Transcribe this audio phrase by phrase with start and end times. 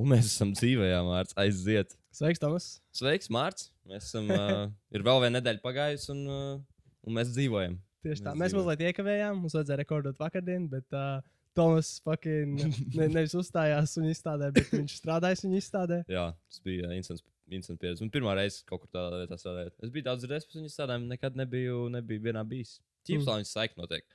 [0.00, 1.96] Un mēs esam dzīvajā mārciņā, aiziet.
[2.16, 2.66] Sveiks, Tomas.
[2.96, 3.70] Sveiks, Mārcis.
[3.88, 7.74] Mēs esam, uh, ir vēl viena nedēļa pagājusi, un, uh, un mēs dzīvojam.
[8.02, 8.32] Tieši tā.
[8.32, 8.66] Mēs Mēs dzīvojam.
[8.70, 9.36] mazliet iekavējām.
[9.42, 11.20] Mums vajadzēja rekordot vakardien, bet uh,
[11.56, 12.56] Tomas fucking
[12.96, 15.98] ne, nevis uzstājās viņa izstādē, bet viņš strādājas viņa izstādē.
[16.16, 17.24] Jā, tas bija uh, instants.
[17.52, 18.00] Instants pieredze.
[18.00, 19.74] Un pirmā reize kaut kur tādā vietā strādājot.
[19.84, 22.78] Es biju daudz reizes pēc viņas strādājuma, nekad nebiju, nebiju vienā bijis.
[23.04, 23.28] Tīpaši, Mm.
[23.28, 24.06] lai viņas saikni notiek.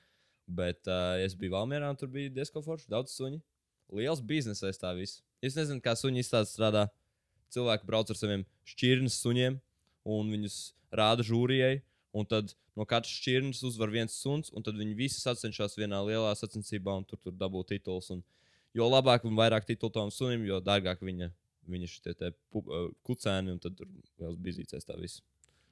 [0.57, 3.37] Bet uh, es biju Valmjerā, un tur bija diezgan forši, daudz suņu.
[3.99, 5.19] Liels biznesa aiz tā viss.
[5.43, 6.87] Es nezinu, kā suņi izstāde strādā.
[7.53, 9.59] Cilvēki brauc ar saviem šķirnes suņiem,
[10.05, 10.57] un viņus
[10.91, 11.81] rāda žūrijai.
[12.17, 16.31] Un tad no katras šķirnes uzvar viens suns, un tad viņi visi sacenšas vienā lielā
[16.35, 18.09] sacensībā, un tur, tur dabū tituls.
[18.15, 18.23] Un
[18.73, 21.29] jo labāk un vairāk titulu tam sunim, jo dārgāk viņa,
[21.69, 22.31] viņa šitie te
[23.05, 23.87] kucēni, un tad tur
[24.19, 25.21] vēl bizīcēs tā viss.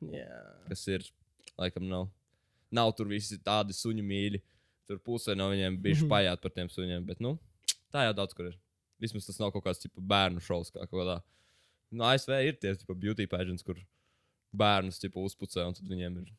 [0.06, 0.28] Jā.
[0.70, 1.08] Kas ir,
[1.58, 2.10] laikam, nav.
[2.76, 4.42] Nav tur visi tādi suņu mīļi.
[4.86, 6.06] Tur pusē no viņiem bija Mhm.
[6.06, 7.40] spējāt par tiem suņiem, bet, nu,
[7.94, 8.58] tā jau daudz kur ir.
[9.02, 11.20] Vismaz tas nav kaut kāds tipa, bērnu šovs, kā kaut kādā.
[11.92, 13.76] No ASV ir tie tipa, beauty pageants, kur
[14.56, 16.34] bērnus tipa, uzpucē, un tad viņiem ir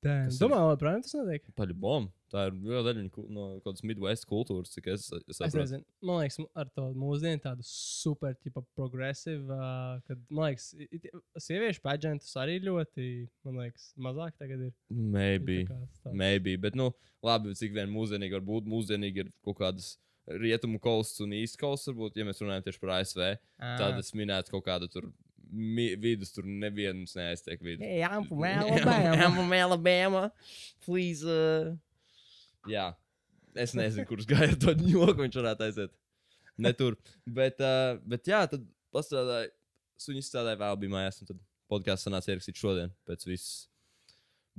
[0.00, 0.30] Damn.
[0.30, 0.46] Kas ir?
[0.46, 1.42] Domā, joprojām tas notiek?
[1.58, 2.08] paļu bomba.
[2.32, 5.58] Tā ir liela daļa no kaut kādas Midwest kultūras, cik es, es Es saprotu.
[5.60, 10.88] nezinu, man liekas, ar to mūsdienu tādu super, tipa, progresīvu, uh, kad, man liekas, i-
[10.96, 11.10] i-
[11.44, 14.72] sieviešu paģentus arī ļoti, man liekas, mazāk tagad ir.
[14.88, 15.66] Maybe.
[16.14, 18.64] Maybe, bet, nu, labi, cik vien mūsdienīgi var būt.
[18.72, 22.94] Mūsdienīgi ir kaut kādas rietumu kosts un īsts kosts, varbūt, ja mēs runājam tieši par
[22.98, 23.26] ASV.
[23.58, 23.74] Ā.
[23.80, 25.08] Tad es minētu kaut kādu tur
[25.50, 27.84] mi, vidus, tur neviens neaiztiek vidus.
[27.86, 29.30] Hey, I'm from I'm Alabama.
[29.34, 30.24] from Alabama.
[30.84, 31.24] Please.
[31.24, 31.74] Uh...
[32.68, 32.90] Jā,
[33.56, 35.96] es nezinu, kurš gāja to joku, viņš varētu aiziet.
[36.60, 36.98] Ne tur.
[37.24, 39.50] Bet, uh, bet jā, tad pastrādāju,
[40.00, 41.40] suņi strādāja vēl bija mājās, un tad
[41.70, 43.69] podkāsts sanāca ierakstīt šodien pēc viss.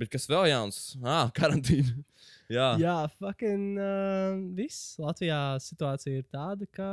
[0.02, 0.80] Bet kas vēl jauns?
[1.06, 1.94] Ah, karantīna.
[2.50, 2.68] jā.
[2.82, 4.96] Jā, fucking uh, viss.
[5.02, 6.88] Latvijā situācija ir tāda, ka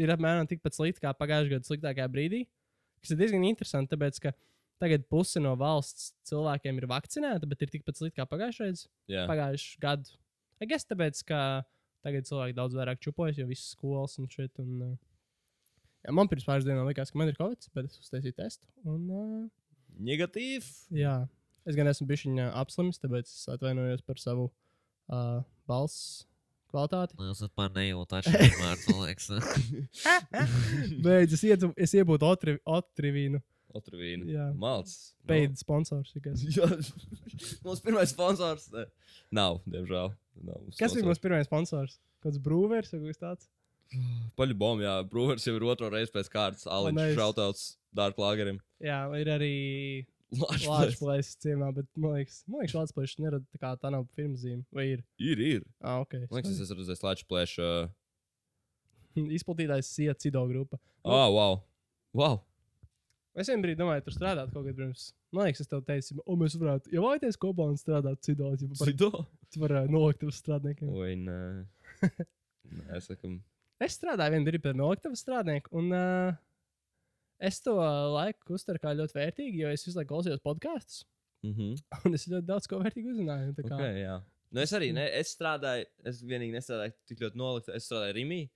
[0.00, 2.44] ir apmēram tikpat slikta kā pagājušajā gadā sliktākajā brīdī.
[3.00, 4.34] Kas ir diezgan interesanti, tāpēc ka
[4.80, 8.90] tagad puse no valsts cilvēkiem ir vakcinēta, bet ir tikpat slikta kā pagājušajā gadā.
[9.12, 9.24] jā.
[9.28, 10.18] Pagājušajā gadā.
[10.76, 11.40] Es tāpēc, ka
[12.04, 14.52] tagad cilvēki daudz vairāk čupojas, jo visas skolas un šeit.
[14.60, 14.94] Un, uh,
[16.04, 18.68] jā, man pirms pāris dienām likās, ka man ir covid, bet es uztaisīju testu.
[18.84, 19.48] Un, uh,
[20.00, 20.68] Negatīvi.
[21.00, 21.22] Jā,
[21.68, 25.40] es gan esmu bijis viņa apslimis, tāpēc es atvainojos par savu uh,
[25.70, 26.24] balss
[26.70, 27.16] kvalitāti.
[27.30, 29.30] Es pat nejūtu atšķirību, man liekas.
[31.06, 33.42] Beidz, es, ietu, es iebūtu otri, otrivīnu.
[33.76, 34.26] Otrvīnu.
[34.30, 34.48] Jā.
[34.58, 35.12] Malts.
[35.30, 36.10] Beidz sponsors.
[36.14, 36.34] tikai.
[36.50, 36.66] Jā,
[37.66, 38.66] mums pirmais sponsors.
[38.74, 38.86] Ne.
[39.34, 40.14] Nav, diemžēl.
[40.42, 41.98] Nav mums Kas bija mūsu pirmais sponsors?
[42.24, 43.50] Kāds brūvers vai kas tāds?
[44.38, 44.96] Paļbom, jā.
[45.10, 46.66] Brūvers jau ir otro reizi pēc kārtas.
[46.94, 47.14] Nice.
[47.18, 47.62] šautauts
[47.94, 48.60] Dark Lagerim.
[48.82, 49.54] Jā, ir arī
[50.30, 51.00] Lāčplēs.
[51.00, 54.62] Latvijas ciemā, bet man liekas, man liekas Latvijas nerada tā kā tā nav firmas zīme.
[54.74, 55.02] Vai ir?
[55.18, 55.64] Ir, ir.
[55.82, 56.20] Ah, ok.
[56.28, 57.56] Man liekas, es esmu redzējis Latvijas.
[57.58, 59.24] Uh...
[59.38, 60.78] Izplatītājs Sija Cido grupa.
[61.02, 61.58] Oh, wow.
[62.14, 62.38] wow.
[63.34, 65.10] Es vienā brīdī domāju, tur strādāt kaut kad pirms.
[65.34, 68.70] Man liekas, es tev teicu, o, mēs varētu, ja vēlaties kopā un strādāt Cido, ja
[68.70, 69.10] par, Cido?
[69.56, 70.90] par uh, noliktavas strādniekiem.
[70.94, 71.40] Vai nē?
[72.70, 73.36] Nē, es saku,
[73.80, 76.34] Es strādāju vienā brīdī par noliktavas strādnieku, un uh,
[77.40, 77.74] es to
[78.14, 81.04] laiku uztveru kā ļoti vērtīgi, jo es visu laiku klausījos podkāstus,
[81.46, 81.74] mhm.
[82.04, 83.54] un es ļoti daudz ko vērtīgu uzzināju.
[83.58, 84.18] tā kā- Okay, jā.
[84.52, 87.68] nu, es arī ne, es strādāju, es vienīgi nestrādāju tik ļoti nolikt.
[87.74, 88.50] Es strādāju Rīgā,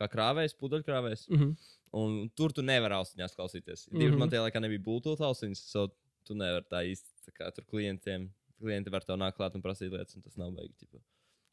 [0.00, 1.28] kā krāvējs, pudeļkrāvējs.
[1.32, 1.56] Mhm.
[1.96, 3.86] Un tur tu nevari austiņās klausīties.
[3.90, 4.06] Mm Mhm.
[4.12, 4.18] -hmm.
[4.18, 5.86] Man tie laikā nebija Bluetooth austiņas, so
[6.26, 7.08] tu nevari tā īsti.
[7.26, 8.30] Tā kā tur klientiem,
[8.60, 10.74] klienti var tev nākt klāt un prasīt lietas, un tas nav baigi.
[10.82, 11.00] Ķipa.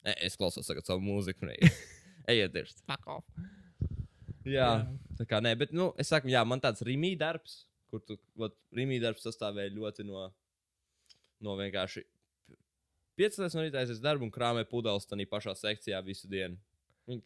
[0.04, 1.50] E, es klausos savu mūziku, un
[2.28, 2.82] ejiet dirst.
[2.86, 3.24] Fuck off.
[4.44, 4.70] Jā,
[5.18, 8.52] tā kā nē, bet, nu, es saku, jā, man tāds rīmī darbs, kur tu, vat,
[8.76, 10.26] rīmī darbs sastāvēja ļoti no,
[11.44, 12.04] no vienkārši
[13.16, 16.58] 5 no rīta aizies darbu un krāmē pudeles tādā pašā sekcijā visu dienu.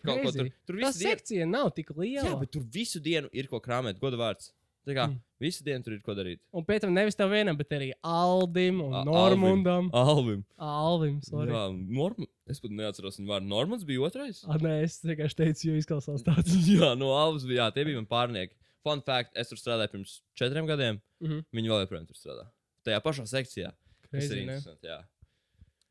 [0.02, 1.10] Kaut ko tur, tur Tā visu dienu.
[1.14, 2.26] sekcija nav tik liela.
[2.26, 4.50] Jā, bet tur visu dienu ir ko krāpēt, godu vārds.
[4.86, 5.12] Tā kā Mm.
[5.16, 5.20] mm.
[5.40, 6.38] visu dienu tur ir ko darīt.
[6.52, 9.90] Un pēc tam nevis tev vienam, bet arī Aldim un A- Normundam.
[9.92, 10.44] Alvim.
[10.56, 11.50] Alvim, sorry.
[11.52, 12.26] Jā, Norm...
[12.48, 13.46] Es pat neatceros viņu vārdu.
[13.50, 14.40] Normans bija otrais.
[14.48, 16.54] Ah, nē, es vienkārši teicu, jo izklausās tāds.
[16.78, 17.66] jā, no Alvas bija.
[17.66, 18.56] Jā, tie bija mani pārnieki.
[18.86, 21.02] Fun fact, es tur strādāju pirms četriem gadiem.
[21.20, 21.44] Mhm.
[21.52, 22.46] Viņi vēl joprojām tur strādā.
[22.86, 23.74] Tajā pašā sekcijā.
[24.08, 24.88] Tas ir interesanti.
[24.88, 25.02] Jā.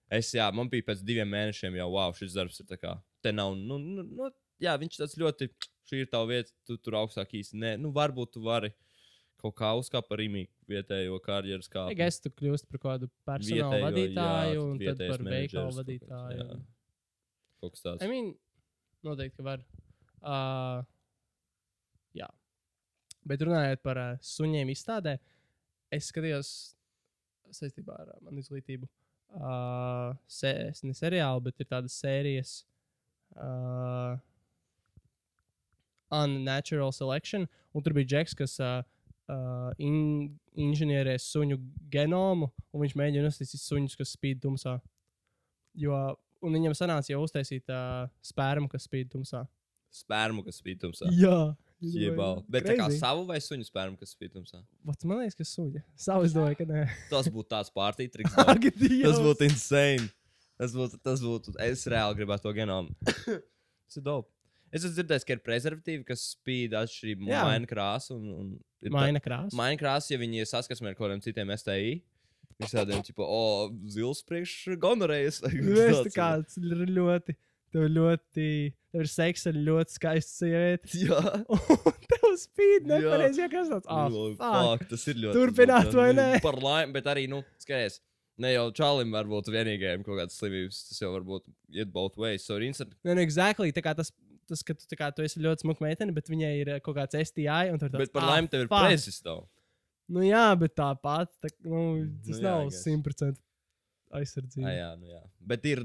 [0.09, 2.95] Es, jā, man bija pēc diviem mēnešiem jau, wow, šis darbs ir tā kā.
[3.21, 4.29] Te nav, nu, nu, nu
[4.63, 5.50] jā, viņš tāds ļoti,
[5.89, 7.59] šī ir tava vieta, tu tur augstāk īsti.
[7.59, 8.71] Nē, nu, varbūt tu vari
[9.41, 11.95] kaut kā uzkāpt par rīmīgu vietējo karjeras kāpu.
[12.03, 16.37] Es tu kļūstu par kādu personāla vadītāju jā, un tad par veikalu vadītāju.
[16.41, 16.59] jā.
[17.61, 18.05] Kaut kas tāds.
[18.05, 18.31] I mean,
[19.05, 19.65] noteikti, ka var.
[20.21, 20.83] Uh,
[22.17, 22.29] jā.
[23.27, 25.17] Bet runājot par uh, suņiem izstādē,
[25.93, 26.53] es skatījos
[27.53, 28.89] saistībā ar uh, manu izglītību.
[29.37, 30.53] Uh, se,
[30.87, 32.59] ne seriāli, bet ir tādas sērijas.
[33.37, 34.17] Uh,
[36.13, 38.79] unnatural selection, un tur bija džeks, kas uh,
[39.31, 41.59] uh, in, inženierē suņu
[41.94, 44.77] genomu, un viņš mēģina uztaisīt suņus, kas spīd tumsā.
[45.77, 46.00] Jo,
[46.41, 49.45] un viņam sanāca jau uztaisīt uh, spērmu, kas spīd tumsā.
[49.94, 51.09] Spērmu, kas spīd tumsā.
[51.15, 52.39] Jā, Jebal.
[52.50, 54.63] Bet tā kā savu vai suņu spērmu, kas spīd tumsā.
[54.88, 55.83] Vats, man liekas, ka suņa.
[56.07, 56.85] Savu es domāju, ka nē.
[57.12, 58.33] Tas būtu tāds pārtītriks.
[59.06, 60.09] Tas būtu insane.
[60.57, 62.95] Tas būtu, tas būtu, es reāli gribētu to genomu.
[63.06, 64.31] Tas ir dope.
[64.73, 67.43] Es esmu dzirdējis, ka ir prezervatīvi, kas spīd atšķirību Jā.
[67.47, 68.17] maina krāsu.
[68.17, 68.47] Un, un
[68.83, 69.55] ir tā- Maina krāsa.
[69.55, 72.01] Maina krāsa, ja viņi ir saskarsmē ar kaut kādiem citiem STI.
[72.59, 75.43] Viņš tādiem, tipo, o, zils priekš gonorējas.
[75.53, 77.35] Nu, es tā kā tas ir ļoti,
[77.71, 78.47] tev ļoti,
[78.91, 80.99] tev ir seks ar ļoti skaistu sievieti.
[81.05, 81.21] Jā.
[81.53, 82.97] Un tev spīd Jā.
[82.97, 83.85] nepareizi, ja kas tāds.
[83.87, 84.41] Ah, Oh, fuck.
[84.41, 85.37] fuck, tas ir ļoti.
[85.37, 86.27] Turpināt, būtu- vai ne?
[86.43, 87.99] Par laimi, bet arī, nu, skaties.
[88.37, 90.81] Ne jau čalim var būt vienīgajam kaut kādas slimības.
[90.89, 92.43] Tas jau var būt iet both ways.
[92.45, 92.91] So, instant.
[93.05, 93.71] Nē, nu, exactly.
[93.73, 94.11] Tā kā tas,
[94.47, 97.15] tas ka tu, kā, tu esi ļoti smuka meitene, bet viņai ir eh, kaut kāds
[97.19, 97.71] STI.
[97.73, 99.21] un tur tāds, Bet par "Ah, laimi tev ir fuck." prezis.
[100.07, 102.85] Nu jā, bet tāpat tā, nu, tas Nu nu, jā, nav I guess.
[102.88, 103.41] 100%
[104.17, 104.67] aizsardzība.
[104.69, 105.21] Ah, jā, nu jā.
[105.51, 105.81] Bet ir,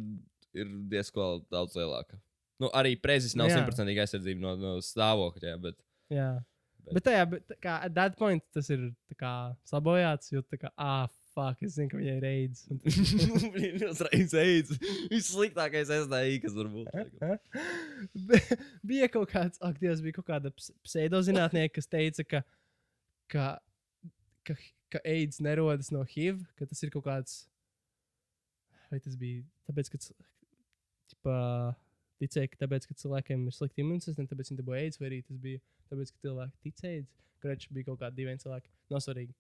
[0.55, 2.21] ir diezgan daudz lielāka.
[2.63, 3.57] Nu, arī prezis nav Jā.
[3.59, 5.57] simtprocentīgi aizsardzība no, no stāvokļa.
[5.65, 5.79] Bet...
[6.13, 6.29] Jā.
[6.85, 8.89] Bet- Bet tajā, bet, kā, at that point tas ir
[9.19, 12.65] kā sabojāts, jo tā kā, ah, fuck, es zinu, ka viņai ir aids.
[12.85, 14.73] Viņš uzreiz eids.
[15.13, 16.89] Viņš sliktākais SDI, kas var būt.
[18.93, 22.43] Bija kaut kāds, ak, Dievs, bija kaut kāda ps- pseidozinātnieka, kas teica, ka,
[23.33, 23.47] ka,
[24.49, 24.59] ka,
[24.93, 27.39] ka AIDS nerodas no HIV, ka tas ir kaut kāds.
[28.93, 29.41] Vai tas bija
[29.71, 30.03] tāpēc, ka.
[31.13, 31.37] Ķipa,
[32.23, 35.41] ticēja, ka tāpēc, ka cilvēkiem ir slikti imunitāte, tāpēc viņi dabūja AIDS, vai arī tas
[35.43, 37.11] bija tāpēc, ka cilvēki tic AIDS.
[37.43, 38.71] Kurš bija kaut kādi divi cilvēki.
[38.93, 39.35] Nav svarīgi.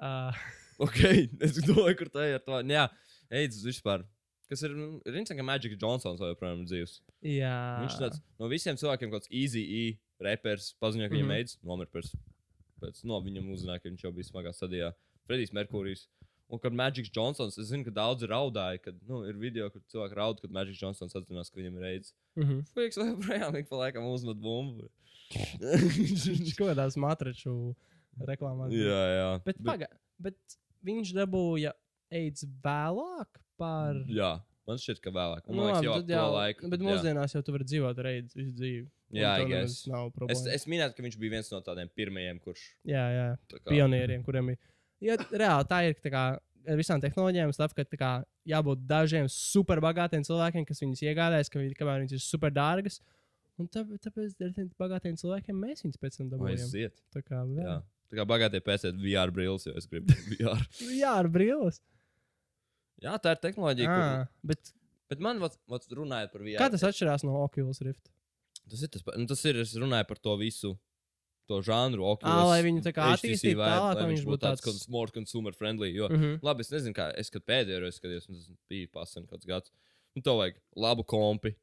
[0.00, 0.32] Uh,
[0.82, 0.98] Ok,
[1.46, 2.34] es domāju, kur tā ir.
[2.40, 2.58] ar to.
[2.66, 2.86] Nu Jā,
[3.30, 4.04] eids vispār.
[4.50, 4.74] Kas ir?
[4.76, 6.96] nu, Ir interesanti, ka Magic Johnsons vēl joprojām ir dzīves.
[7.24, 7.54] jā.
[7.84, 9.84] Viņš tāds no visiem cilvēkiem, kāds easy e
[10.22, 11.36] repers, paziņoja, ka viņam Mhm.
[11.38, 12.10] aids, nomira pēc.
[12.82, 14.92] pēc no, viņam uzzināja, ka viņš jau bija smagā stadijā.
[15.26, 16.08] Fredijs Merkurijs.
[16.52, 20.16] Un kad Magic Johnsons, es zinu, ka daudzi raudāja, kad nu, ir video, kur cilvēki
[20.18, 22.12] raud, kad Magic Johnsons atzinās, ka viņam ir aids.
[22.36, 22.66] Mm -hmm.
[22.74, 24.90] Fuiks vēl joprojām ik pa laikam uzmet bumbu.
[25.62, 27.54] Viņš kaut kādās matraču
[28.28, 28.68] reklāmās.
[28.74, 28.88] bija.
[28.90, 29.30] jā, jā.
[29.46, 29.88] Bet, bet, paga,
[30.18, 31.72] bet viņš dabūja
[32.12, 34.00] AIDS vēlāk par.
[34.10, 34.32] Jā,
[34.68, 35.46] man šķiet, ka vēlāk.
[35.48, 36.68] Man Nu, liekas, jau to laiku.
[36.68, 36.90] Bet tad jā.
[36.92, 38.86] mūsdienās jau tu vari dzīvot ar AIDS visu dzīvi.
[39.12, 39.86] Jā, guess.
[39.92, 40.52] Nav Es, problēma.
[40.56, 42.62] es minēju, ka viņš bija viens no tādiem pirmajiem, kurš.
[42.88, 43.26] Jā, jā.
[43.52, 44.58] kā- Pionieriem, kuriem ir.
[45.04, 45.94] Ja, reāli tā ir.
[46.00, 46.22] Tā kā,
[46.68, 48.12] ar visām tehnoloģijām slēp, ka kā,
[48.48, 53.00] jābūt dažiem superbagātiem cilvēkiem, kas viņus iegādājas, ka viņi, kamēr viņas ir superdārgas.
[53.60, 56.56] Un tāpēc, tāpēc ar tiem bagātiem cilvēkiem mēs viņus pēc tam dabūjam.
[56.64, 57.02] Aiziet.
[57.12, 57.66] Tā kā, Jā.
[57.66, 57.76] jā.
[58.12, 60.60] Tā kā bagātie pēciet VR brīlis, jo es gribu VR.
[61.16, 61.80] ar brīvības.
[63.02, 63.88] Jā, tā ir tehnoloģija.
[63.88, 64.04] Kur...
[64.04, 64.72] Ah, bet
[65.12, 66.56] Bet man vats, vats runājot par VR.
[66.60, 68.08] kā tas atšķirās no Oculus Rift?
[68.70, 68.88] tas ir?
[68.94, 70.74] Tas, nu, tas ir, es runāju par to visu.
[71.50, 75.10] To žanru, Oculus, lai viņu tā kā attīstītu lai lai viņš būtu tāds cons- more
[75.12, 75.90] consumer friendly.
[75.92, 76.38] Jo, Mm -hmm.
[76.46, 79.72] labi, es nezinu, kā es kad pēdējo reizi skatījos, un tas bija pasen kāds gads.
[80.14, 81.56] Nu, to vajag labu kompi.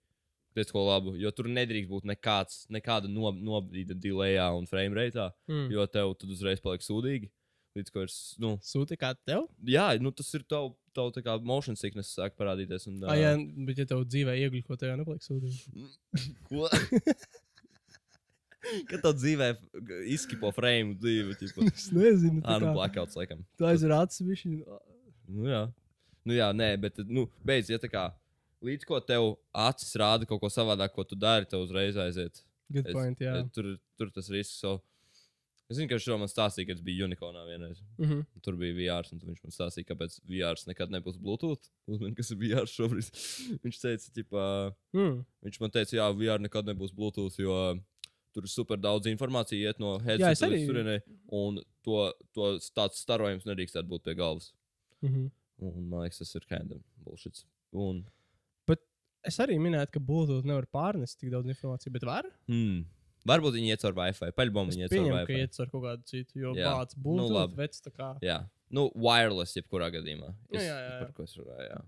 [0.57, 5.27] Pēc ko labu, jo tur nedrīkst būt nekāds, nekāda no, nobīde delejā un frame rate,
[5.47, 5.67] mm.
[5.75, 7.29] jo tev tad uzreiz paliek sūdīgi.
[7.77, 8.09] Līdz ko ir,
[8.41, 9.43] nu, Sūti kā tev?
[9.69, 12.87] jā, nu, tas ir tev, tev tā kā motion sickness sāk parādīties.
[12.89, 13.35] Un, Ah, jā,
[13.67, 15.85] bet ja tev dzīvē iegļu, ko tev nepaliek sūdīgi.
[16.49, 16.65] Ko?
[18.89, 19.51] Kad tā dzīvē
[20.11, 22.41] izskipo frame dzīvi, tipo, Es nezinu.
[22.43, 23.45] tā nu, kā- blackouts laikam.
[23.57, 24.43] Tu aizver acis, viņš
[25.29, 25.61] Nu, jā.
[26.25, 28.07] Nu, jā, nē, bet, nu, beidz, ja tā kā
[28.63, 32.41] līdz ko tev acis rāda kaut ko savādāk, ko tu dari, tev uzreiz aiziet.
[32.71, 33.51] Good Es- point, jā.
[33.53, 34.59] Tur, tur tas risks.
[34.59, 34.81] So.
[35.69, 37.77] Es zinu, ka to man stāstīja, kad es biju Unikonā vienreiz.
[37.99, 38.23] Mhm.
[38.41, 41.69] Tur bija VR, un viņš man stāstīja, kāpēc VR nekad nebūs Bluetooth.
[41.87, 43.09] Uzmini, kas ir VR šobrīd.
[43.63, 44.45] viņš teica, tipā,
[44.95, 45.25] Mm.
[45.45, 47.79] viņš man teica, jā, VR nekad nebūs Bluetooth, jo
[48.33, 51.01] tur ir super daudz informācijas, iet no es headset arī- līdz turienei,
[51.31, 54.51] un to, to tāds starojums nedrīkst būt pie galvas.
[55.03, 55.29] Mhm.
[55.61, 57.43] Un, man liekas, tas ir kind of bullshit.
[57.73, 58.05] Un,
[59.27, 62.23] Es arī minēju, ka Bluetooth nevar pārnest tik daudz informācijas, bet var.
[62.47, 62.85] hmm,
[63.27, 64.31] varbūt viņi iet caur Wi-Fi.
[64.37, 65.39] Paļbom Es viņi iet caur Wi-Fi.
[65.43, 66.71] iet ar kaut kādu citu, jo Jā.
[66.71, 67.55] vāc Nu, Bluetooth labi.
[67.59, 68.09] vecs tā kā.
[68.23, 68.37] Jā,
[68.71, 70.29] nu, wireless, jebkurā gadījumā.
[70.33, 70.99] Nu, Es, jā, jā, jā.
[71.03, 71.81] Par ko es runāju, jā.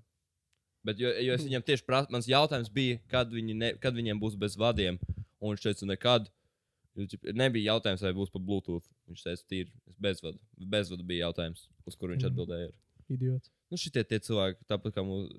[0.83, 4.19] Bet, jo, jo es viņam tieši prasu, mans jautājums bija, kad, viņi ne, kad viņiem
[4.19, 4.97] būs bez vadiem.
[5.39, 6.29] Un viņš teica, nekad.
[7.33, 8.83] Nebija jautājums, vai būs pa Bluetooth.
[9.07, 9.71] Viņš teica, tīri
[10.01, 10.39] bezvadu.
[10.57, 12.31] Bezvadu bija jautājums, uz kuru viņš Mhm.
[12.33, 12.71] atbildēja.
[13.09, 13.49] Idiots.
[13.71, 15.29] Nu, šitie tie cilvēki, tāpat kā mums,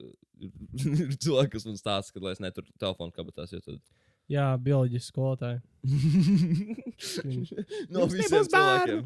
[1.04, 3.82] ir cilvēki, kas man stāsta, ka lai es neturu telefonu kabatās, jo tad.
[4.30, 5.58] Jā, bioloģiski skolotāji.
[7.92, 9.02] no Jums visiem cilvēkiem.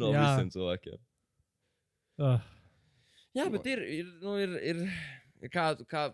[0.00, 0.24] No Jā.
[0.24, 0.98] visiem cilvēkiem.
[2.18, 2.40] Uh,
[3.34, 4.82] Jā, bet ir, ir, nu, ir, ir,
[5.50, 6.04] kā, kā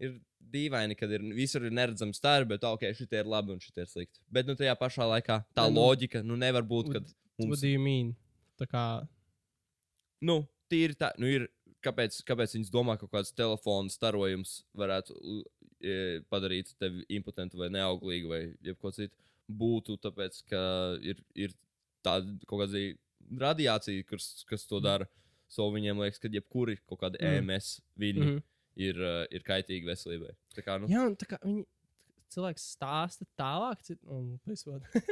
[0.00, 0.14] ir
[0.52, 3.90] dīvaini, kad ir visur ir neredzami stari, bet ok, šitie ir labi un šitie ir
[3.90, 4.22] slikti.
[4.32, 7.64] Bet nu, tajā pašā laikā tā Ne, nu, loģika nu, nevar būt, kad What mums
[7.64, 8.14] do you mean?
[8.60, 8.84] Tā kā,
[10.24, 11.48] nu, tīri tā, nu, ir.
[11.84, 15.16] Kāpēc, kāpēc viņi domā, ka kaut kāds telefona starojums varētu
[15.80, 15.94] e,
[16.28, 19.16] padarīt tevi impotentu vai neauglīgu vai jebko citu?
[19.50, 20.60] Būtu tāpēc, ka
[21.02, 21.54] ir, ir
[22.04, 22.84] tāda kaut kāda
[23.40, 25.08] radiācija, kas, kas to dara.
[25.50, 27.40] So viņiem liekas, ka jebkuri kaut kādi Mm.
[27.40, 28.36] EMS viļņi mm mm.
[28.36, 28.42] -hmm.
[28.86, 30.34] ir, uh, ir kaitīgi veselībai.
[30.54, 31.66] Tā kā, nu, Jā, tā kā viņi.
[32.30, 34.62] Cilvēks stāsta tālāk, un mēs,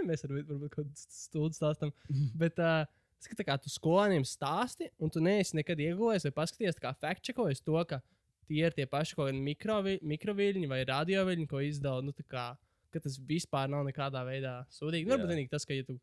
[0.06, 1.90] mēs arī varbūt kaut kādu stūdu stāstām.
[2.42, 2.87] Bet uh,
[3.18, 6.94] es skatos, kā tu skolēniem stāsti, un tu neesi nekad iegūjies vai paskaties, tā kā
[7.02, 8.00] fact-checkojis to, ka
[8.48, 12.02] tie ir tie paši kaut kādi mikrovi- mikroviļņi vai radioviļņi, ko izdala.
[12.06, 12.56] Nu, kā,
[12.94, 15.06] ka tas vispār nav nekādā veidā sūdīgi.
[15.08, 15.16] Nu.
[15.16, 15.98] Varbūt vienīgi tas, ka, ja tu.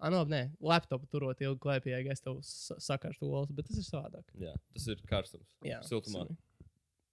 [0.00, 3.76] Ah, no, nē, laptopu turot ilgi klēpī, ja es tev sa- sakartu olas, bet tas
[3.76, 4.24] ir savādāk.
[4.40, 5.50] jā, tas ir karstums.
[5.62, 6.22] Jā, Siltumā.
[6.28, 6.70] tas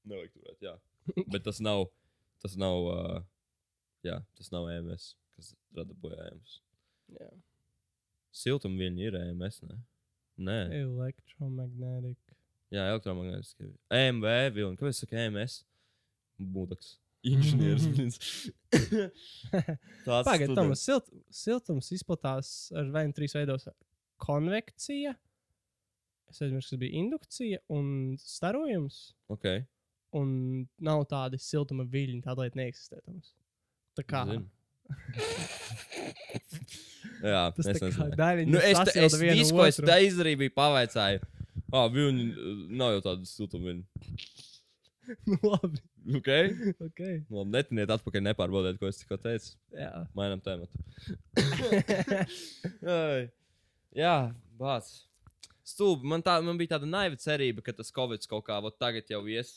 [0.08, 0.78] Nevajag turēt, jā.
[1.34, 1.90] Bet tas nav,
[2.40, 3.18] tas nav, uh,
[4.08, 6.62] jā, tas nav EMS, kas rada bojājumus.
[7.12, 7.28] Jā.
[8.38, 9.78] Siltumviļņi ir EMS, ne?
[10.48, 12.20] Nē, Electromagnetic.
[12.74, 13.72] jā, elektromagnētiski.
[13.98, 15.62] EMV vilni, kāpēc saka EMS?
[16.54, 16.96] Būdaks.
[17.28, 17.88] Inženieris.
[20.06, 20.54] Tāds students.
[20.56, 23.66] Tomas, silt, siltums izplatās ar vienu trīs veidos.
[24.22, 25.16] Konvekcija,
[26.30, 27.90] es aizmirsu, kas bija indukcija un
[28.22, 29.00] starojums.
[29.34, 29.50] Ok.
[30.18, 30.30] Un
[30.86, 33.02] nav tādi siltuma viļņi, tāda lieta neeksistē.
[33.04, 33.34] Tomas.
[33.98, 34.48] Tā kā Zinu.
[37.24, 38.14] jā, tas nezināju.
[38.20, 41.24] daļiņas Nu, es, te, es visu, ko es te izdarīju, bija pavaicāju.
[41.74, 42.28] Ah, viņi
[42.80, 43.86] nav jau tādi siltumviļņi.
[45.24, 45.80] Nu, labi.
[46.18, 46.50] Okay?
[46.88, 47.22] Okay.
[47.32, 49.54] Labi, netiniet atpakaļ, nepārbaudiet, ko es tikko teicu.
[49.76, 50.04] Jā.
[50.18, 50.68] Mainām tēmu.
[52.84, 53.28] Ai.
[53.96, 54.18] Jā,
[54.60, 54.90] bāc.
[55.68, 56.08] Stulbi.
[56.08, 59.24] Man, tā, man bija tāda naiva cerība, ka tas Covid kaut kā vot tagad jau
[59.32, 59.54] ies.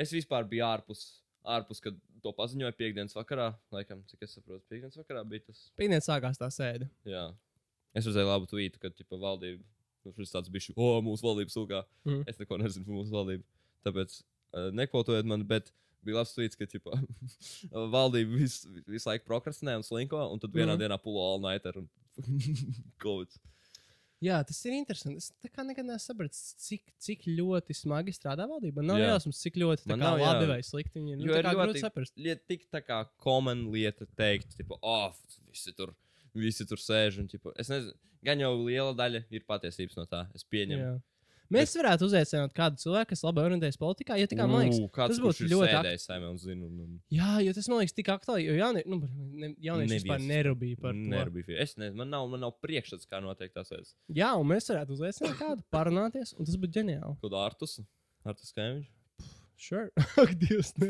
[0.00, 1.02] Es vispār biju ārpus,
[1.44, 3.50] ārpus kad to paziņoja piekdienas vakarā.
[3.74, 5.64] Laikam, cik es saprotu, piekdienas vakarā bija tas.
[5.80, 6.88] Pīnēt sākās tā sēde.
[7.08, 7.26] Jā.
[7.96, 9.62] Es redzēju labu tvītu, kad ķipa, valdība.
[10.06, 11.82] Nu, šis tāds bija, o, mūsu valdība sūkā.
[12.06, 12.22] Mhm.
[12.30, 13.44] Es neko nezinu par mūsu valdību.
[13.84, 15.72] Tāpēc uh, nekvotojiet mani, bet
[16.06, 16.96] bija labs tvīts, ka ķipa,
[17.96, 20.80] valdība visu vis laiku prokrastinē un slinko, un tad vienā Mhm.
[20.84, 21.88] dienā pulo all nighter un
[23.04, 23.28] Covid.
[24.20, 25.16] Jā, tas ir interesanti.
[25.16, 28.82] Es tā kā nekad nesapratu, cik, cik ļoti smagi strādā valdība.
[28.82, 29.06] Man nav Jā.
[29.14, 30.26] jausmas, cik ļoti tā nav, jā.
[30.28, 31.16] labi vai slikti viņi ir.
[31.22, 32.12] Nu, Jo tā ir ļoti- saprast.
[32.20, 35.14] Liet, tik tā kā common lieta teikt, tipo, oh,
[35.48, 35.94] visi tur,
[36.34, 40.26] visi tur sēž un, tipo, es nezinu, gan jau liela daļa ir patiesības no tā,
[40.34, 40.84] es pieņemu.
[40.84, 41.00] Jā.
[41.50, 44.14] Mēs varētu uzaicināt kādu cilvēku, kas labi orientējas politikā.
[44.20, 46.60] Jo, kā, man liekas, Ū, tas būtu ir ļoti ak- sēdējis saimē un.
[46.84, 48.44] Un, jā, jo tas man liekas tik aktuāli.
[48.46, 49.00] Jo jaunie, nu,
[49.42, 50.30] ne, jaunieši vispār Neviens.
[50.30, 51.08] nerūpīja par to.
[51.16, 51.58] Nerūpīgi.
[51.66, 53.96] Es nezinu, man nav, man nav priekšstats, kā notiek tas lietas.
[54.14, 57.18] Jā, un mēs varētu uzaicināt kādu, parunāties, un tas būtu ģeniāli.
[57.20, 57.80] Kaut kā Artus,
[58.24, 58.86] Artus Kaimiņš.
[59.60, 59.90] Sure.
[60.22, 60.88] Ak, Dievs, nē.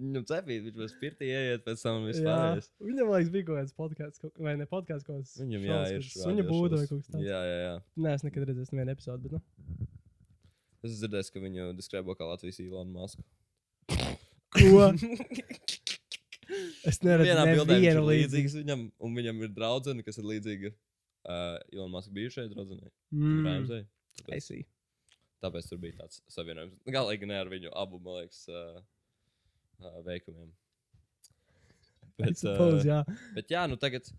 [0.00, 2.70] nu, cepīt, viņš būs pirtī ieiet pēc tam pārējais.
[2.80, 5.34] viņam liekas, bija kaut kāds podkāsts, vai ne podkāsts, kaut kāds.
[5.42, 7.26] Viņam, jā, ir kas Suņa būda vai kaut kas tāds.
[7.28, 7.74] Jā, jā, jā.
[8.00, 9.90] Nē, es nekad redzēju nevienu epizodu, bet, nu.
[10.80, 13.26] Es dzirdēju, ka viņu deskrēbo kā Latvijas Ilona Maska.
[14.56, 14.88] Ko?
[16.88, 20.72] es neredzu Vienā bildē viņš ir līdzīgs viņam, un viņam ir draudzene, kas ir līdzīga
[20.72, 22.88] uh, Ilona Maska bijušajai draudzenei.
[23.12, 23.84] Mm, Raimsai.
[24.32, 24.64] I see.
[25.42, 26.76] Tāpēc tur bija tāds savienojums.
[26.96, 28.80] Galīgi ne ar viņu abu, man liekas, uh,
[29.80, 30.50] uh, veikumiem.
[32.20, 33.00] Bet, suppose, uh, jā.
[33.36, 34.10] Bet, jā, nu tagad,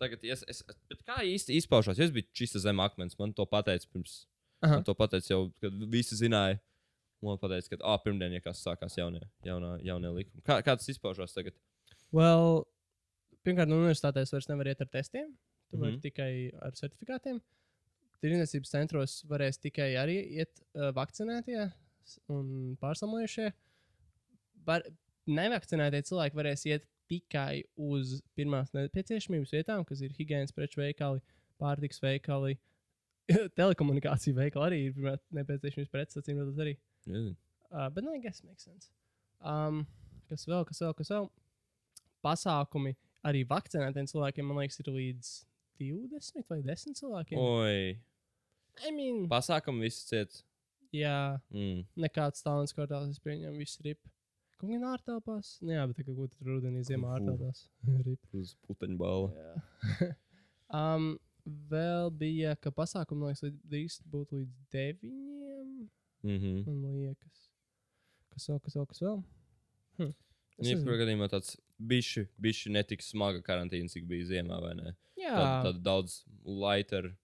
[0.00, 2.00] tagad es, es, bet kā īsti izpaužās?
[2.00, 3.18] Es biju čista zem akmens.
[3.20, 4.24] Man to pateica pirms.
[4.64, 4.80] Aha.
[4.80, 6.60] Man to pateica jau, kad visi zināja.
[7.24, 10.40] Man pateica, ka ah, pirmdien, ja kas sākās jaunie, jaunā, jaunie likumi.
[10.46, 11.56] Kā, kā tas izpaužās tagad?
[12.16, 12.64] Well,
[13.44, 15.28] pirmkārt, no universitātēs vairs nevar iet ar testiem.
[15.70, 15.84] Tu mm -hmm.
[15.84, 16.00] vari Mhm.
[16.00, 16.32] tikai
[16.64, 17.40] ar certifikātiem.
[18.20, 21.62] Tirdzniecības centros varēs tikai arī iet uh, vakcinētie
[22.32, 23.50] un pārslamējušie.
[24.66, 24.84] Var,
[25.30, 31.22] nevakcinētie cilvēki varēs iet tikai uz pirmās nepieciešamības vietām, kas ir higiēnas preču veikali,
[31.60, 32.58] pārtiks veikali.
[33.58, 36.76] Telekomunikāciju veikali arī ir pirmā nepieciešamības preces, acīm redzot, arī.
[37.08, 37.36] Nezinu.
[37.70, 38.90] Uh, but no, I guess makes sense.
[39.40, 39.84] Um,
[40.30, 41.30] kas vēl, kas vēl, kas vēl?
[42.20, 42.96] Pasākumi
[43.26, 45.30] arī vakcinētiem cilvēkiem, man liekas, ir līdz
[45.80, 47.40] 20 vai 10 cilvēkiem.
[47.40, 47.94] Oi,
[48.86, 50.42] I mean, pasākumi visi ciet.
[50.92, 51.84] jā, Mm.
[51.96, 54.00] nekāds tālens kvartāls, es pieņemu, viss rip.
[54.58, 55.54] Kaut gan ārtelpās?
[55.62, 57.68] Nu, jā, bet kā kaut tur rudenī ziemā ārtelpās.
[58.06, 58.20] rip.
[58.34, 59.30] Uz puteņu balvu.
[59.36, 60.10] Jā.
[60.80, 61.18] um,
[61.70, 65.88] vēl bija, ka pasākumi, man liekas, līdz- drīkst būt līdz 9.
[66.22, 66.66] Mm -hmm.
[66.66, 67.46] Man liekas.
[68.30, 69.22] Kas vēl, kas vēl, kas vēl?
[69.98, 70.10] Hm.
[70.60, 74.92] Es Jebkurā gadījumā tāds bišķi, bišķi netik smaga karantīna, cik bija ziemā, vai ne?
[75.16, 77.16] Jā, Tāda, tāda daudz lighter.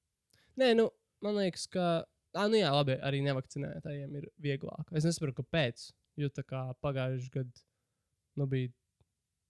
[0.56, 0.90] Nē, nu,
[1.24, 2.04] man liekas, ka.
[2.36, 4.90] Ah, nu jā, labi, arī nevakcinētājiem ir vieglāk.
[4.92, 5.86] Es nesaprotu, kāpēc.
[6.20, 7.62] Jo tā kā pagājušajā gadā
[8.40, 8.72] nu, bija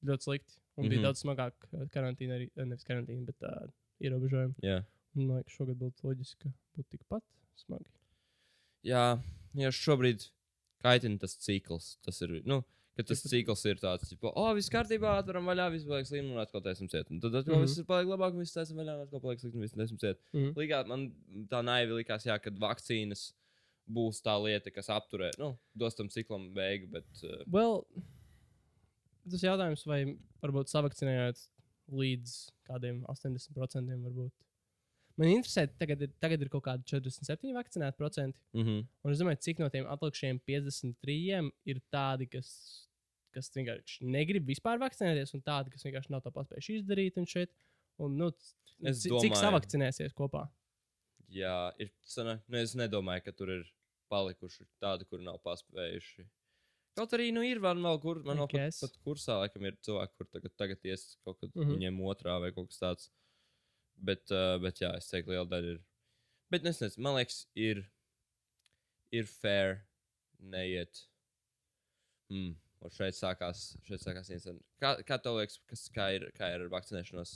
[0.07, 0.55] ļoti slikti.
[0.77, 0.87] Un mm -hmm.
[0.87, 0.91] Mhm.
[0.91, 3.71] bija daudz smagāk karantīna, arī nevis karantīna, bet uh,
[4.01, 4.55] ierobežojumi.
[4.63, 4.85] Jā.
[5.17, 7.25] Un man liekas, šogad būtu loģiski, ka būtu tikpat
[7.57, 7.91] smagi.
[8.85, 9.23] Jā,
[9.55, 10.29] ja šobrīd
[10.85, 11.97] kaitina tas cikls.
[12.03, 12.63] Tas ir, nu,
[12.97, 16.41] ka tas cikls ir tāds, ka, oh, viss kārtībā, atveram vaļā, viss paliek slikti, un
[16.41, 17.11] atkal taisam ciet.
[17.13, 17.65] Un tad atkal mm.
[17.65, 17.75] -hmm.
[17.77, 20.23] viss paliek labāk, un viss taisam vaļā, un atkal paliek slikti, un viss taisam ciet.
[20.33, 20.55] Mm -hmm.
[20.61, 21.11] Līgā man
[21.53, 23.33] tā naivi likās, jā, kad vakcīnas
[23.87, 27.85] būs tā lieta, kas apturē, nu, dos tam ciklam beigu, bet uh, Well,
[29.31, 30.01] tas jautājums, vai
[30.43, 31.45] varbūt savakcinējot
[31.93, 32.35] līdz
[32.67, 34.35] kādiem 80% varbūt.
[35.17, 38.39] Man interesē, tagad ir, tagad ir kaut kādi 47 vakcinēti procenti.
[38.53, 38.87] mm -hmm.
[39.03, 42.86] Un es domāju, cik no tiem atlikušajiem 53 ir tādi, kas,
[43.37, 47.21] kas vienkārši negrib vispār vakcinēties, un tādi, kas vienkārši nav to paspējuši izdarīt.
[47.21, 47.53] Un šeit,
[48.03, 48.33] un, nu,
[48.85, 50.47] Es ci- cik domāju- savakcinēsies kopā?
[51.33, 53.63] jā, ir, sana, nu, es nedomāju, ka tur ir
[54.13, 56.27] palikuši tādi, kur nav paspējuši.
[56.97, 60.15] Kaut arī, nu, ir vēl, vēl kur, man vēl pat, pat kursā, laikam, ir cilvēki,
[60.17, 61.63] kur tagad, tagad ies kaut kad mm.
[61.63, 61.75] -hmm.
[61.75, 63.11] viņiem otrā vai kaut kas tāds.
[63.97, 65.83] Bet, uh, bet jā, es teiktu, liela daļa ir.
[66.53, 67.83] Bet es nezinu, man liekas, ir,
[69.13, 69.83] ir fair
[70.39, 71.07] neiet.
[72.31, 72.57] Mm.
[72.87, 74.63] Un šeit sākās, šeit sākās incidents.
[74.83, 77.33] Kā, kā tev liekas, kas, kā, ir, kā ir ar vakcinēšanos?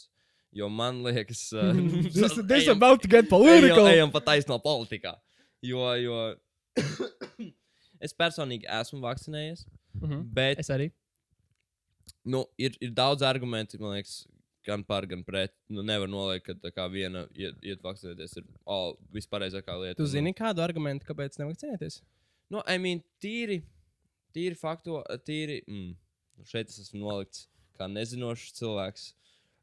[0.55, 1.43] Jo man liekas,
[2.15, 3.83] This, this ejam- about to get political.
[3.87, 5.17] Ejam, ejam pa taisno politikā.
[5.67, 6.19] Jo, jo
[8.07, 9.67] es personīgi esmu vakcinējies,
[10.01, 10.21] Mhm.
[10.35, 10.91] bet Es arī.
[12.25, 14.21] nu, ir, ir daudz argumentu, man liekas,
[14.67, 15.53] gan par, gan pret.
[15.69, 19.97] Nu, nevar noliekt, ka tā kā viena iet, iet vakcinēties ir oh, vispareizākā lieta.
[19.99, 22.01] Tu Un, zini kādu argumentu, kāpēc nevakcinēties?
[22.51, 23.63] Nu, I mean, tīri,
[24.35, 25.61] tīri fakto, tīri.
[25.69, 25.97] Mm,
[26.47, 27.47] šeit es esmu nolikts
[27.79, 29.09] kā nezinošs cilvēks.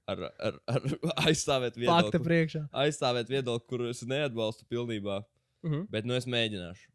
[0.08, 0.84] Ar, ar, ar
[1.28, 2.62] aizstāvēt Fakta viedokli, priekšā.
[2.84, 5.18] aizstāvēt viedokli, kuru es neatbalstu pilnībā.
[5.66, 5.88] Mhm.
[5.92, 6.88] Bet nu es mēģināšu.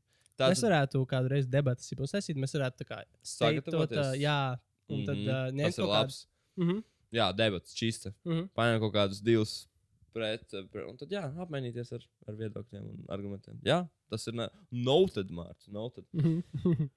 [0.43, 2.97] Mēs varētu kādreiz debatas, ja esīt, mēs varētu tā kā
[4.01, 4.39] uh, jā,
[4.91, 5.29] un tad Mhm.
[5.29, 6.17] uh, ir kaut labs.
[6.25, 6.65] kādu.
[6.65, 6.81] Mhm.
[7.13, 8.15] Jā, debats, čista.
[8.25, 8.49] Mhm.
[8.57, 9.53] Paņem kaut kādus divus
[10.17, 13.61] pret, eh, pret un tad jā, apmainīties ar, ar viedokļiem un argumentiem.
[13.65, 14.33] Jā, tas ir
[14.73, 15.69] noted, Mārcis.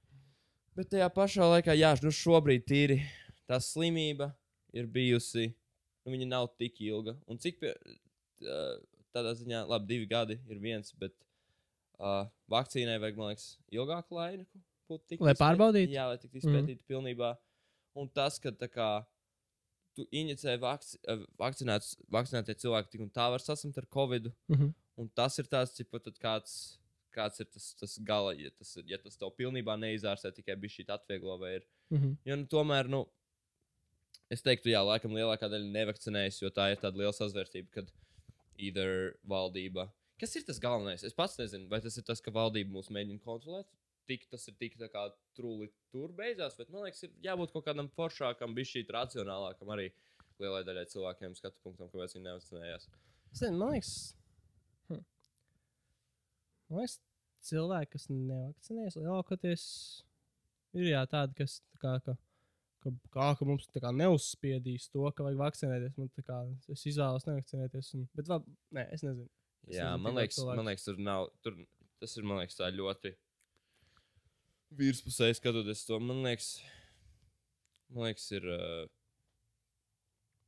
[0.75, 2.97] Bet tajā pašā laikā, jā, nu šobrīd tīri
[3.47, 4.31] tā slimība
[4.75, 5.53] ir bijusi,
[6.03, 7.15] nu viņa nav tik ilga.
[7.31, 7.71] Un cik pie,
[9.15, 11.13] tādā ziņā, labi, divi gadi ir viens, bet
[11.99, 14.63] uh, vakcīnai vajag, man liekas, ilgāku laiku.
[15.23, 15.95] Lai pārbaudītu?
[15.95, 16.43] Jā, lai tiktu Mhm.
[16.43, 16.87] izpētīta mm.
[16.91, 17.35] pilnībā.
[17.95, 18.89] Un tas, ka tā kā
[19.95, 20.99] tu injicē vakci,
[21.39, 24.27] vakcinētie cilvēki tik un tā var saslimt ar covid.
[24.51, 24.73] Mhm.
[24.99, 26.77] Un tas ir tāds, cipa, tad kāds,
[27.15, 30.87] kāds ir tas, tas gala, ja tas, ja tas tev pilnībā neizārstē, tikai bija šī
[30.95, 31.67] atvieglo vai ir.
[31.93, 32.17] Mhm.
[32.27, 33.05] Jo nu, tomēr, nu,
[34.33, 37.93] es teiktu, jā, laikam lielākā daļa nevakcinējas, jo tā ir tāda liela sazvērstība, kad
[38.57, 39.89] either valdība.
[40.19, 41.03] Kas ir tas galvenais?
[41.03, 43.67] Es pats nezinu, vai tas ir tas, ka valdība mūs mēģina kontrolēt.
[44.05, 47.65] Tik, tas ir tik tā kā trūli tur beidzās, bet man liekas, ir jābūt kaut
[47.65, 49.89] kādam foršākam, bija šī racionālākam arī
[50.39, 52.87] lielai daļai cilvēkiem skatu punktam, kāpēc viņi nevakcinējās.
[53.31, 53.95] Es nezinu, man liekas.
[56.69, 56.99] Man liekas,
[57.45, 59.65] cilvēki, kas nevakcinējas, lielākoties
[60.75, 62.15] ir jā, tādi, kas tā kā, ka,
[62.83, 65.97] ka, kā, ka mums kā neuzspiedīs to, ka vajag vakcinēties.
[65.99, 66.41] Man, kā,
[66.73, 67.91] es izvēlos nevakcinēties.
[67.97, 68.47] Un, bet vēl,
[68.77, 69.29] nē, es nezinu.
[69.65, 71.29] Es Jā, nezinu, man liekas, man liekas, tur nav.
[71.45, 71.61] Tur,
[72.01, 73.15] tas ir liekas, tā ļoti
[74.75, 75.99] virspusēji skatoties to.
[76.03, 76.55] Man liekas,
[77.93, 78.49] man liekas ir.
[78.51, 78.85] Uh,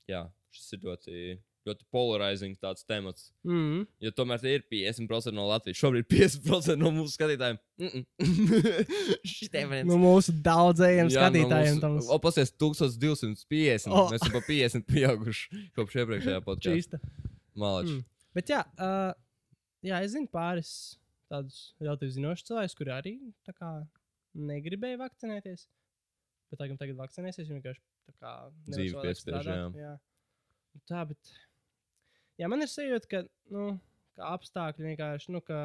[0.07, 0.23] jā,
[0.55, 1.15] šis ir ļoti,
[1.67, 3.29] ļoti polarizing tāds temats.
[3.47, 3.85] Mm.
[4.03, 5.79] Jo tomēr ir 50% no Latvijas.
[5.81, 7.59] Šobrīd 50% no mūsu skatītājiem.
[7.83, 8.05] Mm
[9.77, 9.87] ir.
[9.87, 13.91] Nu, mūsu daudzajiem skatītājiem tam O, pasies, 1250.
[13.91, 14.03] O.
[14.03, 14.11] Oh.
[14.11, 16.75] Mēs esam pa 50 pieauguši kopš iepriekšējā podkāstā.
[16.75, 17.01] čīsta.
[17.57, 17.97] Malači.
[17.97, 18.05] Mm.
[18.37, 19.11] Bet jā, uh,
[19.85, 20.71] jā, es zinu pāris
[21.31, 23.15] tādus relatīvi zinošus cilvēkus, kuri arī
[23.49, 23.71] kā
[24.37, 25.65] negribēja vakcinēties.
[26.51, 28.35] Bet tagad, tagad vakcinēsies, viņi vienkārši tā kā
[28.69, 29.95] savādāk piespiež, strādāt, Jā.
[30.77, 31.33] Nu Tā, bet.
[32.37, 33.23] Jā, man ir sajūta, ka,
[33.53, 33.69] nu,
[34.17, 35.61] ka apstākļi vienkārši, nu, ka,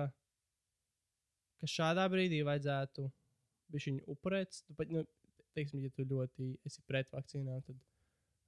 [1.61, 3.07] ka šādā brīdī vajadzētu
[3.73, 4.63] viņu upurēt.
[4.89, 5.05] Nu,
[5.57, 7.79] teiksim, ja tu ļoti esi pret vakcīnām, tad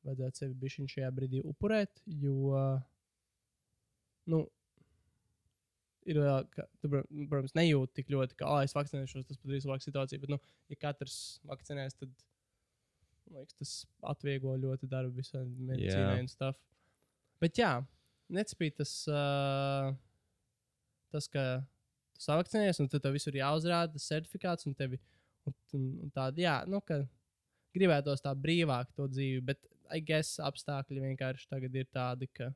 [0.05, 2.61] vajadzētu sevi bišķiņ šajā brīdī upurēt, jo,
[4.33, 4.41] nu,
[6.09, 9.67] ir vēl, ka, tu, prot- protams, nejūti tik ļoti, ka, ah, es vakcinēšos, tas padarīs
[9.69, 10.41] labāku situāciju, bet, nu,
[10.73, 12.13] ja katrs vakcinēs, tad,
[13.31, 13.75] man liekas, tas
[14.13, 16.23] atvieglo ļoti darbu visai medicīnai Jā.
[16.25, 16.61] un stuff.
[17.43, 17.73] Bet, jā,
[18.33, 19.93] necipīt tas, uh,
[21.13, 21.45] tas, ka
[22.15, 25.01] tu savakcinējies, un tad tev visur jāuzrāda tas certifikāts, un tevi,
[25.49, 27.03] un, un, un tāda, jā, nu, ka
[27.75, 32.49] gribētos tā brīvāk to dzīvi, bet, I guess, apstākļi vienkārši tagad ir tādi, ka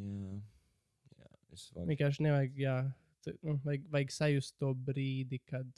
[0.00, 0.36] Jā.
[1.18, 1.88] Jā, es varu.
[1.90, 2.76] vienkārši nevajag, jā,
[3.24, 5.68] tu, nu, vajag, vajag sajust to brīdi, kad,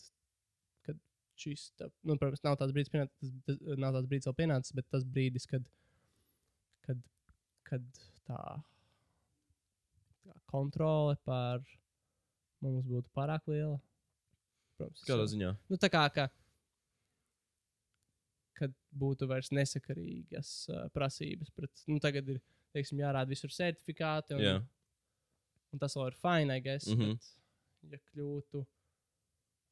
[0.87, 1.01] kad
[1.41, 4.77] šis, tā, nu, protams, nav tāds brīdis, pienācis, tas, tas, nav tāds brīdis vēl pienācis,
[4.79, 5.67] bet tas brīdis, kad,
[6.87, 7.03] kad,
[7.67, 7.91] kad
[8.29, 8.41] tā
[10.51, 11.63] kontrole pār
[12.65, 13.77] mums būtu pārāk liela.
[14.79, 15.53] Protams, Kādā ziņā?
[15.71, 16.27] Nu, tā kā, ka,
[18.59, 21.53] kad būtu vairs nesakarīgas uh, prasības.
[21.55, 22.41] Pret, nu, tagad ir
[22.75, 24.39] teiksim, jārāda visur certifikāti.
[24.39, 24.57] Un, Jā.
[25.75, 26.91] un tas vēl ir fine, I guess.
[26.91, 27.01] Mm.
[27.01, 27.31] -hmm.
[27.85, 28.65] bet, ja kļūtu.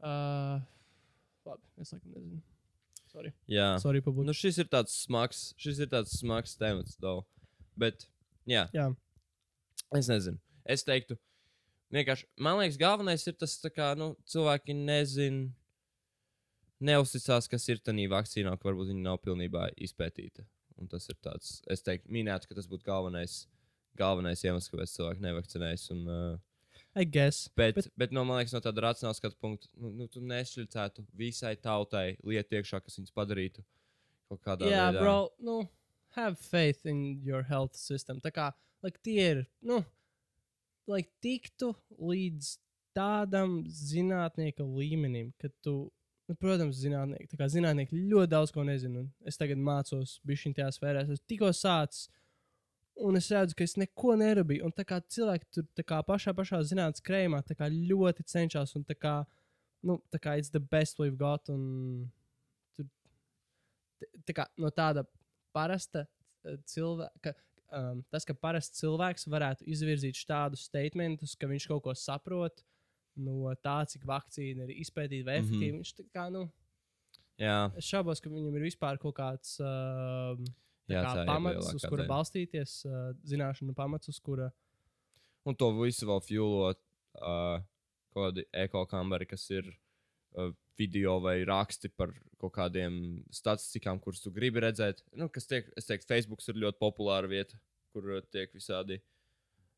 [0.03, 0.63] Uh,
[1.47, 2.43] labi, es laikam nezinu.
[3.13, 3.77] Sorry, Jā.
[3.83, 4.01] Sorry.
[4.25, 7.27] Nu, šis ir tāds smags, šis ir tāds smags temats, though.
[7.77, 8.07] Bet,
[8.49, 8.87] jā, Jā,
[9.99, 10.41] es nezinu.
[10.69, 11.17] Es teiktu,
[11.95, 15.49] vienkārši, man liekas, galvenais ir tas, kā, nu, cilvēki nezina,
[16.83, 20.47] neuzticās, kas ir tajā vakcīnā, ka varbūt viņi nav pilnībā izpētīta.
[20.81, 23.45] Un tas ir tāds, es teiktu, minēts, ka tas būtu galvenais,
[23.99, 25.85] galvenais iemesls, kāpēc cilvēki nevakcinējas.
[25.95, 27.47] Un, uh, I guess.
[27.57, 31.07] Bet, bet, bet no, man liekas, no tāda racionāla skatu punkta, nu, nu, tu nešķirtētu
[31.17, 33.65] visai tautai lietu iekšā, kas viņus padarītu
[34.29, 35.05] kaut kādā Jā, veidā.
[35.05, 35.61] bro, nu,
[36.17, 38.21] have faith in your health system.
[38.21, 38.51] Tā kā,
[38.83, 39.81] like, tie ir, nu,
[40.91, 42.57] lai tiktu līdz
[42.97, 45.77] tādam zinātnieka līmenim, ka tu,
[46.29, 49.05] nu, protams, zinātnieki, tā kā zinātnieki ļoti daudz ko nezina.
[49.05, 52.11] un Es tagad mācos bišķiņ tajā sfērā, es tikko sācis,
[53.01, 54.67] un es redzu, ka es neko nerabīju.
[54.67, 58.75] Un tā kā cilvēki tur tā kā pašā, pašā zinātnīs krējumā tā kā ļoti cenšas,
[58.79, 59.15] un tā kā,
[59.89, 62.11] nu, tā kā it's the best we've got, un
[62.77, 62.91] tur,
[64.29, 65.07] tā kā no tāda
[65.57, 66.07] parasta
[66.69, 67.35] cilvēka.
[67.73, 72.61] Um, tas, ka parasts cilvēks varētu izvirzīt šādus statementus, ka viņš kaut ko saprot
[73.17, 75.47] no tā, cik vakcīna ir izpētīta vai Mhm.
[75.47, 75.73] efektīva.
[75.73, 75.83] Mm -hmm.
[75.83, 76.51] Viņš tā kā, nu,
[77.39, 80.37] Jā, es šaubos, ka viņam ir vispār kaut kāds tā
[80.89, 84.51] jā, kā pamats, uz kura balstīties, uh, zināšanu pamats, uz kura.
[85.45, 86.79] Un to visu vēl fuelot
[87.17, 87.63] uh,
[88.13, 89.65] kaut kādi ekokambari, kas ir
[90.37, 95.03] uh, video vai raksti par kaut kādiem statistikām, kurus tu gribi redzēt.
[95.15, 97.59] Nu, kas tiek, es teiktu, Facebook ir ļoti populāra vieta,
[97.93, 98.99] kur tiek visādi,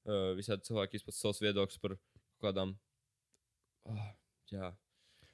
[0.07, 2.75] uh, visādi cilvēki izprast savus viedokļus par kaut kādām.
[3.85, 4.09] Uh,
[4.53, 4.71] jā.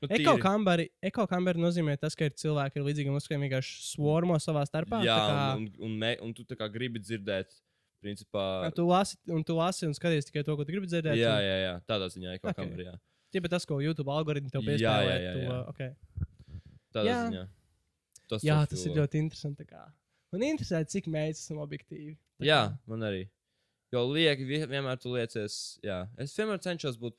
[0.01, 4.63] Nu, tīri- Ekokambari, ekokambari nozīmē tas, ka ir cilvēki ar līdzīgiem uzskatiem vienkārši svormo savā
[4.65, 5.03] starpā.
[5.05, 7.53] Jā, kā, un, un, un, me, un tu gribi dzirdēt,
[8.01, 8.65] principā.
[8.65, 11.21] un tu lasi, un tu lasi un skaties tikai to, ko tu gribi dzirdēt.
[11.21, 12.89] Jā, un- jā, jā, tādā ziņā ekokambari.
[12.89, 12.95] Ok.
[12.95, 12.99] jā.
[13.31, 15.11] Tie ir tas, ko YouTube algoritmi tev Jā, piespēlē.
[15.15, 15.49] jā, jā, tu, jā.
[15.51, 15.91] uh, okay.
[16.95, 17.19] Tādā Jā.
[17.29, 17.43] ziņā.
[18.31, 19.03] Tas Jā, tas ir fuelo.
[19.05, 19.67] ļoti interesanti.
[20.33, 22.17] Man interesē, cik mēs esam objektīvi.
[22.47, 23.29] Jā, man arī.
[23.93, 26.09] Jo lieki, vie- vienmēr tu liecies, jā.
[26.19, 27.15] Es vienmēr cenšos būt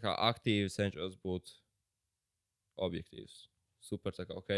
[0.00, 1.54] kā aktīvi, cenšos būt
[2.84, 3.46] objektīvs.
[3.84, 4.50] Super, tā kā ok,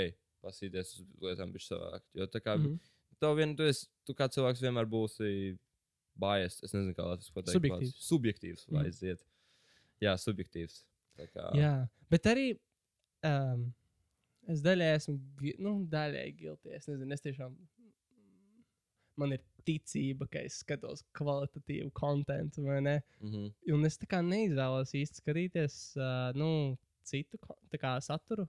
[0.42, 2.02] pasīties uz lietām, bija savādāk.
[2.14, 2.66] Jo tā kā mm.
[2.66, 2.78] -hmm.
[3.20, 5.56] tev vien, tu, esi, tu kā cilvēks vienmēr būsi
[6.16, 6.64] biased.
[6.64, 7.56] Es nezinu, kā latviešu pateikt.
[7.58, 7.96] Subjektīvs.
[8.10, 8.86] Subjektīvs, vai Mhm.
[8.86, 9.24] aiziet.
[10.02, 10.82] Jā, subjektīvs.
[11.32, 11.72] Kā, Jā,
[12.12, 12.50] bet arī
[13.24, 13.62] um,
[14.52, 15.16] es daļai esmu,
[15.64, 16.74] nu, daļai gilti.
[16.76, 17.56] Es nezinu, es tiešām.
[19.16, 22.98] Man ir ticība, ka es skatos kvalitatīvu kontekstu, vai ne?
[23.22, 23.54] Mm -hmm.
[23.74, 27.40] Un es tā kā neizvēlos īsti skatīties uh, nu, citu
[27.80, 28.46] kā, saturu.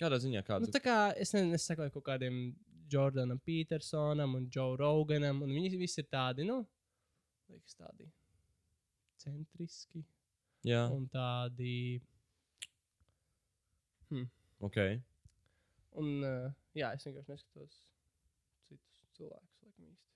[0.00, 0.44] Kādā ziņā?
[0.44, 0.66] Kādu?
[0.66, 2.54] Nu, tā kā es nezinu, es sekoju kaut kādiem
[2.92, 6.66] Jordanam Petersonam un Joe Roganam, un viņi visi ir tādi, nu,
[7.48, 8.10] liekas, tādi
[9.16, 10.04] centriski
[10.64, 12.00] Jā, un tādi.
[14.60, 14.76] ok.
[16.00, 17.76] Un, uh, jā, es vienkārši neskatos
[18.68, 20.10] citus cilvēkus, laikam īsti.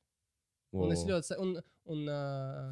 [0.75, 0.85] Wow.
[0.87, 1.39] Un es ļoti.
[1.43, 1.55] Un,
[1.95, 2.71] un, uh,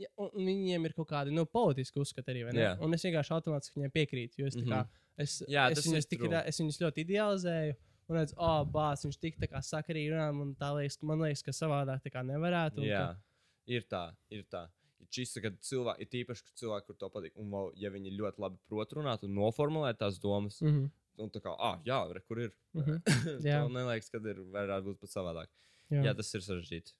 [0.00, 2.46] ja, un, viņiem ir kaut kādi nu, politiski uzskati arī.
[2.56, 2.72] Jā.
[2.84, 4.40] Un es vienkārši automātiski viņiem piekrītu.
[4.42, 4.72] Jo es, mm Mhm.
[4.72, 4.88] -hmm.
[4.88, 7.76] kā, es, Jā, es, viņus, tik, es viņus ļoti idealizēju.
[8.10, 10.32] Un redzu, oh, bācis, viņš tik tā kā sakarīgi runā.
[10.34, 12.82] Man, tā liekas, ka- man liekas, ka savādāk tā kā nevarētu.
[12.82, 13.20] Jā, Ka,
[13.66, 14.68] ir tā, ir tā.
[15.10, 18.12] Ir šis, kad cilvēki, ir tīpaši ka cilvēki, kur to patīk, un vēl, ja viņi
[18.14, 20.90] ļoti labi prot runāt un noformulēt tās domas, mm -hmm.
[21.24, 22.52] un tā kā, ah, jā, re, kur ir.
[22.74, 23.00] Mm -hmm.
[23.50, 25.48] Jā, man liekas, ka ir varētu būt pat savādāk.
[25.90, 26.94] Jā, Jā, tas ir sarežģīti.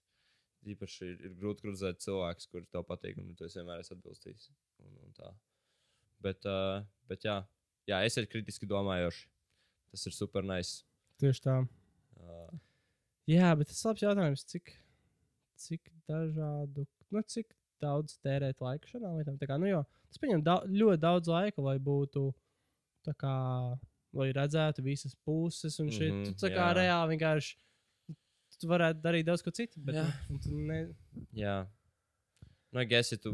[0.67, 4.51] Īpaši ir, ir grūti grūzēt cilvēkus, kuriem to patīk, un tu vienmēr esi atbilstīgs.
[4.79, 5.35] Un, un tā.
[6.21, 7.47] bet, uh, bet jā,
[7.87, 9.29] jā, esiet kritiski domājoši.
[9.91, 10.85] Tas ir super nice.
[11.19, 11.67] tieši tā.
[12.17, 12.59] Uh,
[13.31, 14.73] Jā, bet tas ir labs jautājums, cik,
[15.61, 19.39] cik dažādu, nu, cik daudz tērēt laika šādām lietām.
[19.41, 22.27] Tā Kā, nu, jo, tas prasa da ļoti daudz laika, lai būtu
[23.07, 23.35] tā kā,
[24.13, 26.11] lai redzētu visas puses un šī.
[26.13, 26.77] Mm -hmm, tā kā jā.
[26.81, 27.57] reāli vienkārši
[28.61, 29.81] tu varētu darīt daudz ko citu.
[29.85, 30.07] Bet, Jā.
[30.29, 30.81] nu, tu ne,
[31.37, 31.57] jā.
[32.71, 33.33] Nu, es ja tu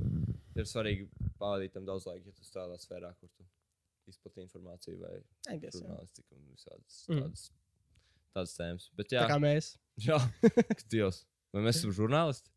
[0.56, 1.08] ir svarīgi
[1.40, 3.44] pavadīt tam daudz laika, ja tu strādā sfērā, kur tu
[4.08, 5.14] izplatīji informāciju vai
[5.66, 7.22] žurnālistiku un visādas Mhm.
[7.24, 7.50] tādas,
[8.36, 8.90] tādas tēmas.
[8.96, 9.72] Bet tā jā, kā mēs.
[9.98, 10.18] jā.
[10.92, 11.24] Dievs.
[11.52, 12.50] Vai mēs esam žurnālisti?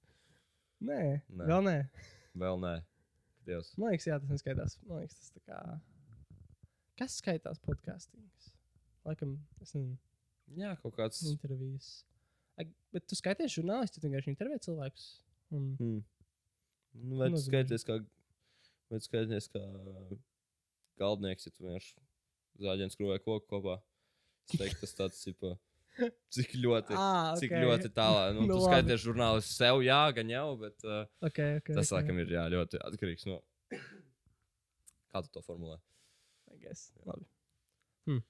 [0.79, 1.45] Nē, Nē.
[1.49, 1.77] vēl nē.
[2.39, 2.73] Vēl nē.
[3.47, 3.71] Dievs.
[3.79, 4.77] Man liekas, jā, tas neskaidrs.
[4.87, 5.59] Man liekas, tas tā kā.
[6.99, 8.51] Kas skaitās podkāstings?
[9.07, 9.97] Laikam, es nezinu,
[10.59, 11.21] Jā, kaut kāds.
[11.29, 11.89] intervijas.
[12.91, 15.05] Bet tu skaities žurnālisti, tu vienkārši intervē cilvēkus.
[15.55, 15.67] Un...
[15.79, 15.99] Hmm.
[16.99, 17.99] Nu, vai tu skaities kā,
[18.89, 19.61] vai tu skaities kā
[20.99, 21.95] galdnieks, ja tu vienkārši
[22.65, 23.77] zāģēns skrūvē koku kopā?
[24.49, 25.53] Es teiktu, tas tāds, cipa,
[26.35, 27.61] cik ļoti, Ah, cik ok.
[27.65, 28.33] ļoti tālāk.
[28.37, 31.95] Nu, Nu, tu skaities žurnālistu sev, jā, gan jau, bet uh, Okay, okay, tas, okay.
[31.99, 33.39] laikam, ir jā, ļoti atkarīgs no.
[35.11, 35.79] Kā tu to formulē?
[36.53, 36.91] I guess.
[37.05, 37.25] Labi.
[38.09, 38.21] Hm.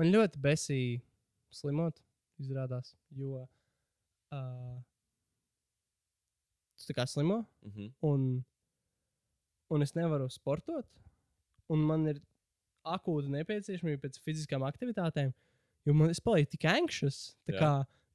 [0.00, 1.00] Man ļoti besīja
[1.52, 1.98] slimot,
[2.40, 2.94] izrādās.
[3.16, 4.78] Jo uh,
[6.82, 7.92] tu kā slimo, Mhm.
[8.02, 8.44] un,
[9.70, 10.86] un es nevaru sportot.
[11.70, 12.18] Un man ir
[12.84, 15.30] akūta nepieciešamība pēc fiziskām aktivitātēm,
[15.86, 17.34] jo man es palieku tik anxious.
[17.50, 17.58] Jā.
[17.58, 17.72] kā,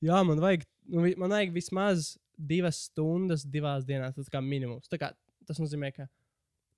[0.07, 4.87] jā, man vajag, nu, man vajag vismaz divas stundas, divās dienās, tas kā minimums.
[4.91, 5.11] Tā kā,
[5.47, 6.05] tas nozīmē, ka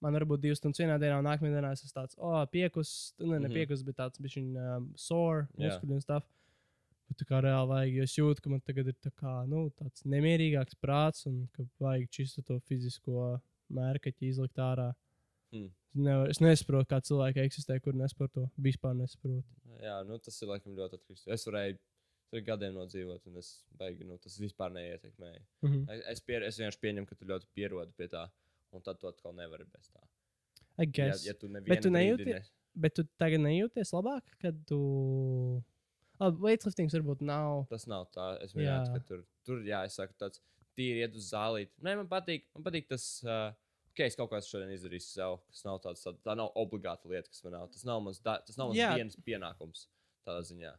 [0.02, 3.14] man var būt divas stundas vienā dienā, un nākamajā dienā es esmu tāds, oh, piekus,
[3.20, 3.56] nu, ne, ne Mhm.
[3.58, 5.74] piekus, bet tāds bišķiņ um, sore, Jā.
[5.74, 6.26] muskuļi un stuff.
[7.10, 9.66] Bet tā kā reāli vajag, jo es jūtu, ka man tagad ir tā kā, nu,
[9.76, 13.42] tāds nemierīgāks prāts un ka vajag čisto to fizisko
[13.74, 14.94] mērkaķi izlikt ārā.
[15.52, 15.70] Hmm.
[15.98, 18.46] Nevar, es nesaprotu, kā cilvēki eksistē, kur nesporto.
[18.62, 19.42] Vispār nesaprotu.
[19.82, 21.24] Jā, nu, tas ir laikam ļoti atkarīgs.
[21.34, 21.80] Es varēju
[22.30, 25.42] tur gadiem nodzīvot, un es beigās, nu, tas vispār neietekmēja.
[25.66, 25.82] Mhm.
[25.96, 28.28] Es, es, pier, es vienkārši pieņemu, ka tu ļoti pierodi pie tā,
[28.76, 30.06] un tad tu atkal nevari bez tā.
[30.80, 32.46] Ja, ja tu Bet tu nejūti- ne-
[32.80, 34.78] Bet tu tagad nejūties labāk, kad tu.
[36.20, 37.66] Labi, weightliftings varbūt nav.
[37.72, 38.28] Tas nav tā.
[38.44, 38.84] Es Jā.
[38.94, 40.40] ka tur, tur jā, es saku, tāds
[40.78, 41.70] tīri iet uz zālīt.
[41.82, 43.52] Nē, man patīk, man patīk tas, uh,
[44.00, 45.38] ka es kaut ko esmu šodien izdarījis sev.
[45.52, 47.68] Tas nav tāds, tā, tā nav obligāta lieta, kas man nav.
[47.74, 48.94] Tas nav mans, da, tas nav mans Jā.
[48.96, 49.88] dienas pienākums
[50.28, 50.72] tādā ziņā.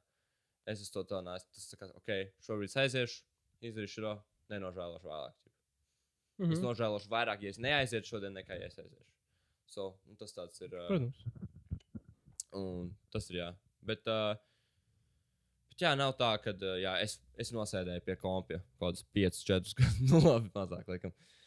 [0.71, 1.47] Es to tā nācu.
[1.57, 2.11] Tas tā kā, ok,
[2.47, 3.23] šobrīd aiziešu,
[3.71, 4.13] izdarīšu to,
[4.53, 5.37] nenožēlošu vēlāk.
[6.41, 6.53] Mm -hmm.
[6.53, 6.67] Es Mhm.
[6.67, 9.11] nožēlošu vairāk, ja es neaiziešu šodien, nekā ja es aiziešu.
[9.67, 10.75] So, nu, tas tāds ir.
[10.75, 11.19] Uh, Protams.
[12.53, 13.51] Un tas ir jā.
[13.87, 14.35] Bet, uh,
[15.71, 19.45] bet jā, nav tā, ka uh, jā, es, es nosēdēju pie kompja kaut kādus 5,
[19.45, 20.01] 4 gadus.
[20.11, 21.13] Nu, labi, mazāk, laikam.
[21.13, 21.40] Nu,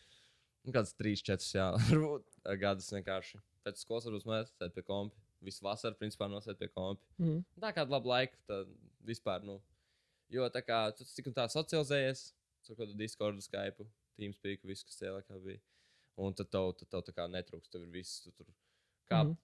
[0.71, 3.41] kāds 3, 4, jā, varbūt uh, gadus vienkārši.
[3.65, 5.19] Pēc skolas varbūt mēs sēdējām pie kompja.
[5.43, 7.08] Visu vasaru, principā, nosēdējām pie kompja.
[7.19, 7.41] Mhm.
[7.60, 8.71] Tā kāda laba laika, tad
[9.04, 9.58] vispār, nu.
[10.32, 12.34] Jo tā kā tu tik un tā socializējies,
[12.69, 13.84] ar kādu Discord, Skype,
[14.17, 15.60] Teamspeak, viss, kas tajā laikā bija.
[16.23, 18.47] Un tad tev, tad tev tā kā netrūks, tev ir viss, tu tur
[19.10, 19.36] kā Mhm.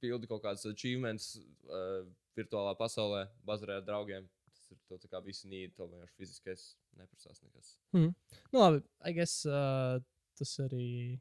[0.00, 2.04] pildi kaut kādas achievements uh,
[2.38, 4.28] virtuālā pasaulē, bazarē ar draugiem.
[4.74, 6.64] Ir tev tā kā visi nīdi, tev vienkārši fiziskais
[6.98, 7.70] neprasās nekas.
[7.94, 8.10] Nu,
[8.60, 9.98] labi, I guess uh,
[10.38, 11.18] tas arī,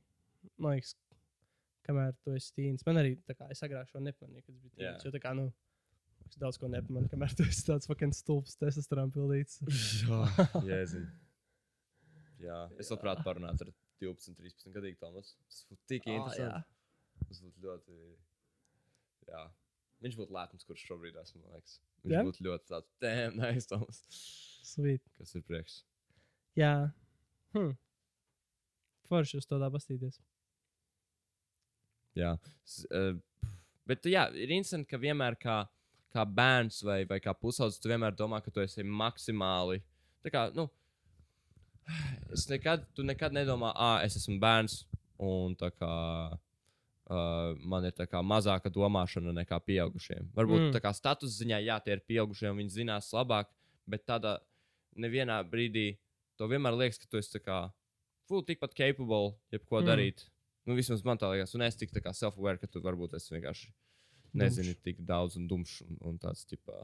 [0.58, 0.96] man liekas,
[1.88, 2.84] kamēr tu esi tīns.
[2.88, 4.92] Man arī, tā kā es agrāk šo nepamanīju, kad biju Jā.
[4.98, 5.08] tīns.
[5.08, 5.48] Jo tā kā, nu,
[6.28, 9.62] es daudz ko nepamanu, kamēr tu esi tāds fucking stulbs, testosterona pildīts.
[10.04, 10.22] Jā,
[10.72, 11.08] jēzin.
[12.44, 13.72] Jā, es labprāt parunātu ar
[14.04, 15.32] 12, 13 gadīgu Tomas.
[15.48, 16.76] Tas būtu tik Ah, interesanti.
[17.30, 17.96] Tas būtu ļoti.
[19.32, 19.46] Jā.
[20.06, 21.42] Viņš būtu lepns, kurš šobrīd esmu.
[21.42, 21.80] man liekas.
[22.04, 22.24] Viņš Jā?
[22.28, 24.02] būtu ļoti tāds- tēm, neizdomas.
[24.68, 25.04] Sweet.
[25.18, 25.82] Kas ir prieks?
[26.58, 26.92] Jā.
[27.56, 27.74] Hm.
[29.08, 30.20] Forši uz to tā pastīties.
[32.18, 32.36] Jā.
[32.66, 33.16] S, uh,
[33.88, 35.62] bet jā, ir interesanti, ka vienmēr kā,
[36.14, 39.80] kā bērns vai, vai kā pusaudzis, tu vienmēr domā, ka tu esi maksimāli.
[40.26, 40.68] Tā kā, nu,
[42.36, 44.82] es nekad, tu nekad nedomā, ah, es esmu bērns
[45.24, 45.94] un tā kā.
[47.08, 50.26] Uh, man ir tā mazāka domāšana nekā pieaugušiem.
[50.36, 50.66] Varbūt Mm.
[50.68, 50.74] mm.
[50.76, 53.48] tā kā status ziņā, jā, tie ir pieaugušie viņi zinās labāk,
[53.88, 54.42] bet tādā
[54.92, 55.98] nevienā brīdī
[56.36, 57.72] to vienmēr liekas, ka tu esi tā
[58.28, 59.84] full tikpat capable, jebko Mm.
[59.84, 59.88] mm.
[59.88, 60.26] darīt.
[60.68, 63.72] Nu, vismaz man tā liekas, un es tik tā self-aware, ka tu varbūt esi vienkārši
[64.36, 66.76] nezini tik daudz un dumšs un, un tāds, tipā,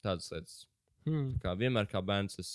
[0.00, 0.62] tādas lietas.
[1.04, 1.34] Hmm.
[1.42, 2.38] Kā vienmēr kā bērns.
[2.40, 2.52] Es,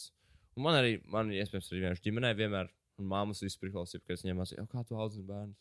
[0.57, 4.25] un man arī, man iespējams arī vienkārši ģimenē, vienmēr, un māmas visu priklausīja, ka es
[4.25, 5.59] viņiem mācīju, kā tu audzini bērnus.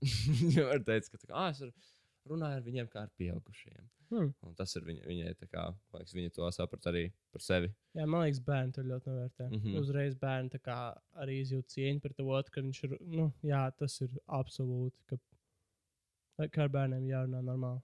[0.40, 1.90] Viņa var teikt, ka tā ah, es
[2.28, 3.88] runāju ar viņiem kā ar pieaugušiem.
[4.10, 4.32] Hmm.
[4.42, 7.68] Un tas ir viņa, viņai kā, liekas, viņa to saprat arī par sevi.
[7.94, 9.46] Jā, man liekas, bērni to ļoti novērtē.
[9.46, 9.60] Mm.
[9.60, 9.76] -hmm.
[9.78, 10.78] Uzreiz bērni kā
[11.22, 12.96] arī izjūt cieņu par to otru, ka viņš ir.
[13.00, 14.98] Nu, jā, tas ir absolūti.
[15.06, 17.80] Ka, kā ar bērniem jārunā normāli.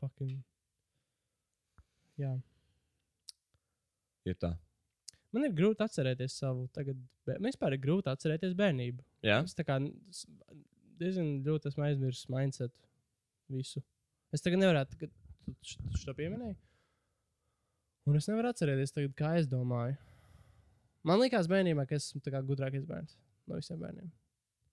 [0.00, 0.42] Fucking.
[2.18, 2.34] Jā.
[4.26, 4.56] Ir tā.
[5.32, 6.66] Man ir grūti atcerēties savu.
[6.74, 9.04] Tagad, bē- man vispār ir grūti atcerēties bērnību.
[9.22, 9.78] Jā, Es tā kā
[11.00, 12.72] diezgan ļoti esmu aizmirsis mindset
[13.52, 13.82] visu.
[14.32, 15.10] Es tagad nevaru, kad
[15.46, 16.56] tu tu šo pieminēji.
[18.08, 19.98] Un es nevaru atcerēties, tagad, kā es domāju.
[21.06, 23.16] Man liekas, bērnībā, ka es esmu gudrākais bērns
[23.50, 24.10] no visiem bērniem.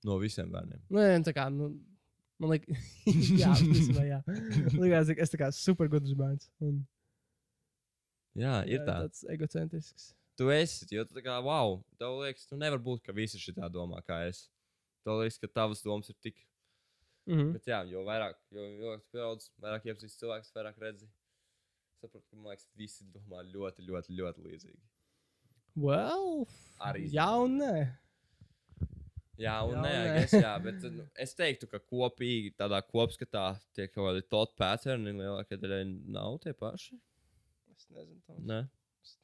[0.06, 0.82] no visiem bērniem.
[0.90, 1.72] Nu, nē, tā kā, nu,
[2.42, 2.86] man liekas,
[3.42, 4.22] jā, vismaz, jā.
[4.78, 6.50] Likās, es tā kā super gudrs bērns.
[6.64, 6.80] Un,
[8.38, 8.96] Jā, ir jā, tā.
[9.08, 10.12] Tāds egocentrisks.
[10.40, 14.00] Tu esi, jo tu kā, wow, tev liekas, nu nevar būt, ka visi šitā domā
[14.06, 14.46] kā es.
[15.06, 16.46] Tev liekas, ka tavas domas ir tik
[17.30, 17.52] Mhm.
[17.54, 21.06] Bet jā, jo vairāk, jo, jo pieaudz, vairāk iepazīsti cilvēks, vairāk redzi.
[22.02, 24.80] Saprotu, ka man liekas, visi domā ļoti, ļoti, ļoti līdzīgi.
[25.76, 26.48] Well,
[26.82, 27.74] Arī jā un nē.
[29.40, 30.16] Jā, un Jā, nē, nē.
[30.24, 33.46] es, jā, bet nu, es teiktu, ka kopīgi tādā kopskatā
[33.78, 36.98] tie kaut kādi tot patterni lielākajai daļai nav tie paši.
[37.76, 38.60] Es nezinu, tā Nē.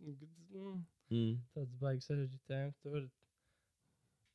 [0.06, 0.16] ir
[1.10, 1.36] Mm.
[1.56, 2.74] tāds baigs sarežģīts tēma.
[2.84, 3.10] Tur,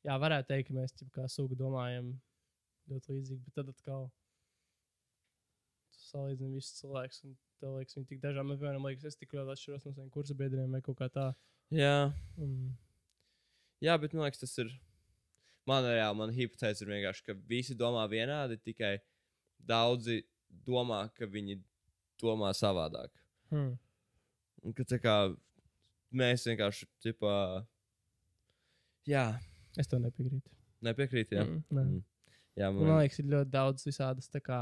[0.07, 2.11] jā, varētu teikt, ka mēs kā suga domājam
[2.91, 4.07] ļoti līdzīgi, bet tad atkal
[5.91, 7.23] tu salīdzini visus cilvēkus.
[7.27, 8.47] Un tev liekas, viņi tik dažādi.
[8.49, 11.27] Man vienam liekas, es tik ļoti atšķiros no saviem kursa biedriem vai kaut kā tā.
[11.75, 12.11] Jā.
[12.41, 12.55] Un,
[13.83, 14.73] jā, bet man liekas, tas ir.
[15.69, 18.95] Man jā, man hipotēze ir vienkārši, ka visi domā vienādi, tikai
[19.69, 20.23] daudzi
[20.65, 21.59] domā, ka viņi
[22.21, 23.13] domā savādāk.
[23.53, 23.77] hmm.
[24.61, 25.13] Un ka tā kā
[26.13, 27.35] mēs vienkārši, tipā,
[29.09, 29.23] jā,
[29.79, 30.49] Es to nepiekrītu.
[30.83, 31.31] nepiekrīt.
[31.31, 31.83] Jā, Mm, nē.
[31.83, 32.03] Mm.
[32.57, 34.59] jā Man man, liekas, ir ļoti daudz visādas tā kā.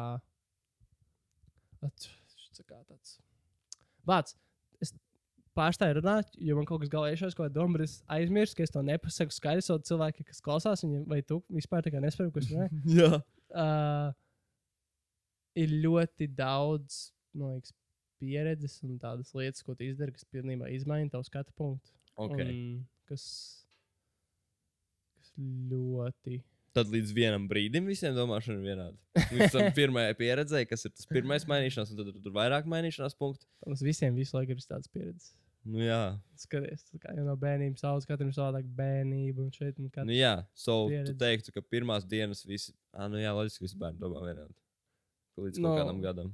[1.82, 2.10] At,
[2.58, 3.18] tā kā tāds.
[4.06, 4.36] Vārds.
[4.84, 4.94] Es
[5.56, 8.72] pārstāju runāt, jo man kaut kas galvā iešās, ko domā, bet es aizmirsu, ka es
[8.76, 9.64] to nepasaku skaidri.
[9.66, 12.70] So cilvēki, kas klausās, viņi vai tu vispār tā kā nesaprot, kas ir.
[13.00, 13.22] jā.
[13.50, 14.12] Uh,
[15.58, 17.74] ir ļoti daudz, man liekas,
[18.20, 21.92] pieredzes un tādas lietas, ko tu izdari, kas pilnībā izmaina tavu skatu punktu.
[22.20, 22.44] Okay.
[22.44, 23.24] Un kas
[25.40, 26.40] ļoti.
[26.78, 29.26] Tad līdz vienam brīdim visiem domāšana ir vienāda.
[29.34, 33.18] Līdz tam pirmajai pieredzēji, kas ir tas pirmais mainīšanās, un tad tur, tur vairāk mainīšanās
[33.18, 33.48] punktu.
[33.66, 35.32] Mums visiem visu laiku ir tādas pieredzes.
[35.70, 35.98] Nu, jā,
[36.40, 39.44] Skaties, kā jau no bērnības sauc, katram ir savādāk bērnība.
[39.44, 40.36] Un šeit, un nu, jā.
[40.56, 41.16] So, tu pieredze.
[41.20, 44.56] teiktu, ka pirmās dienas visi, ah, nu jā, loģiski, visi bērni domā vienādi.
[45.40, 45.74] Līdz No.
[45.76, 46.32] kādam gadam.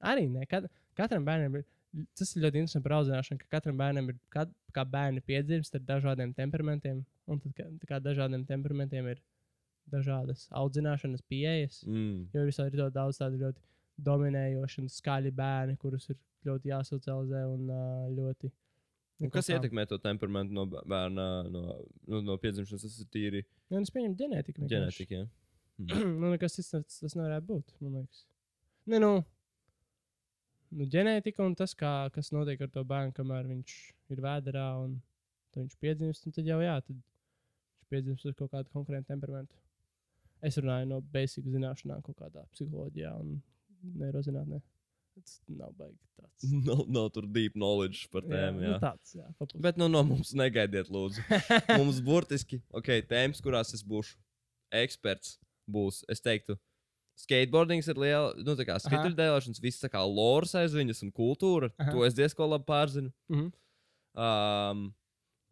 [0.00, 0.46] Arī ne.
[0.48, 0.70] Kat...
[0.96, 1.66] Katram bērnam ir.
[2.14, 5.82] Tas ir ļoti interesanti par audzināšanu, ka katram bērnam ir kad, kā bērni piedzimst ar
[5.88, 7.00] dažādiem temperamentiem.
[7.26, 9.18] Un tad, kā, tā kā dažādiem temperamentiem ir
[9.90, 11.80] dažādas audzināšanas pieejas.
[11.88, 12.28] Mm.
[12.34, 13.64] Jo ir visādi ļoti daudz tādu ļoti
[14.06, 17.66] dominējoši un skaļi bērni, kurus ir ļoti jāsocializē un
[18.16, 18.52] ļoti.
[19.20, 21.64] Un nu, kas kā- ietekmē to temperamentu no bē- bērna, no,
[22.08, 22.86] no, no piedzimšanas?
[22.86, 24.68] Tas ir tīri Nu, es pieņemu ģenētiku.
[24.70, 25.18] ģenētika.
[25.18, 25.26] jā.
[26.20, 27.74] nu, nekas cits tas, tas nevarētu būt.
[27.82, 28.22] Man liekas,
[28.86, 29.10] ne, nu,
[30.76, 33.76] nu, ģenētika un tas, kā, kas notiek ar to bērnu, kamēr viņš
[34.14, 34.98] ir vēdā un
[35.56, 36.26] viņš piedzimst.
[36.26, 39.56] un Tad jau jā, tad viņš piedzimst ar kaut kādu konkrētu temperamentu.
[40.46, 43.40] Es runāju no basic zināšanām, kaut kādā psiholoģijā un
[44.00, 44.60] neirozinātnē.
[45.18, 46.46] Tas nav baigi tāds.
[46.68, 48.62] Nav, nav tur deep knowledge par tēmu.
[48.62, 48.76] Jā.
[48.76, 49.58] Nu, tāds, jā, papus.
[49.60, 51.24] Bet nu, no mums negaidiet, lūdzu.
[51.80, 54.16] Mums burtiski, ok, tēmas, kurās es būšu
[54.80, 55.34] eksperts,
[55.70, 56.56] būs, es teiktu,
[57.24, 61.70] skateboardings ir liela, nu, tā kā skrituļdēlošanas, viss tā kā loras aiz viņas un kultūra.
[61.78, 61.92] Aha.
[61.92, 63.12] To es diezgan labi pārzinu.
[63.32, 63.50] Mhm.
[64.20, 64.88] Um,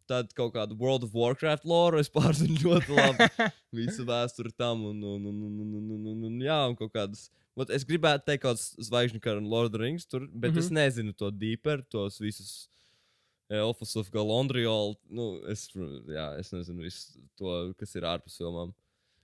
[0.09, 3.27] tad kaut kādu World of Warcraft loru es pārzinu ļoti labi.
[3.79, 7.27] Visu vēsturi tam un, un, un, un, un, un, un, un jā, un kaut kādas.
[7.59, 10.51] Vat es gribētu teikt, kaut kādas zvaigžņu kara un Lord of the Rings, tur, bet
[10.51, 10.59] mm -hmm.
[10.59, 10.77] es Mhm.
[10.79, 12.69] nezinu to deeper, tos visus
[13.49, 14.95] Elfus of Galandriol.
[15.09, 18.73] Nu, es, jā, es nezinu visu to, kas ir ārpus filmām.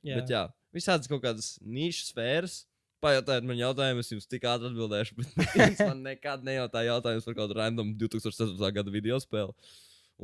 [0.04, 0.16] Jā.
[0.16, 0.44] Bet jā,
[0.76, 2.62] visādas kaut kādas nišas sfēras.
[3.04, 7.38] Pajautājiet man jautājumu, es jums tik ātri atbildēšu, bet neviens man nekad nejautāja jautājumus par
[7.42, 8.64] kādu random 2016.
[8.78, 9.54] gada video spēli.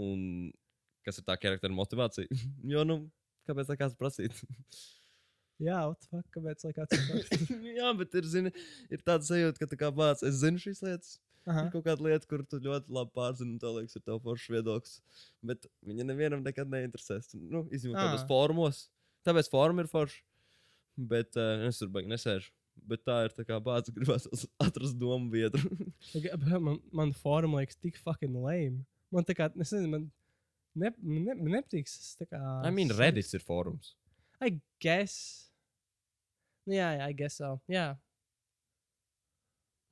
[0.01, 0.49] Un
[1.05, 2.41] kas ir tā charaktera motivācija?
[2.73, 3.03] jo, nu,
[3.49, 4.39] kāpēc tā kāds prasīt?
[5.67, 8.53] jā, fuck, kāpēc lai kāds to jā, bet ir, zini,
[8.89, 11.19] ir tāds sajūta, ka tā kā bācis, es zinu šīs lietas.
[11.49, 11.65] Aha.
[11.65, 14.49] Ir kaut kāda lieta, kur tu ļoti labi pārzini, un tā liekas, ir tavs foršs
[14.53, 14.99] viedoklis.
[15.45, 17.31] Bet viņa nevienam nekad neinteresēs.
[17.33, 18.03] Nu, izņemot Ā.
[18.05, 18.83] tādos formos.
[19.25, 20.21] Tāpēc forma ir forša.
[20.97, 22.51] Bet uh, es tur baigi nesēžu.
[22.87, 24.25] Bet tā ir tā kā bācis, gribās
[24.63, 25.59] atrast domu vietu.
[26.65, 28.83] Man, man forma liekas tik fucking lame.
[29.11, 30.05] Man tā kā, es nezinu, man
[30.79, 31.89] ne, ne, nepatīk.
[32.31, 33.93] Kā, I mean, Reddits ir fórums.
[34.41, 35.49] I guess.
[36.65, 37.57] Nu, jā, jā, I guess so.
[37.69, 37.91] Jā,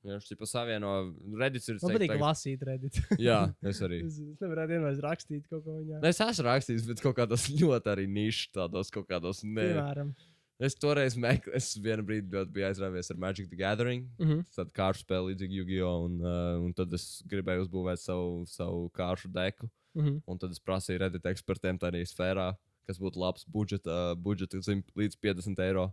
[0.00, 0.90] Viņš ir savieno.
[1.36, 1.76] Reddits ir.
[1.82, 3.00] man patīk tagad- lasīt Reddit.
[3.20, 3.98] Jā, es arī.
[4.06, 5.98] es, es nevaru vienmēr rakstīt kaut ko viņā.
[6.00, 9.42] Nu, Es esmu rakstījis, bet kaut kādos ļoti arī nišs, tādos kaut kādos.
[9.44, 9.66] Ne.
[9.74, 10.14] Piemēram.
[10.60, 14.02] Es toreiz meklēju, es vienu brīdi ļoti biju aizrāvies ar Magic the Gathering.
[14.20, 14.42] Mhm.
[14.56, 16.02] Tad kāršu spēle līdzīgi Yu-Gi-Oh!
[16.04, 19.70] Un, uh, un tad es gribēju uzbūvēt savu, savu kāršu deku.
[19.96, 20.20] Mhm.
[20.28, 22.50] Un tad es prasīju Reddit ekspertiem tādā sfērā,
[22.86, 25.90] kas būtu labs budžeta, budžeta zin, līdz 50 eiro.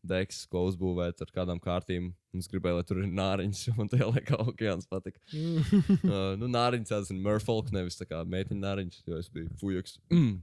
[0.00, 2.14] Deks, ko uzbūvēt ar kādām kārtīm.
[2.32, 5.20] Es gribēju, lai tur ir nāriņš, un tajā laikā okeāns patika.
[5.32, 9.98] uh, nu, nāriņš tāds ir Murfolk, nevis tā kā meitiņa nāriņš, jo es biju fujoks.
[10.08, 10.38] Mm.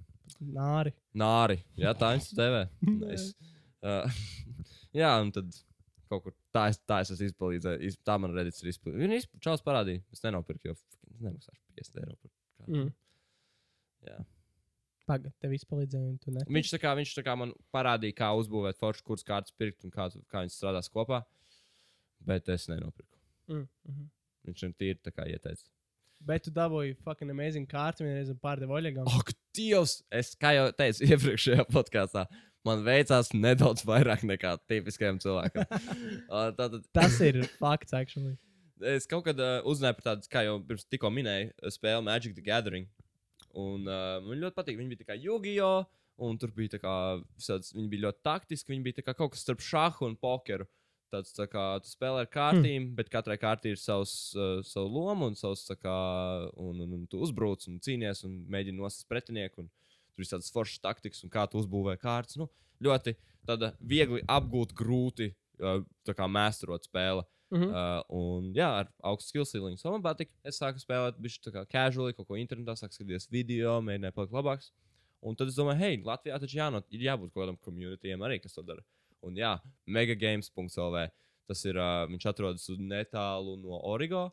[0.53, 0.93] Nāri.
[1.17, 1.61] Nāri.
[1.80, 2.65] Jā, tā ir TV.
[2.86, 3.34] Nice.
[3.88, 4.21] Uh,
[5.01, 5.55] jā, un tad
[6.11, 7.83] kaut kur tā es, tā es esmu izpalīdzējis.
[7.88, 9.03] Iz, tā man redzīts ir izpildījis.
[9.03, 10.03] Viņa izp- čaus parādīja.
[10.15, 10.75] Es nenopirku, jo
[11.23, 12.71] nemaksāšu 50 eiro par kādu.
[12.73, 12.91] Mm.
[14.07, 14.17] Jā.
[15.07, 15.53] Pagaid, tev
[16.35, 16.43] ne.
[16.51, 19.93] Viņš tā kā, viņš tā kā man parādīja, kā uzbūvēt foršu, kuras kārtas pirkt un
[19.93, 21.21] kā, kā viņas strādās kopā.
[22.27, 23.15] Bet es nenopirku.
[23.47, 24.07] Mm, mhm.
[24.47, 25.63] Viņš man tīri tā kā ieteica.
[26.27, 29.07] Bet tu dabūji fucking amazing kārtu vienreiz un pārdevi oļegam.
[29.19, 29.99] Ak, Dievs!
[30.13, 32.25] Es, kā jau teicu iepriekšējā podkāstā,
[32.68, 35.65] man veicās nedaudz vairāk nekā tipiskajam cilvēkam.
[36.28, 38.34] Uh, Tātad Tas ir fakts, actually.
[38.84, 42.43] es kaut kad uh, uzzināju par tādu, kā jau pirms tikko minēju, spēli Magic the
[42.43, 42.88] Gathering.
[43.57, 45.72] Un uh, man ļoti patīk, viņi bija tā kā Jugio,
[46.28, 46.95] un tur bija tā kā,
[47.39, 50.68] visāds, viņi bija ļoti taktiski, viņi bija kā kaut kas starp šāhu un pokeru.
[51.13, 52.93] Tāds tā kā tu spēlē ar kārtīm, mm.
[52.97, 55.97] bet katrai kārtī ir savs, uh, savu lomu un savs kā,
[56.59, 59.63] un, un, un tu uzbruc un cīnies un mēģini nosist pretinieku.
[59.63, 59.72] Un
[60.18, 62.39] tur ir tādas foršas taktikas un kā tu uzbūvē kārtas.
[62.41, 62.49] Nu,
[62.84, 63.13] ļoti
[63.80, 67.24] viegli apgūt, grūti uh, tā kā mēsturot spēle.
[67.53, 67.70] Mhm.
[67.72, 69.78] Uh, un, jā, ar augstu skill.
[69.80, 70.34] So man patīk.
[70.43, 74.36] Es sāku spēlēt, bija tā kā casually, kaut ko internetā, sāku skatīties video, mēģināju palikt
[74.36, 74.74] labāks.
[75.24, 78.57] Un tad es domāju, hei, Latvijā taču jānot, ir jābūt kaut kādam komunitiem arī, kas
[78.57, 78.84] to dara.
[79.26, 79.55] Un jā,
[79.88, 81.07] megagames.lv.
[81.47, 84.28] Tas ir, uh, viņš atrodas netālu no Origo.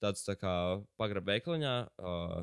[0.00, 0.52] Tāds tā kā
[1.00, 2.40] pagrabā veikaliņā, uh,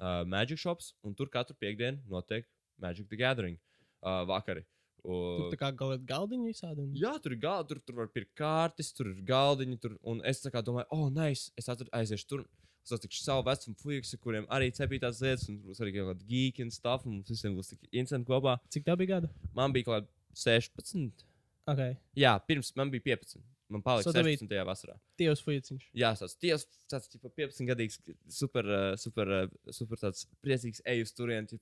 [0.00, 2.46] uh, Magic Shops, un tur katru piekdienu notiek
[2.78, 3.58] Magic the Gathering
[4.02, 4.62] uh, vakari.
[4.62, 4.74] Tur
[5.08, 6.82] Uh, tā kā galēt galdiņu visādi.
[6.82, 6.94] Un...
[6.98, 9.78] Jā, tur ir galda, tur, tur var pirkt kārtas, tur ir galdiņi.
[9.80, 12.42] Tur, un es tā kā domāju, oh, nē, nice, es atru- aiziešu tur.
[12.82, 16.10] Es satikšu savu vecumu fuiku, kuriem arī cepīja tās lietas, un tur būs arī kaut
[16.10, 18.56] kāda geeka un stuff, un mums visiem būs tik incidenti kopā.
[18.72, 19.30] Cik tev bija gada?
[19.56, 20.08] Man bija kaut kāda
[20.40, 21.24] 16.
[21.68, 21.98] Okay.
[22.16, 23.44] Jā, pirms man bija 15.
[23.68, 24.64] Man palika So so tev bija- 16.
[24.64, 24.96] vasarā.
[25.20, 25.82] Tievs fuiciņš.
[25.94, 26.56] Jā, tas ir
[26.88, 27.98] tāds- 15 gadīgs,
[28.28, 31.52] super, uh, super, uh, super tāds priecīgs eju turiens.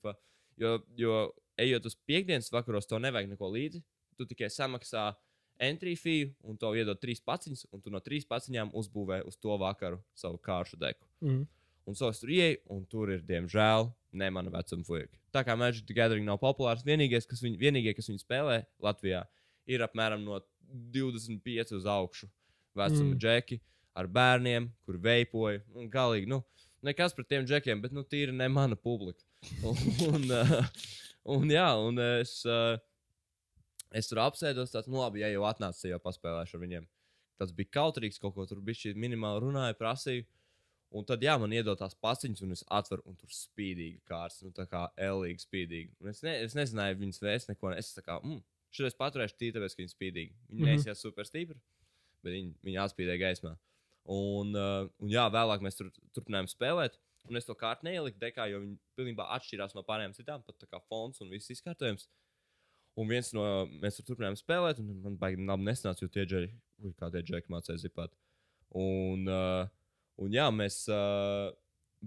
[0.56, 3.82] Jo, jo ejot uz piekdienas vakaros, to nevajag neko līdzi.
[4.16, 5.16] Tu tikai samaksā
[5.60, 9.56] entry fee un to iedod trīs paciņas, un tu no trīs paciņām uzbūvē uz to
[9.58, 11.06] vakaru savu kāršu deku.
[11.22, 11.46] Mm.
[11.86, 15.16] Un so es tur ieeju, un tur ir, diemžēl, ne mana vecuma fuika.
[15.32, 19.26] Tā kā Magic the Gathering nav populārs, vienīgais, kas viņu, vienīgie, kas viņu spēlē Latvijā,
[19.66, 20.40] ir apmēram no
[20.72, 22.28] 25 uz augšu
[22.76, 23.18] vecuma Mm.
[23.18, 23.60] džeki
[23.96, 25.62] ar bērniem, kur veipoja.
[25.74, 26.42] Un galīgi, nu,
[26.82, 29.22] nekas pret tiem džekiem, bet, nu, tīri ne mana publika.
[30.12, 30.66] un, uh,
[31.24, 32.76] un, jā, un es, uh,
[33.96, 36.86] es tur apsēdos, tāds, nu, labi, ja jau atnācis, jau paspēlēšu ar viņiem.
[37.40, 40.24] Tas bija kautrīgs, kaut ko tur bija šī minimāli runāja, prasīja.
[40.96, 44.52] Un tad, jā, man iedod tās pasiņas, un es atveru, un tur spīdīgi kārtas, nu,
[44.56, 45.90] tā kā elīgi spīdīgi.
[46.00, 47.72] Un es, ne, es nezināju, viņas vēst neko.
[47.72, 48.38] ne- Es tā kā, mm,
[48.76, 50.36] šodien paturēšu tīri, tāpēc, ka viņi spīdīgi.
[50.50, 50.84] Viņi mm -hmm.
[50.84, 51.58] nesies super stipri,
[52.22, 53.56] bet viņi, viņi atspīdēja gaismā.
[54.06, 57.00] Un, uh, un jā, vēlāk mēs tur turpinājām spēlēt.
[57.26, 60.68] Un es to kārtu neieliku dekā, jo viņi pilnībā atšķirās no pārējām citām, pat tā
[60.70, 62.06] kā fons un viss izkārtojums.
[62.96, 66.54] Un viens no mēs tur turpinājām spēlēt, un man baigi labi nesanāca, jo tie džeki,
[66.84, 68.14] ui, kā tie džeki mācīja zipāt.
[68.78, 69.66] Un, uh,
[70.22, 71.50] un jā, mēs uh,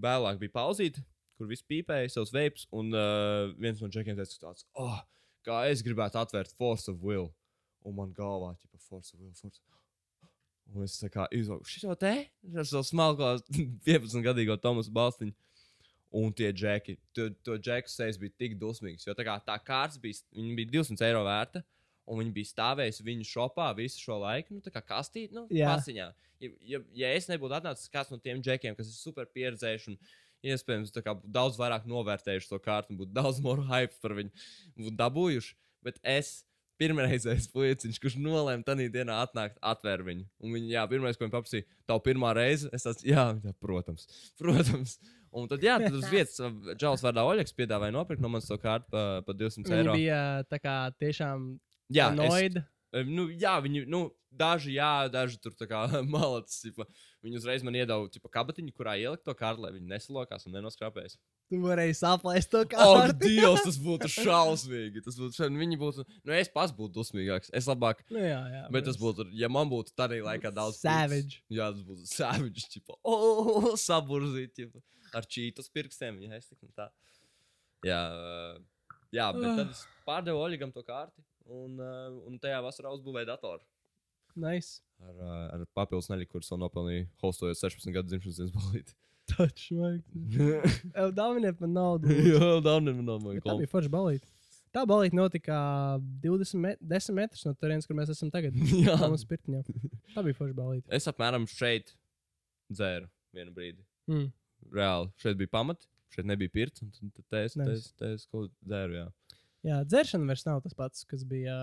[0.00, 1.04] vēlāk bija pauzīte,
[1.38, 4.98] kur viss pīpēja savus veipus, un uh, viens no džekiem teica, tāds, oh,
[5.46, 7.30] kā es gribētu atvērt Force of Will.
[7.86, 9.62] Un man galvā, tipo, Force of Will, Force.
[10.70, 12.12] Un es kā izlaiku šo te,
[12.54, 13.32] ar savu smalko
[13.88, 15.34] 15 gadīgo Tomasu Balstiņu.
[16.20, 20.00] Un tie džeki, to, to džeku sejas bija tik dusmīgs, jo tā kā tā kārtas
[20.02, 20.18] bija,
[20.58, 21.62] bija 200 eiro vērta,
[22.10, 26.08] un viņi bija stāvējuši viņu šopā visu šo laiku, nu tā kā kastīt, nu, pasiņā.
[26.42, 30.00] Ja, ja, ja es nebūtu atnācis kāds no tiem džekiem, kas ir super pieredzējuši un
[30.46, 34.32] iespējams tā kā daudz vairāk novērtējuši to kārtu un būtu daudz more hype par viņu
[34.78, 36.40] būtu dabūjuši, bet es
[36.80, 40.26] pirmreizējais puiciņš, kurš nolēma tajā dienā atnākt, atvērt viņu.
[40.40, 44.06] Un viņi, jā, pirmais, ko viņi paprasīja, tā pirmā reize, es tāds, jā, jā, protams,
[44.40, 44.98] protams.
[45.30, 46.40] Un tad, jā, tad uz vietas
[46.74, 49.94] Džals vārdā Oļegs piedāvāja nopirkt no manis to kārtu par pa 200 Viņi eiro.
[49.94, 51.52] bija tā kā tiešām
[51.90, 52.64] Jā, es, noida.
[52.64, 55.84] Eh, Nu, jā, viņi, nu, daži, jā, daži tur tā kā
[56.14, 56.62] malacis.
[56.64, 56.86] tipa,
[57.20, 61.18] Viņi uzreiz man iedeva tipa, kabatiņu, kurā ielikt to kārtu, lai viņi nesalokās un nenoskrāpēs.
[61.52, 63.18] Tu varēji saplēst to Ak, kārtu.
[63.26, 65.02] Dievs, tas būtu šausmīgi.
[65.04, 65.60] Tas būtu šausmīgi.
[65.60, 67.52] Viņi būtu, nu, es pats būtu dusmīgāks.
[67.60, 68.62] Es labāk, Nu, jā, jā.
[68.72, 70.80] bet tas būtu, ja man būtu tādā laikā daudz.
[70.80, 71.42] Savage.
[71.52, 72.64] Jā, tas būtu savage.
[72.72, 74.80] Čipa, oh, saburzīt, čipa,
[75.12, 76.22] ar čītas pirkstiem.
[76.24, 76.88] Jā, es tik un tā.
[77.84, 78.00] Jā,
[79.12, 81.20] jā, bet tad es pārdevu Oļegam to kārti.
[81.46, 83.62] Un, uh, un tajā vasarā uzbūvēju datoru.
[84.38, 84.80] Nice.
[85.02, 88.94] Ar, uh, ar papildus neļu, kurus vēl nopelnīju, hostojot 16 gadu dzimšanas dienas balīti.
[89.30, 90.02] Taču, vajag.
[91.18, 92.10] Dāviniet man naudu.
[92.30, 93.62] Jā, daudz no Bet Tā manis.
[93.64, 94.26] bija forša balīta.
[94.70, 95.56] Tā balīta notika
[96.22, 98.54] 20 met 10 metrus no turienes, kur mēs esam tagad.
[98.54, 98.94] Jā.
[99.00, 99.64] Tā mums pirtiņā.
[100.14, 100.86] Tā bija forša balīta.
[100.94, 101.90] Es apmēram šeit
[102.70, 103.82] dzēru vienu brīdi.
[104.10, 104.28] Mm.
[104.74, 106.84] Reāli, šeit bija pamati, šeit nebija pirts.
[106.86, 107.74] un Tad es, Nice.
[107.74, 109.00] es, es kaut ko dzēru.
[109.00, 109.08] Jā.
[109.66, 111.56] Jā, dzeršana vairs nav tas pats, kas bija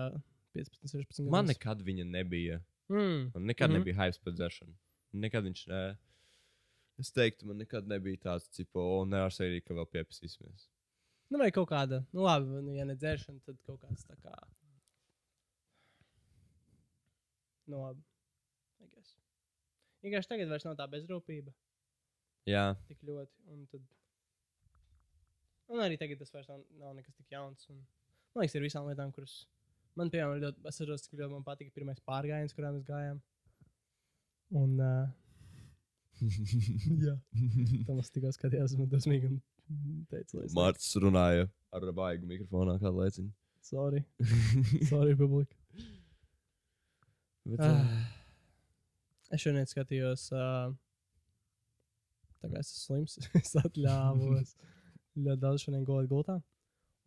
[0.54, 1.32] 15, 16 gadus.
[1.34, 2.60] Man nekad viņa nebija.
[2.88, 3.30] Mm.
[3.34, 3.74] Man nekad mm.
[3.74, 3.78] -hmm.
[3.78, 4.76] nebija hype par dzēršanu.
[5.12, 5.66] Nekad viņš.
[5.72, 5.82] Ne,
[6.98, 10.68] es teiktu, man nekad nebija tāds, tipo, o, nē, ar sevi, ka vēl pieprasīsimies.
[11.28, 14.34] Nu, vai kaut kāda, nu, labi, nu, ja ne dzēršana, tad kaut kāds tā kā.
[17.68, 18.02] Nu, labi.
[18.80, 19.16] I guess.
[20.02, 21.52] Vienkārši tagad vairs nav tā bezrūpība
[22.48, 23.34] Jā, tik ļoti.
[23.52, 23.84] Un, tad...
[25.72, 27.68] un arī tagad tas vairs nav, nav nekas tik jauns.
[27.72, 27.80] Un,
[28.34, 29.40] man liekas, ir visām lietām, kuras
[29.98, 33.20] man, piemēram, ļoti, es atceros, cik ļoti man patika pirmais pārgājiens, kurā mēs gājām.
[34.58, 35.08] Un, uh,
[37.06, 37.16] jā,
[37.88, 39.40] Tomas tikko skatījās man dosmīgi un
[40.10, 43.32] teica, Mārcis runāja ar baigu mikrofonā kādu laiciņu.
[43.68, 44.04] Sorry.
[44.88, 45.52] Sorry, publika.
[47.48, 48.14] Bet, uh,
[49.28, 50.70] Es šodien skatījos, uh,
[52.40, 54.54] tā kā es esmu slims, es atļāvos
[55.24, 56.38] ļoti daudz šodien gulēt gultā.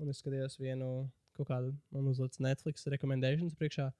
[0.02, 3.92] Un es skatījos vienu kaut kādu, man uzlicis Netflix recommendations priekšā.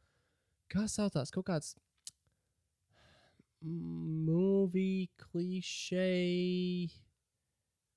[0.72, 1.34] Kā saucās?
[1.34, 1.76] Kaut kāds
[3.62, 6.90] movie klišeji.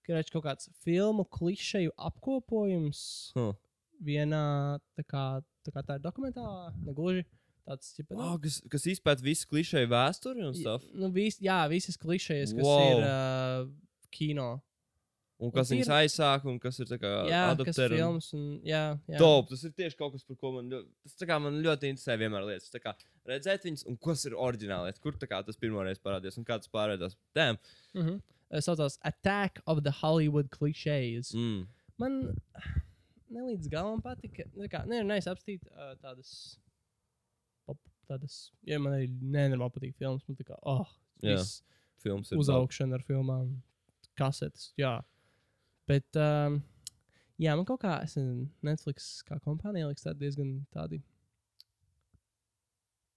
[0.04, 3.00] Kurš kaut kāds filmu klišeju apkopojums
[3.38, 3.54] huh.
[4.04, 5.24] vienā, tā kā
[5.64, 7.24] tā, kā tā ir dokumentālā, negluži
[7.64, 10.84] tāds, tipa, nu, oh, kas, kas izpēta visu klišēju vēsturi un stuff.
[10.92, 12.84] Nu, vis, jā, visas klišejas, kas wow.
[12.90, 14.50] ir uh, kino.
[15.42, 16.98] Un kas ir- viņas un kas ir kas
[17.58, 18.32] adaptēri un- filmas.
[18.34, 19.18] Un, jā, jā.
[19.18, 20.70] Top, tas ir tieši kaut kas, par ko man,
[21.02, 22.16] tas, kā, man ļoti interesē.
[22.20, 22.94] Vienmēr lietas, kā
[23.26, 27.16] redzēt viņas, un kas ir oriģināli, kur kā tas pirmoreiz parādījās, un kā tas pārveidās.
[27.34, 27.58] Damn.
[27.94, 28.22] Mm -hmm.
[28.50, 31.34] Tas saucās Attack of the Hollywood Clichés.
[31.34, 31.66] Mm.
[31.98, 32.36] Man
[33.28, 34.44] ne līdz galam patika.
[34.70, 36.58] Kā, ne, nevis apstīt uh, tādas.
[37.66, 37.78] Pop,
[38.08, 40.86] tādas, ja man arī nenormāli patīk filmas, man tā kā, oh,
[41.22, 41.62] Jā, viss
[42.04, 43.62] Films ir uzaugšana ar filmām,
[44.18, 44.72] kasetes.
[44.78, 45.02] Jā.
[45.90, 46.60] Bet, um,
[47.40, 51.02] jā, man kaut kā, es nezinu, Netflix kā kompānija liekas tādi diezgan tādi.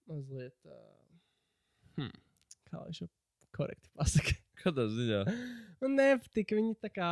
[0.08, 0.56] Mazliet.
[0.64, 2.12] Uh, hmm,
[2.68, 3.08] kā lai šo
[3.56, 4.36] korekti pasakā.
[4.62, 5.24] Kādā ziņā?
[5.82, 6.56] man nepatika.
[6.58, 7.10] Viņi tā kā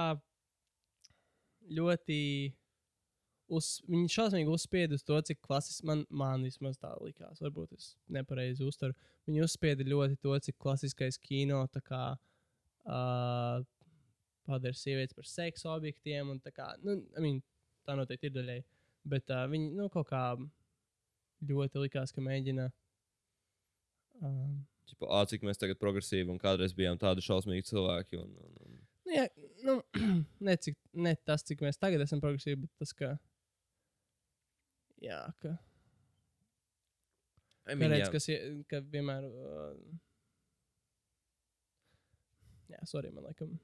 [1.76, 2.20] ļoti.
[3.46, 7.38] Uz, viņi šausmīgi uzspieda uz to, cik klasiski man, man vismaz tā likās.
[7.44, 8.96] Varbūt es nepareizi uztveru.
[9.28, 13.62] Viņi uzspieda ļoti to, cik klasiskais kino tā kā uh,
[14.46, 16.32] padara sievietes par seksu objektiem.
[16.54, 17.42] Kā, nu, I mean,
[17.86, 18.60] tā noteikti ir daļai.
[19.06, 20.22] Bet uh, viņi nu, kaut kā
[21.46, 22.70] ļoti likās, ka mēģina.
[24.24, 28.20] Um, Čipa, ā, cik mēs tagad progresīvi un kādreiz bijām tādi šausmīgi cilvēki.
[28.22, 28.82] Un, un, un.
[29.06, 29.26] Nu, jā,
[29.66, 29.78] nu,
[30.48, 33.14] ne, cik, ne tas, cik mēs tagad esam progresīvi, bet tas, ka.
[35.02, 35.56] Jā, ka.
[37.66, 38.28] I mean, redz, kas
[38.70, 39.26] ka vienmēr.
[39.26, 39.96] Uh,
[42.70, 43.56] jā, sorry, man liekas.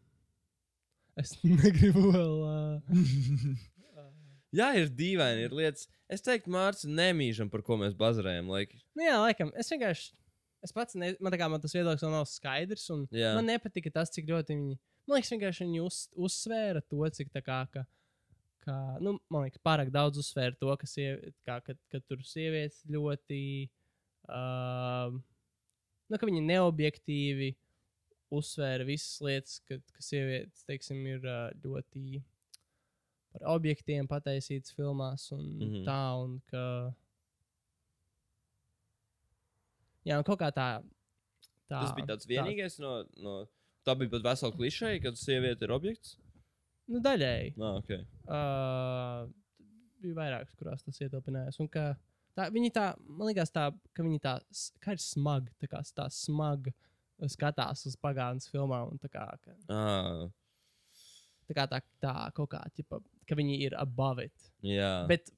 [1.21, 2.35] Es negribu vēl.
[2.47, 3.61] Uh,
[4.59, 5.89] jā, ir dīvaini, ir lietas.
[6.13, 8.51] Es teiktu, Mārcis, nemīžam, par ko mēs bazarējam.
[8.53, 9.53] Like, nu, jā, laikam.
[9.59, 10.13] Es vienkārši.
[10.63, 12.87] Es pats, ne, man, kā, man tas viedoklis nav skaidrs.
[13.11, 14.77] Man nepatika tas, cik ļoti viņi.
[15.09, 17.59] Man liekas, vienkārši viņi uz, uzsvēra to, cik tā kā.
[17.75, 17.83] Ka,
[18.63, 22.85] ka, nu, man liekas, pārāk daudz uzsvēra to, ka, sievi, kā, ka, ka tur sievietes
[22.95, 23.43] ļoti.
[24.31, 25.19] Uh,
[26.07, 27.51] nu, ka viņi neobjektīvi
[28.33, 32.23] uzsvēra visas lietas, ka, ka sievietes, teiksim, ir uh, ļoti
[33.33, 35.69] par objektiem pataisītas filmās un mm.
[35.69, 35.85] -hmm.
[35.89, 36.65] tā, un ka.
[40.09, 40.69] Jā, un kaut kā tā.
[41.71, 43.03] tā tas bija tāds vienīgais no.
[43.23, 43.37] no
[43.87, 46.17] tā bija pat vesela klišeja, kad sieviete ir objekts.
[46.91, 47.55] Nu, daļēji.
[47.59, 47.91] Nā, ok.
[48.27, 49.31] Uh,
[50.03, 51.59] bija vairākas, kurās tas ietilpinājās.
[51.63, 54.37] Un tā, viņi tā, man liekas, tā, ka viņi tā,
[54.83, 56.75] kā ir smagi, tā kā tā smagi
[57.31, 58.97] skatās uz pagātnes filmām.
[59.03, 60.27] Tā kā, ka, Ah,
[61.49, 64.51] tā kā tā, tā kaut kā, ķipa, ka viņi ir above it.
[64.63, 65.07] jā.
[65.09, 65.31] Bet,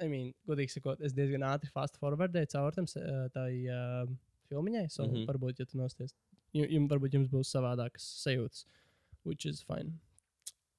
[0.00, 4.08] I mean, godīgi sakot, es diezgan ātri fast forwardēju caur tam uh, tai uh,
[4.50, 4.88] filmiņai.
[4.90, 5.12] So, mm.
[5.12, 5.26] -hmm.
[5.30, 6.14] varbūt, ja tu nosties,
[6.52, 8.66] jums, varbūt jums būs savādākas sajūtas,
[9.24, 9.98] which is fine.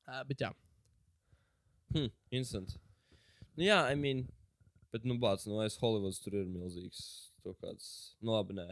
[0.08, 0.53] Uh, bet jā.
[1.95, 2.78] Hm, instant.
[3.55, 4.28] Nu, jā, I mean,
[4.91, 7.32] bet, nu, bāc, nu, es Hollywoods tur ir milzīgs.
[7.43, 8.68] To kāds, nu, labi, nē.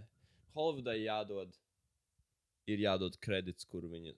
[0.56, 1.54] Hollywoodai jādod,
[2.72, 4.16] ir jādod kredits, kuru viņa,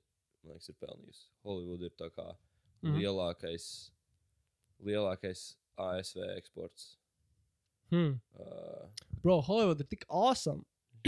[0.47, 1.25] liekas, ir pelnījusi.
[1.47, 2.27] Hollywood ir tā kā
[2.83, 2.95] mm.
[2.99, 3.67] lielākais,
[4.87, 6.95] lielākais ASV eksports.
[7.91, 8.19] Hmm.
[8.35, 8.87] Uh,
[9.23, 10.65] Bro, Hollywood ir tik awesome.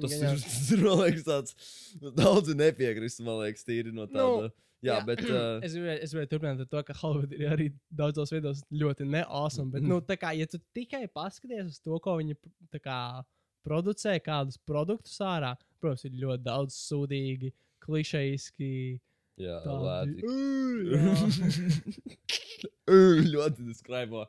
[0.00, 4.48] tas, Viņi ir, gan tas ir, liekas, tāds daudzi nepiekrist, man liekas, tīri no tāda.
[4.48, 5.00] Nu, jā, jā.
[5.08, 5.24] bet.
[5.26, 7.68] Uh, Es gribēju, es gribēju turpināt ar to, ka Hollywood ir arī
[8.00, 9.74] daudzos veidos ļoti neawesome.
[9.76, 12.38] Bet, nu, tā kā, ja tu tikai paskaties uz to, ko viņi
[12.72, 12.98] tā kā,
[13.66, 17.50] producē, kādus produktus ārā, protams, ir ļoti daudz sūdīgi,
[17.84, 18.72] klišejiski.
[19.42, 20.22] jā, tādi-
[23.32, 24.24] ļoti deskraibo.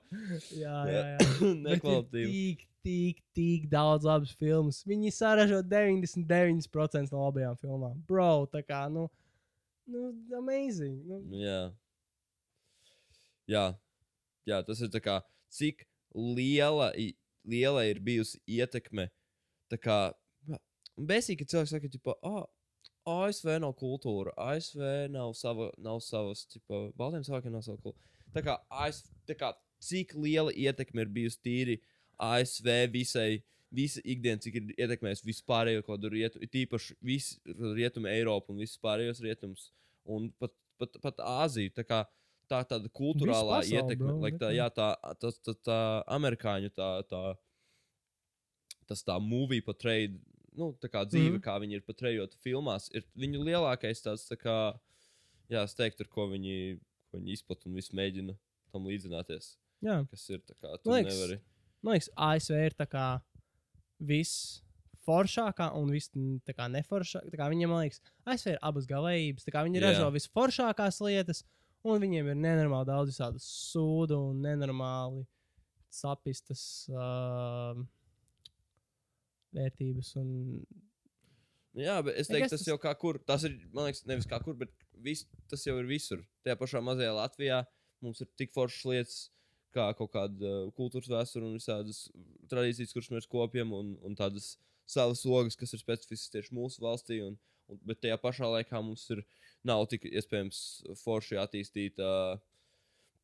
[0.58, 1.18] jā, jā, jā.
[1.68, 2.32] Nekvalitīvi.
[2.32, 4.82] Tik, tik, tik daudz labas filmas.
[4.88, 7.98] Viņi saražo 99% no labajām filmām.
[8.10, 9.08] Bro, tā kā, nu,
[9.88, 11.00] nu amazing.
[11.08, 11.60] Nu, Jā.
[13.48, 13.66] Jā,
[14.44, 15.22] jā, tas ir tā kā,
[15.56, 16.90] cik liela,
[17.48, 19.06] liela ir bijusi ietekme.
[19.72, 19.98] Tā kā,
[20.98, 22.46] besīgi, ka cilvēks saka, ka, ah,
[23.08, 24.82] ASV nav kultūra, ASV
[25.14, 28.16] nav, sava, nav savas, tipo, baltiem cilvēkiem nav sava kultūra.
[28.36, 29.54] Tā kā, ASV, tā kā,
[29.84, 31.78] cik liela ietekme ir bijusi tīri
[32.24, 33.30] ASV visai,
[33.74, 38.64] visa ikdiena, cik ir ietekmējis vispārējo kaut kādu rietumu, it īpaši visu rietumu Eiropu un
[38.64, 39.72] visus pārējos rietumus,
[40.08, 41.74] un pat, pat, pat Āziju.
[41.76, 42.06] Tā kā
[42.48, 44.92] tā tāda kultūrālā pasauli, ietekme, bro, like tā, jā, tā,
[45.22, 45.80] tas, tā, tā
[46.16, 47.22] amerikāņu tā, tā,
[48.90, 50.18] tas tā movie portrayed,
[50.58, 51.44] nu, tā kā dzīve, mm.
[51.46, 54.58] kā viņi ir portrayota filmās, ir viņu lielākais tāds, tā kā,
[55.52, 56.78] jā, es teiktu, ar ko viņi,
[57.12, 58.38] ko viņi izplat un visu mēģina
[58.74, 61.36] tam līdzināties, Jā, kas ir tā kā, tu Man liekas, nevari.
[61.86, 63.06] man liekas, ASV ir tā kā
[64.10, 64.64] viss
[65.08, 66.12] foršākā un viss
[66.50, 67.32] kā neforšākā.
[67.32, 69.48] Tā kā Viņiem, man liekas, ASV ir abas galējības.
[69.54, 69.86] Viņi Jā.
[69.86, 71.44] ražo visforšākās lietas,
[71.88, 75.24] un viņiem ir nenormāli daudz visādu sūdu un nenormāli
[75.94, 77.78] sapistas uh,
[79.58, 80.12] vērtības.
[80.22, 80.30] Un...
[81.78, 83.20] Jā, bet es teiktu, tas jau kā kur.
[83.28, 84.72] Tas ir, man liekas, nevis kā kur, bet
[85.04, 86.24] vis, tas jau ir visur.
[86.46, 87.64] Tajā pašā mazajā Latvijā
[88.06, 89.18] mums ir tik foršas lietas,
[89.76, 92.06] kā kaut kāda uh, kultūras vēsture un visādas
[92.50, 94.56] tradīcijas, kuras mēs kopjam, un, un tādas
[94.90, 97.20] savas logas, kas ir specifiskas tieši mūsu valstī.
[97.26, 97.36] Un,
[97.68, 99.24] un, bet tajā pašā laikā mums ir
[99.68, 100.62] nav tik iespējams
[101.04, 102.00] forši attīstīt.
[102.02, 102.38] Uh,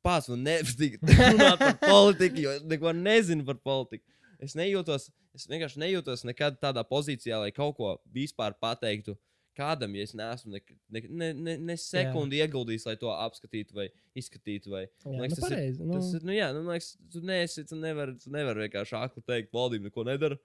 [0.03, 4.03] Pats man nepatīk runāt par politiku, jo neko nezinu par politiku.
[4.43, 9.15] Es nejūtos, es vienkārši nejūtos nekad tādā pozīcijā, lai kaut ko vispār pateiktu
[9.57, 13.85] kādam, ja es neesmu ne, ne, ne, ne, ne sekundi ieguldījis, lai to apskatītu vai
[14.17, 14.71] izskatītu.
[14.73, 17.21] Vai, Jā, liekas, nu, tas ir- pareizi, nu, Tas ir, nu, jā, nu, liekas, tu
[17.21, 20.39] neesi, tu nevari, tu nevari vienkārši akli teikt, valdība neko nedara.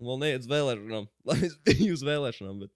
[0.00, 2.64] Un vēl neiet uz vēlēšanām, lai es biju uz vēlēšanām.
[2.64, 2.74] Bet,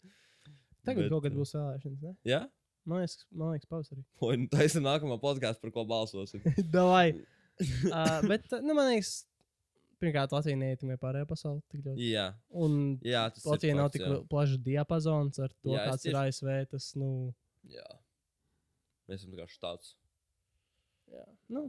[0.85, 2.01] Tagad bet, kaut kad uh, būs vēlēšanas.
[2.05, 2.15] Ne?
[2.29, 2.45] Jā,
[2.85, 4.03] Man liekas, man liekas pavasarī.
[4.21, 6.43] vai nu taisa nākamā podkāstā, par ko balsosim.
[6.75, 7.15] Davai.
[7.89, 9.23] uh, bet, nu, man liekas,
[10.01, 12.09] pirmkārt, Latvija neietekmē pārējo pasauli tik ļoti.
[12.11, 12.27] jā,
[12.65, 12.75] Un
[13.05, 16.51] jā, tas Latvijai ir nav tik plašs diapazons ar to, Jā, kāds ir ASV.
[16.73, 17.09] Tas, nu,
[17.71, 17.87] jā.
[19.09, 19.95] Mēs esam vienkārši tāds.
[21.13, 21.67] jā, nu,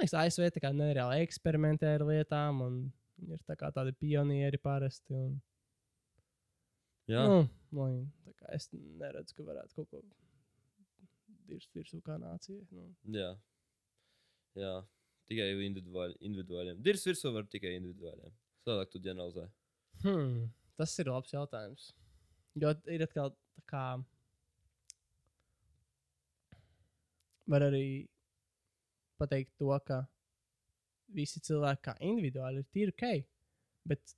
[0.00, 2.76] liekas, ASV tā kā nereāli eksperimentē ar lietām, un
[3.22, 5.14] viņi ir tā kā tādi pionieri parasti.
[5.14, 5.40] Un,
[7.10, 10.00] Jā, nu, man, tā kā es neredzu, ka varētu kaut ko
[11.50, 12.62] dirzt virsū kā nācija.
[12.70, 12.84] Nu.
[13.10, 13.32] jā.
[14.54, 14.74] jā.
[15.30, 16.80] Tikai individuāli, individuāliem.
[16.82, 18.32] Dirs virsū var tikai individuāliem.
[18.66, 19.46] Savādāk tu ģeneralizē.
[20.02, 21.92] Hmm, tas ir labs jautājums.
[22.60, 23.84] Jo ir atkal tā kā.
[27.52, 27.84] Var arī
[29.20, 30.02] pateikt to, ka
[31.12, 33.24] visi cilvēki kā individuāli ir tīri ok.
[33.86, 34.14] Bet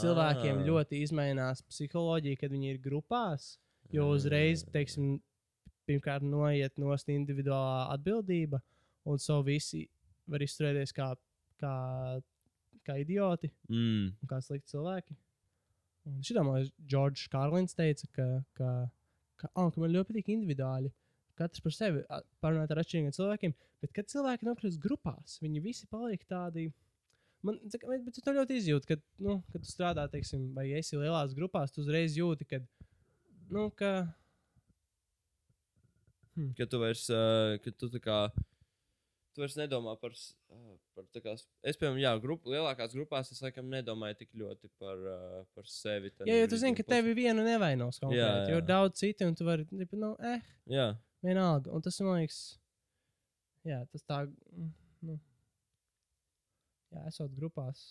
[0.00, 0.64] cilvēkiem Ah.
[0.68, 3.58] ļoti izmainās psiholoģija, kad viņi ir grupās.
[3.92, 4.70] Jo uzreiz, Ah.
[4.72, 5.20] teiksim,
[5.86, 8.60] pirmkārt, noiet nost individuālā atbildība,
[9.08, 9.84] un so visi
[10.28, 11.12] var izturēties kā,
[11.60, 11.72] kā,
[12.86, 14.12] kā idioti Mm.
[14.12, 15.16] un kā slikti cilvēki.
[16.08, 18.72] Un šitā man liekas, Džordžs Kārlins teica, ka, ka,
[19.40, 20.92] ka, oh, ka man ļoti patīk individuāli.
[21.38, 22.02] Katrs par sevi
[22.42, 23.54] parunāt ar atšķirīgiem cilvēkiem,
[23.84, 26.68] bet kad cilvēki nokļūst grupās, viņi visi paliek tādi.
[27.46, 31.70] Man, tu to ļoti izjūti, kad, nu, kad tu strādā, teiksim, vai esi lielās grupās,
[31.70, 32.58] tu uzreiz jūti, ka,
[33.54, 33.92] nu, ka
[36.54, 38.16] Ka tu vairs, uh, ka tu tā kā,
[39.38, 40.14] tu vairs nedomā par,
[40.98, 45.36] par kā, es, piemēram, jā, grup, lielākās grupās es laikam nedomāju tik ļoti par, uh,
[45.54, 46.10] par sevi.
[46.26, 48.18] Jā, jo tu zini, ka tevi vienu nevainos konkrēti.
[48.18, 48.48] jā.
[48.50, 50.42] Jo ir daudz citu, un tu vari, nu, eh,
[50.74, 50.88] Jā,
[51.22, 51.70] vienalga.
[51.70, 52.40] Un tas man liekas,
[53.68, 54.72] jā, tas tā, mm,
[55.06, 55.14] nu,
[56.96, 57.84] jā, esot grupās.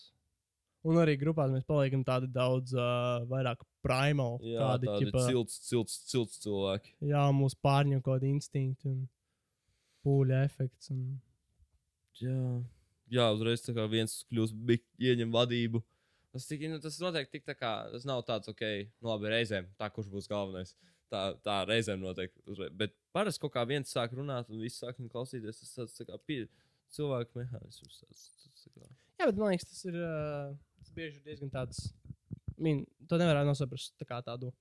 [0.84, 4.36] Un arī grupās mēs paliekam tādi daudz uh, vairāk primal.
[4.44, 6.92] jā tādi, tādi ķipa, cilts, cilts, cilts cilvēki.
[7.08, 9.00] jā, mūsu pārņem kaut kādi instinkti un
[10.04, 10.92] pūļa efekts.
[10.92, 11.16] Un,
[12.22, 12.42] Jā,
[13.18, 14.58] jā uzreiz tā kā viens kļūst,
[15.10, 15.82] ieņem vadību.
[16.34, 18.62] Tas, tik, nu, tas noteikti tik tā kā, tas nav tāds, ok,
[19.00, 20.74] nu labi, reizēm, tā kurš būs galvenais.
[21.08, 22.34] Tā, tā reizēm notiek.
[22.44, 22.72] uzreiz.
[22.76, 25.62] Bet parasti kaut kā viens sāk runāt, un viss sāk klausīties.
[25.62, 26.42] Tas tāds tā kā pie,
[26.92, 28.02] cilvēku mehānisms.
[28.02, 28.90] Tas, tas, tā kā.
[29.22, 30.52] jā, bet man liekas, tas ir uh,
[30.82, 31.86] tas bieži diezgan tāds.
[32.60, 34.52] Min, to nevarētu nosaprast tā kā tādu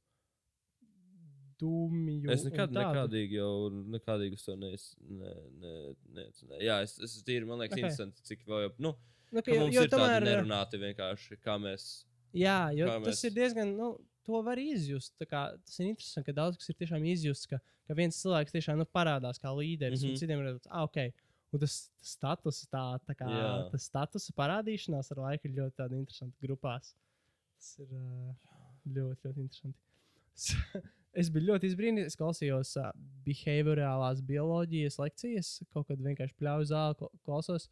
[1.59, 2.29] dumju.
[2.31, 6.59] Es nekad, nekādīgi jau nekādīgi to nees, ne.
[6.61, 7.77] Jā, es, es tīri, man liekas, Ok.
[7.77, 7.83] okay.
[7.89, 8.93] interesanti, cik vēl jau, nu,
[9.35, 11.87] Nu, ka mums jo ir tomēr, tādi nerunāti vienkārši, kā mēs.
[12.37, 13.89] Jā, jo Kā tas mēs- ir diezgan, nu,
[14.25, 15.13] to var izjust.
[15.27, 18.77] Kā, tas ir interesanti, ka daudz kas ir tiešām izjusts, ka, ka viens cilvēks tiešām
[18.79, 20.07] nu, parādās kā līderis, mm Mhm.
[20.07, 20.15] -hmm.
[20.15, 21.13] un citiem ir tāds, ah, ok.
[21.53, 23.71] Un tas status, tā, tā kā, Jā.
[23.71, 26.93] tas status parādīšanās ar laiku ir ļoti tāda interesanta grupās.
[27.57, 28.33] Tas ir uh,
[28.87, 29.79] ļoti, ļoti interesanti.
[31.17, 32.11] Es biju ļoti izbrīnīts.
[32.13, 32.91] Es klausījos uh,
[33.25, 37.69] behaviorālās bioloģijas lekcijas, kaut kad vienkārši pļauju zāli, kla- klausos.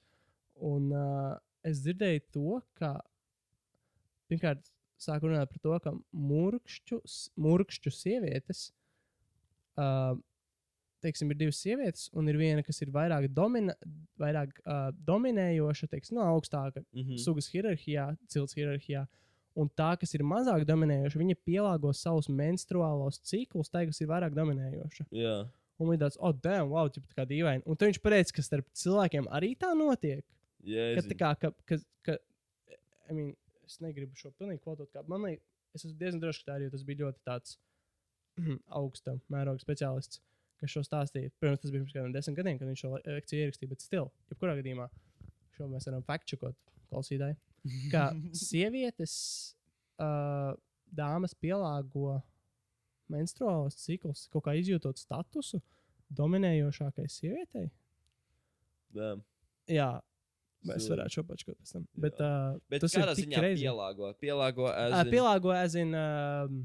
[0.65, 1.35] Un uh,
[1.67, 2.95] es dzirdēju to, ka
[4.31, 4.71] pirmkārt
[5.05, 8.69] sāku runāt par to, ka murkšķu, s- murkšķu sievietes,
[9.77, 10.15] uh,
[11.05, 13.75] teiksim, ir divas sievietes, un ir viena, kas ir vairāk, domina,
[14.21, 17.19] vairāk uh, dominējoša, teiksim, no augstāka Mhm.
[17.21, 19.05] sugas hierarhijā, cilts hierarhijā.
[19.55, 24.33] Un tā, kas ir mazāk dominējoša, viņa pielāgo savus menstruālos ciklus tai, kas ir vairāk
[24.35, 25.05] dominējoša.
[25.15, 25.37] Jā.
[25.79, 27.63] Un viņa tāds, oh, damn, wow, tā kā dīvaini.
[27.67, 30.23] Un tad viņš pateica, ka starp cilvēkiem arī tā notiek.
[30.65, 31.77] Jā, Ka, tā kā, ka, ka,
[32.07, 32.17] ka,
[33.09, 33.33] I mean,
[33.67, 35.43] es negribu šo pilnīgi kvotot, kā man liekas,
[35.75, 37.57] es esmu diezgan drošs, ka tā jo tas bija ļoti tāds
[38.79, 40.19] augsta mēroga speciālists,
[40.59, 41.31] kas šo stāstīja.
[41.39, 44.09] Protams, tas bija pirms kādiem desmit gadiem, kad viņš šo le- lekciju ierakstīja, bet stil,
[44.31, 44.87] jebkurā gadījumā,
[45.55, 46.57] šo mēs varam fact-checkot
[46.91, 47.37] klausītāji,
[47.93, 49.55] ka sievietes,
[49.99, 50.53] uh,
[50.95, 52.21] dāmas pielāgo
[53.11, 55.59] menstruālos ciklus, kaut kā izjūtot statusu
[56.15, 57.67] dominējošākai sievietei.
[58.95, 59.15] Jā.
[59.69, 59.89] Jā,
[60.65, 61.83] mēs varētu šo paču pēc tam.
[61.89, 62.01] Jā.
[62.05, 63.65] Bet, uh, Bet tas ir kādā tik ziņā crazy.
[63.65, 64.13] pielāgo?
[64.21, 66.03] Pielāgo as Uh, pielāgo aizina
[66.45, 66.59] um,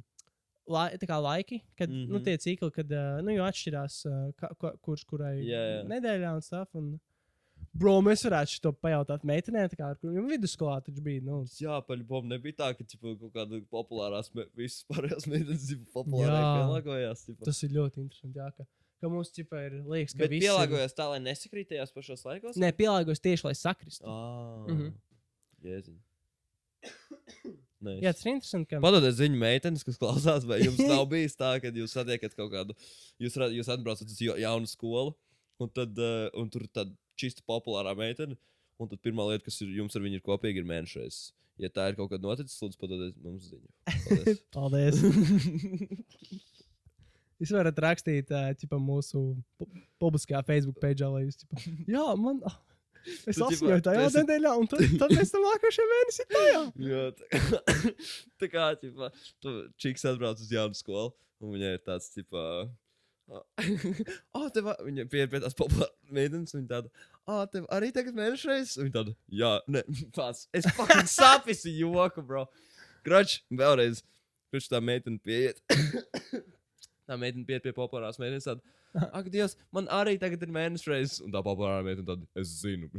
[0.70, 2.08] lai, tā kā laiki, kad mm -hmm.
[2.08, 2.24] nu, Mhm.
[2.24, 5.84] tie cikli, kad uh, nu, jau atšķirās, uh, ka, kurš kurai Jā, jā.
[5.88, 6.74] nedēļā un stuff.
[6.74, 7.00] Un,
[7.70, 11.22] Bro, mēs varētu to pajautāt meitenēm, tā kā ar kuriem vidusskolā taču bija.
[11.22, 16.40] Nu, Jā, paļbom nebija tā, ka ķipa, kaut kāda populārās, visas pārējās meitenes ģipa, populārai
[16.42, 16.50] Jā.
[16.58, 17.22] pielāgojās.
[17.28, 17.46] ģipa.
[17.46, 18.42] tas ir ļoti interesanti.
[18.42, 18.66] Jā, ka,
[19.04, 22.58] ka mums ķipa, ir liekas, ka visi pielāgojās tā, lai nesakrītējās pašos laikos?
[22.58, 22.64] Ir...
[22.66, 24.04] Nē, pielāgojas tieši, lai sakristu.
[24.10, 24.90] Ah, Mhm.
[25.70, 25.98] Jēziņ.
[27.80, 28.02] Nice.
[28.04, 28.68] Jā, tas ir interesanti.
[28.74, 28.78] Ka...
[28.84, 32.74] Padodiet ziņu meitenes, kas klausās, vai jums nav bijis tā, ka jūs satiekat kaut kādu,
[33.22, 35.14] jūs, jūs atbraucat uz ja- jaunu skolu,
[35.64, 38.38] un, tad, uh, un tur tad čista populārā meitene,
[38.80, 41.20] un tad pirmā lieta, kas ir jums ar viņu ir kopīga, ir mēnešreiz.
[41.60, 43.68] Ja tā ir kaut kad noticis, lūdzu, padodiet mums ziņu.
[44.08, 44.38] Paldies.
[44.56, 45.02] Paldies!
[47.40, 48.28] Jūs varat rakstīt
[48.60, 49.20] ķipa, mūsu
[49.60, 49.66] pu
[50.02, 51.38] publiskajā Facebook page, lai jūs.
[51.40, 51.62] Ķipa,
[51.96, 52.42] jā, man.
[52.48, 52.58] ah,
[53.24, 56.26] Es Tu, ķipa, asņoju tajā tu esi- nedēļā, un tad, tad mēs tam nākošajā mēnesī
[56.34, 56.58] tajā.
[56.84, 57.94] Jā, tā,
[58.42, 59.08] tā kā, ķipa,
[59.40, 62.44] tu čiks atbrauc uz jaunu skolu, un viņai ir tāds, tipā,
[63.30, 66.90] oh, tev, viņa pie, pie tās populāras meitenes, viņa tāda,
[67.30, 69.82] oh, tev arī tagad mēnešreiz, un viņa tāda, jā, ne,
[70.16, 72.46] pats, es fucking sapisi joku, bro.
[73.06, 74.02] Kroč, vēlreiz,
[74.52, 75.62] kroč tā meitene pieiet.
[77.08, 78.60] tā meitene pieiet pie populārās meitenes, tāda,
[79.14, 82.90] ak, Dievs, man arī tagad ir mēnešreiz, un tā populārā meitene tāda, es zinu,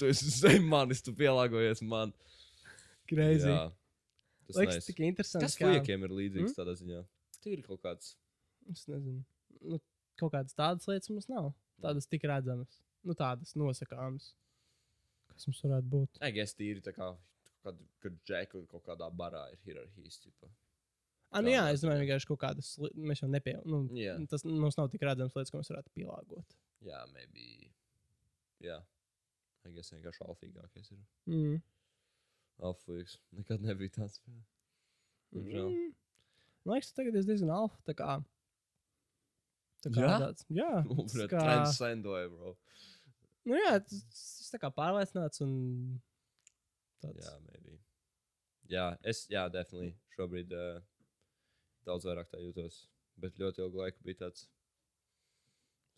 [0.00, 2.14] tu esi zem manis, tu pielāgojies man.
[3.12, 3.50] Crazy.
[3.50, 3.66] Jā,
[4.48, 4.86] tas Liekas, nice.
[4.88, 5.44] tik interesanti.
[5.44, 6.56] Kas kā- fujakiem ir līdzīgs Mm?
[6.58, 7.00] tādā ziņā?
[7.42, 8.14] Tur ir kaut kāds.
[8.70, 9.24] Es nezinu.
[9.62, 9.80] Nu,
[10.20, 11.52] kaut kādas tādas lietas mums nav.
[11.82, 12.78] Tādas tik redzamas.
[13.02, 14.32] Nu, tādas nosakāmas.
[15.32, 16.20] Kas mums varētu būt?
[16.22, 17.08] Nē, es tīri tā kā,
[17.64, 20.20] kad, kad džeku kaut kādā barā ir hierarhijas.
[20.22, 20.50] Tipa.
[21.32, 22.74] Ah, nu, jā, es domāju, vienkārši kaut kādas.
[22.92, 23.86] Mēs jau nepieņemam.
[23.88, 24.18] Nu, Jā.
[24.28, 26.56] Tas mums nav tik redzamas lietas, ko mēs varētu pielāgot.
[26.84, 27.70] Jā, maybe.
[28.62, 28.82] Jā.
[29.80, 31.00] Es vienkārši alfīgākais ir.
[31.30, 31.58] Mm.
[32.68, 33.16] Alfīgs.
[33.38, 34.20] Nekad nebija tāds.
[35.32, 35.94] Mm.
[36.66, 37.80] Man liekas, tagad es diezgan alfa.
[39.82, 40.14] Tā kā, Jā?
[40.22, 40.46] tāds.
[40.52, 40.70] Jā,
[41.10, 41.42] tas Kā...
[41.42, 42.54] Transcendoja, bro.
[43.48, 45.52] nu, jā, tas, tas tā kā pārliecināts un
[47.02, 47.24] tāds.
[47.24, 47.78] Jā, maybe.
[48.72, 49.92] Jā, es, jā, definitely.
[50.14, 50.80] Šobrīd uh,
[51.88, 52.84] daudz vairāk tā jūtos.
[53.20, 54.46] Bet ļoti ilgu laiku bija tāds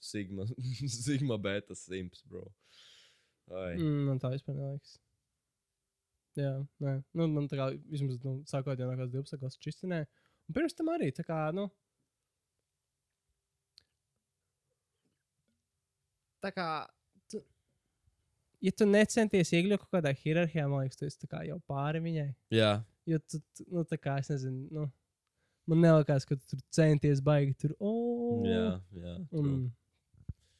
[0.04, 0.44] Sigma,
[1.04, 2.44] Sigma beta simts, bro.
[3.52, 3.76] Ai.
[3.78, 4.98] Mm, man tā vispār neliekas.
[6.36, 6.98] Jā, nē.
[7.14, 10.02] Nu, man tā kā vismaz nu, sākot jau no kādas 12 klases čistinē.
[10.48, 11.68] Un pirms tam arī tā kā, nu.
[16.44, 16.66] Tā kā.
[17.32, 17.40] Tu,
[18.68, 22.02] ja tu necenties iekļūt kaut kādā hierarhijā, man liekas, tu esi tā kā jau pāri
[22.04, 22.28] viņai.
[22.54, 22.74] Jā,
[23.04, 24.84] Jo tu, tu nu, tā kā es nezinu, nu.
[25.68, 27.74] Man nelikās, ka tu tur centies baigi tur.
[27.80, 29.12] Oh, jā, jā.
[29.36, 29.50] Un,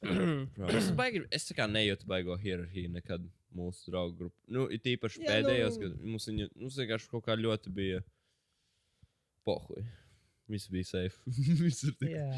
[0.77, 3.25] es, baigi, es tā kā nejūtu baigo hierarhiju nekad
[3.55, 4.37] mūsu draugu grupā.
[4.53, 8.03] Nu, it īpaši Jā, pēdējos, nu- kad mums, viņa, mums vienkārši kaut kā ļoti bija
[9.45, 9.81] pohuj.
[10.53, 11.17] Viss bija safe.
[11.63, 12.11] Viss ir tik.
[12.13, 12.29] jā.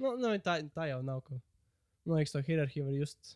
[0.00, 1.20] Nu, nu, tā, tā jau nav.
[1.26, 1.40] Ko.
[2.08, 3.34] Man liekas, to hierarhiju var just.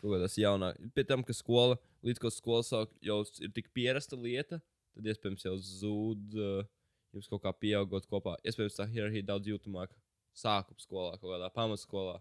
[0.00, 0.78] Kaut kā tas jaunāk.
[0.96, 4.58] Pēc tam, ka skola, līdz ko skola sāk, jau ir tik pierasta lieta,
[4.96, 6.66] tad iespējams jau zūd, uh,
[7.14, 8.36] jums kaut kā pieaugot kopā.
[8.44, 9.96] Iespējams, tā hierarhija daudz jūtamāka
[10.36, 12.18] sākuma skolā, kaut kādā pamatskolā.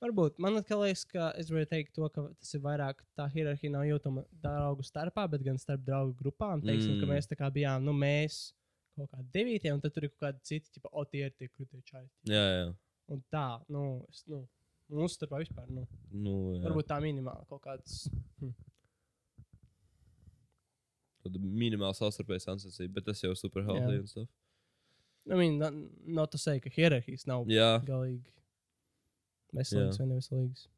[0.00, 3.84] Varbūt man liekas, ka es varu teikt to, ka tas ir vairāk tā hierarhija nav
[3.84, 6.62] jūtama draugu starpā, bet gan starp draugu grupām.
[6.64, 7.02] Teiksim, mm.
[7.02, 8.46] ka mēs tā kā bijām, nu, mēs
[8.96, 11.50] kaut kādi devītie, un tad tur ir kaut kādi citi, tipo, o, tie ir tie
[11.52, 12.08] krūtie čaļi.
[12.32, 12.70] Jā, jā.
[13.10, 14.44] Un tā, nu, es, nu,
[14.94, 16.64] mūsu starpā vispār, nu, Nu, jā.
[16.68, 18.04] varbūt tā minimāli kaut kāds.
[18.40, 18.52] Hm.
[21.24, 24.02] Tāda minimāla savstarpēja sensācija, bet tas jau ir super healthy Jā.
[24.04, 24.30] un stuff.
[25.28, 25.74] I mean, not,
[26.06, 28.32] not to say, ka hierarhijas nav Jā, galīgi
[29.52, 30.68] veselīgas vai neveselīgas.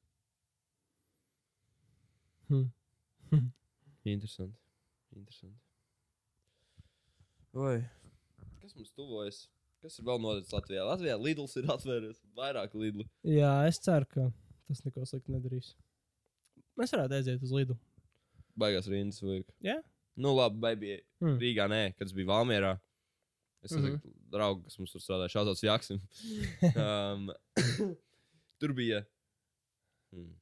[2.50, 2.72] Hmm.
[4.04, 4.58] interesanti.
[5.14, 5.56] Interesanti.
[7.54, 7.78] Vai.
[8.60, 9.44] Kas mums tuvojas?
[9.82, 10.82] Kas ir vēl noticis Latvijā?
[10.86, 13.06] Latvijā Lidls ir atvērts vairāk Lidlu.
[13.26, 14.28] Jā, es ceru, ka
[14.68, 15.72] tas neko sliktu nedarīs.
[16.78, 17.74] Mēs varētu aiziet uz Lidu.
[18.58, 19.48] Baigās rindas vajag.
[19.64, 19.80] Jā?
[20.22, 20.98] Nu, labi, baigi.
[21.22, 21.38] Hmm.
[21.40, 22.76] Rīgā nē, kad es biju Valmjerā.
[23.62, 24.14] Es mm -hmm.
[24.30, 25.34] draugs, kas mums tur strādāja.
[25.34, 26.00] Šāds Jaksim.
[26.84, 27.30] um,
[28.60, 29.04] tur bija
[30.12, 30.32] hmm,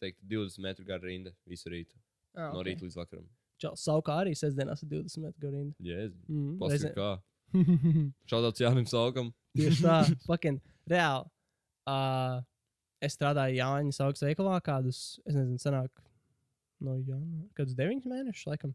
[0.00, 1.96] teiktu, 20 metru gara rinda visu rītu.
[2.34, 2.72] Ah, No okay.
[2.72, 3.28] rīta līdz vakaram.
[3.60, 5.76] Čau, Saukā arī sestdienās ir 20 metru garinda.
[5.80, 6.28] Jēzus.
[6.28, 7.22] Mm, Pasaka, reizē- kā.
[8.30, 9.32] Šādāds Jānim Saukam.
[9.58, 9.96] Tieši tā,
[10.28, 11.26] fucking reāli.
[11.90, 12.38] Uh,
[13.02, 16.04] es strādāju Jāņa augstas veikalā kādus, es nezinu, senāk,
[16.84, 18.74] no Jāņa, kādus deviņus mēnešus, laikam.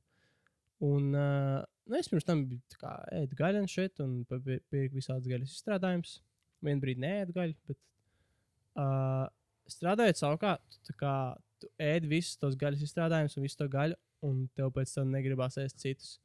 [0.84, 5.30] Un uh, nu, es pirms tam biju kā ēdu gaļu un šeit, un pirku visādas
[5.30, 6.18] gaļas izstrādājumus.
[6.66, 7.80] Vienu brīdi neēdu gaļu, bet
[8.82, 9.28] uh,
[9.72, 11.16] strādājot savukārt, tu, tā kā,
[11.62, 15.60] tu ēdi visus tos gaļas izstrādājumus un visu to gaļu, un tev pēc tam negribās
[15.62, 16.16] ēst citus.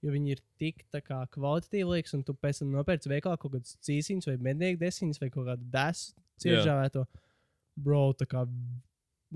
[0.00, 3.76] Jo viņi ir tik kā kvalitatīvi liekas, un tu pēc tam nopērci veikalā kaut kādas
[3.84, 7.04] cīsiņas, vai mednieku desiņas, vai kaut kādu desu ciežāvēto.
[7.80, 8.46] Bro, tā kā,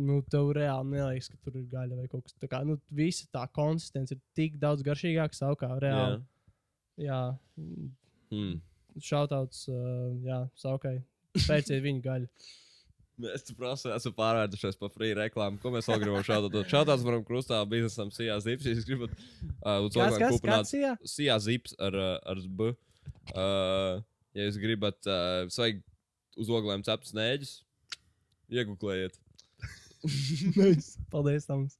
[0.00, 2.68] nu, tev reāli neliekas, ka tur ir gaļa vai kaut kas tāds.
[2.68, 6.22] Nu, visa tā konsistence ir tik daudz garšīgāka savukārt, reāli.
[6.96, 7.20] Jā, jā
[8.34, 8.60] Hmm.
[8.98, 10.96] šautauts, uh, jā, saukai.
[11.34, 12.28] Pērciet viņu gaļu.
[13.22, 15.60] Mēs prasām, esam pārvērtušies par free reklāmu.
[15.62, 16.64] Ko mēs vēl gribam šādā?
[16.70, 18.66] Šādās varam krustā biznesam Sijā Zips.
[18.66, 20.94] Ja jūs gribat uh, uz kas, kupināt kas, jā?
[21.06, 22.72] Sijā Zips ar, uh, ar B.
[23.30, 24.00] Uh,
[24.34, 25.84] ja jūs gribat uh, svaigu
[26.42, 27.52] uz oglēm ceptus nēģus,
[28.50, 29.20] ieguklējiet.
[30.58, 30.98] nice.
[31.14, 31.78] Paldies, Toms.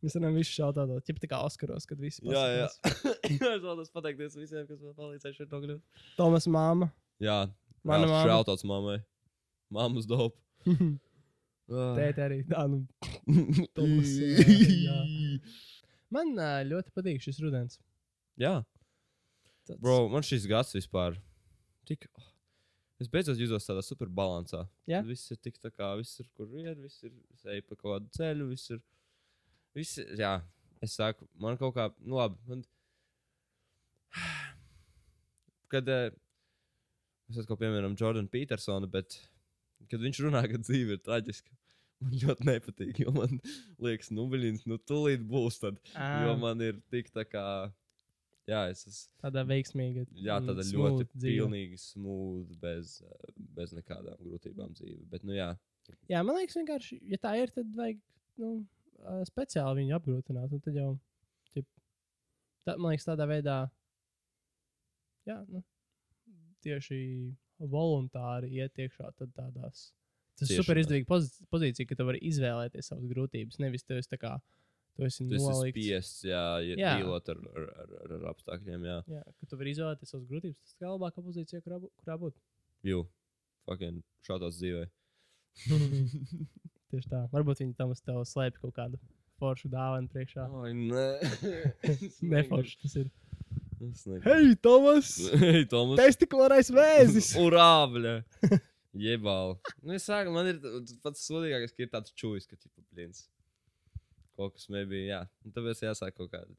[0.00, 1.04] Mēs varam visu šautautot.
[1.06, 2.66] Ķip tā kā Oskaros, kad visi Jā, jā.
[2.82, 3.30] pasakās.
[3.54, 6.04] es vēlos pateikties visiem, kas man palīdzēja šeit nokļūt.
[6.18, 6.88] Tomas māma.
[7.22, 7.44] Jā,
[7.86, 8.24] Mana māma.
[8.28, 8.98] Šautauts mammai.
[9.70, 10.38] Mammas dope.
[11.70, 12.40] Tēti arī.
[12.50, 12.82] Tā, nu,
[13.76, 14.98] Tomas, jā.
[16.10, 17.78] Man ā, ļoti patīk šis rudens.
[18.40, 18.58] Jā.
[19.68, 21.18] Tāds, Bro, man šis gads vispār.
[21.86, 22.08] Tik...
[23.00, 24.66] Es beidzot jūtos tādā super balansā.
[24.90, 25.00] Jā?
[25.06, 27.14] Viss ir tik tā kā, viss ir kur ir, viss ir
[27.54, 28.82] ej pa kaut kādu ceļu, viss ir.
[29.78, 30.34] Viss ir, jā,
[30.82, 32.36] es saku, man kaut kā, nu labi.
[32.50, 32.66] Man...
[35.72, 36.10] Kad eh,
[37.30, 39.16] es atkal piemēram Jordanu Petersonu, bet
[39.88, 41.54] kad viņš runā, ka dzīve ir traģiska,
[42.04, 43.38] man ļoti nepatīk, jo man
[43.86, 45.80] liekas, nu, viļņas, nu, tūlīt būs tad.
[45.94, 47.44] ā, Jo man ir tik tā kā,
[48.50, 49.12] jā, es esmu.
[49.24, 50.06] Tāda veiksmīga.
[50.16, 51.32] Jā, un tāda ļoti dzīve.
[51.38, 52.98] pilnīgi smūga, bez,
[53.56, 55.04] bez nekādām grūtībām dzīve.
[55.12, 55.54] Bet, nu, jā,
[56.06, 57.96] Jā, man liekas, vienkārši, ja tā ir, tad vajag
[58.38, 58.50] nu,
[59.26, 60.52] speciāli viņu apgrūtināt.
[60.62, 60.90] Tad jau,
[61.50, 61.66] ķip,
[62.68, 63.56] tā, man liekas, tādā veidā,
[65.26, 65.64] jā, nu,
[66.62, 67.00] tieši
[67.60, 69.90] voluntāri iet iekšā tādās.
[70.40, 73.58] Tas ir super pozi pozīcija, ka tu vari izvēlēties savas grūtības.
[73.60, 74.32] Nevis esi tā kā,
[74.96, 75.76] tu esi nolikts.
[75.76, 76.44] spiests, jā,
[76.80, 76.94] Jā.
[76.96, 78.96] dīlot ar, ar, ar, ar, ar apstākļiem, jā.
[79.12, 80.62] Jā, ka tu vari izvēlēties savas grūtības.
[80.64, 82.40] Tas ir labākā pozīcija, kurā, kurā būt.
[82.88, 83.04] Jū,
[83.68, 84.86] fucking šādās dzīvē.
[86.90, 87.24] Tieši tā.
[87.34, 89.00] Varbūt viņi tam uz tevi slēpj kaut kādu
[89.40, 90.46] foršu dāvanu priekšā.
[90.64, 91.06] Ai, nē.
[92.34, 93.10] Neforši tas ir.
[93.80, 95.14] Hei, Tomas!
[95.40, 95.96] Hei, Tomas!
[95.96, 97.30] Testiklārais vēzis!
[97.40, 98.18] Urā, bļa!
[99.00, 99.54] Jebāli.
[99.80, 100.58] Nu, es saku, man ir
[101.00, 103.22] pats sodīgākais, ka ir tāds čūlis, ka, tipo, blins.
[104.36, 105.20] Kaut kas nebija, jā.
[105.46, 106.52] Un tāpēc jāsāk kaut kāda.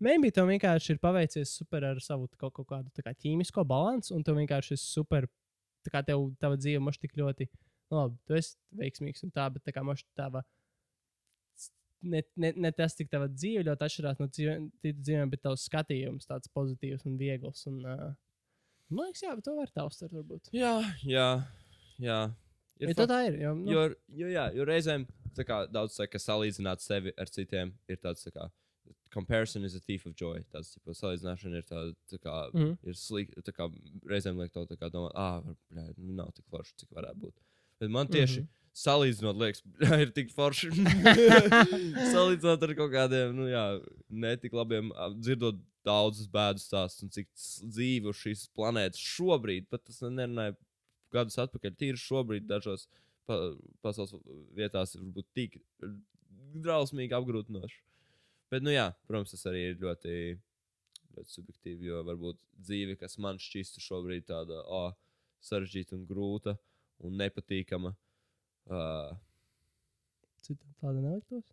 [0.00, 4.14] Maybe tev vienkārši ir paveicies super ar savu kaut, kaut kādu tā kā, ķīmisko balansu,
[4.16, 5.28] un tev vienkārši ir super.
[5.84, 7.50] Tā kā tev tava dzīve moš tik ļoti,
[7.92, 10.46] nu, labi, tu esi veiksmīgs un tā, bet tā kā moš tava.
[12.02, 16.26] Ne, ne, ne tas, cik tava dzīve ļoti atšķirās no citu dzīvēm, bet tavs skatījums
[16.26, 17.62] tāds pozitīvs un viegls.
[17.70, 18.08] Un, uh,
[18.90, 20.50] man liekas, jā, bet to var tā uztvert, varbūt.
[20.56, 20.74] Jā,
[21.06, 21.28] jā.
[22.02, 22.22] jā.
[22.26, 22.42] Ir
[22.82, 23.36] Ir ja tā ir.
[23.42, 23.84] Jo, nu, Jo,
[24.18, 25.06] jo, jā, jo reizēm
[25.46, 28.48] kā, daudz saka, ka salīdzināt sevi ar citiem ir tāds tā kā.
[29.12, 30.40] Comparison is a thief of joy.
[30.50, 32.72] Tāds tipo, salīdzināšana ir tāda, tā kā, mm.
[32.88, 33.44] Ir slikta.
[33.44, 33.68] Tā kā
[34.08, 37.36] reizēm liek to tā kā domāt, ah, bļā, nu, nav tik forši, cik varētu būt.
[37.82, 38.46] Bet man tieši mm.
[38.46, 38.61] -hmm.
[38.76, 39.62] Salīdzinot, liekas,
[40.02, 40.70] ir tik forši.
[42.14, 43.64] salīdzinot ar kaut kādiem, nu, jā,
[44.08, 47.28] netik labiem, dzirdot daudzus bēdu stāstus un cik
[48.08, 50.54] uz šīs planētas šobrīd, pat tas nerunāja
[51.12, 52.86] gadus atpakaļ, tīri šobrīd dažos
[53.28, 53.38] pa,
[53.84, 54.14] pasaules
[54.56, 55.58] vietās varbūt tik
[56.62, 57.82] drausmīgi apgrūtinoši.
[58.52, 60.14] Bet, nu jā, protams, tas arī ir ļoti,
[61.16, 64.92] ļoti subjektīvi, jo varbūt dzīve, kas man šķistu šobrīd tāda oh,
[65.44, 66.56] sarežģīta un grūta
[67.02, 67.92] un nepatīkama.
[67.92, 68.11] Uh,
[70.42, 71.44] Citam tāda neliktos.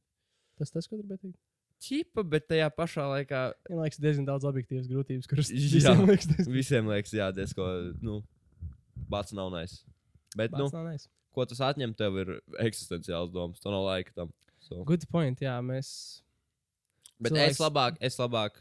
[0.59, 1.37] Tas tas, ko gribēju teikt.
[1.79, 5.61] ķipa, bet tajā pašā laikā Man liekas, diezgan daudz objektīvas grūtības, kuras Jā.
[5.77, 7.67] visiem liekas, diezgan visiem liekas, jā, diezko,
[8.03, 8.17] nu,
[9.09, 9.77] bats nav nais.
[10.35, 11.07] Bet, nu, Bāc nav nice.
[11.33, 12.33] ko tas atņem, tev ir
[12.65, 13.61] eksistenciāls domas.
[13.63, 14.33] Tu nav laika tam.
[14.59, 14.83] So.
[14.85, 16.21] Good point, jā, mēs.
[17.19, 18.59] Bet Cilvēks- es labāk, es labāk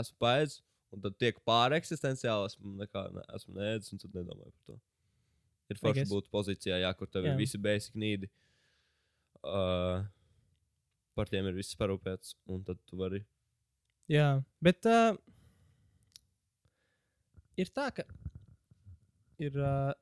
[0.00, 0.60] esmu paēdis,
[0.94, 1.36] un tad tiek.
[1.42, 4.78] Esmu nekā ne, esmu nēdis, un tad nedomāju par to.
[5.72, 7.32] Ir forši būt pozīcijā, jā, kur tev jā.
[7.32, 8.28] Ir visi basic nīdi.
[9.44, 10.04] Uh,
[11.16, 13.22] par tiem ir viss parūpēts, un tad tu vari.
[14.12, 14.28] Jā,
[14.64, 15.14] bet uh,
[17.60, 18.04] ir tā, ka
[19.40, 19.92] ir uh,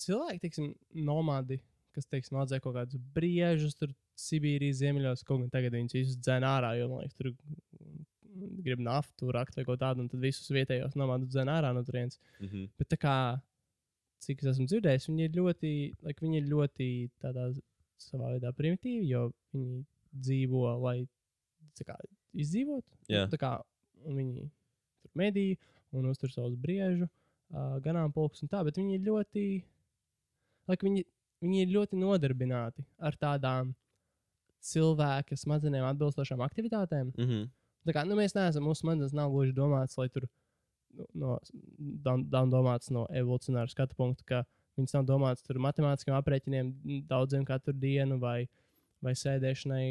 [0.00, 0.70] cilvēki, teiksim,
[1.06, 1.60] nomādi,
[1.96, 6.44] kas, teiksim, audzē kaut kādus briežus, tur Sibīrijas ziemeļos, kaut gan tagad viņus visus dzēn
[6.44, 7.32] ārā, jo, man liekas, tur
[8.64, 12.20] grib naftu rakt vai kaut tādu, un tad visus vietējos nomādus dzēn ārā no turienes.
[12.38, 12.68] Mm -hmm.
[12.78, 13.16] Bet tā kā,
[14.20, 15.72] cik es esmu dzirdējis, viņi ir ļoti,
[16.06, 16.88] like, viņi ir ļoti
[17.22, 17.48] tādā
[18.00, 19.82] savā veidā primitīvi, jo viņi
[20.26, 20.98] dzīvo, lai
[21.86, 21.96] kā,
[22.36, 22.98] izdzīvotu.
[23.08, 23.26] Jā.
[23.32, 23.52] Tā kā
[24.04, 24.46] un viņi
[25.00, 25.46] tur medī
[25.96, 29.44] un uztur savus briežu, uh, ganāmpulkus un tā, bet viņi ir ļoti,
[30.70, 31.06] like, viņi,
[31.44, 33.74] viņi ir ļoti nodarbināti ar tādām
[34.60, 37.14] cilvēka smadzenēm atbilstošām aktivitātēm.
[37.16, 37.48] Mm -hmm.
[37.88, 40.28] Tā kā nu, mēs neesam, mūsu smadzenes nav gluži domātas, lai tur nu,
[41.14, 41.38] no,
[41.78, 44.40] dom- domāts no evolucionāra skatu punkta, ka
[44.78, 46.72] viņas nav domātas tur matemātiskiem aprēķiniem
[47.10, 48.44] daudziem katru dienu, vai,
[49.04, 49.84] vai sēdēšanai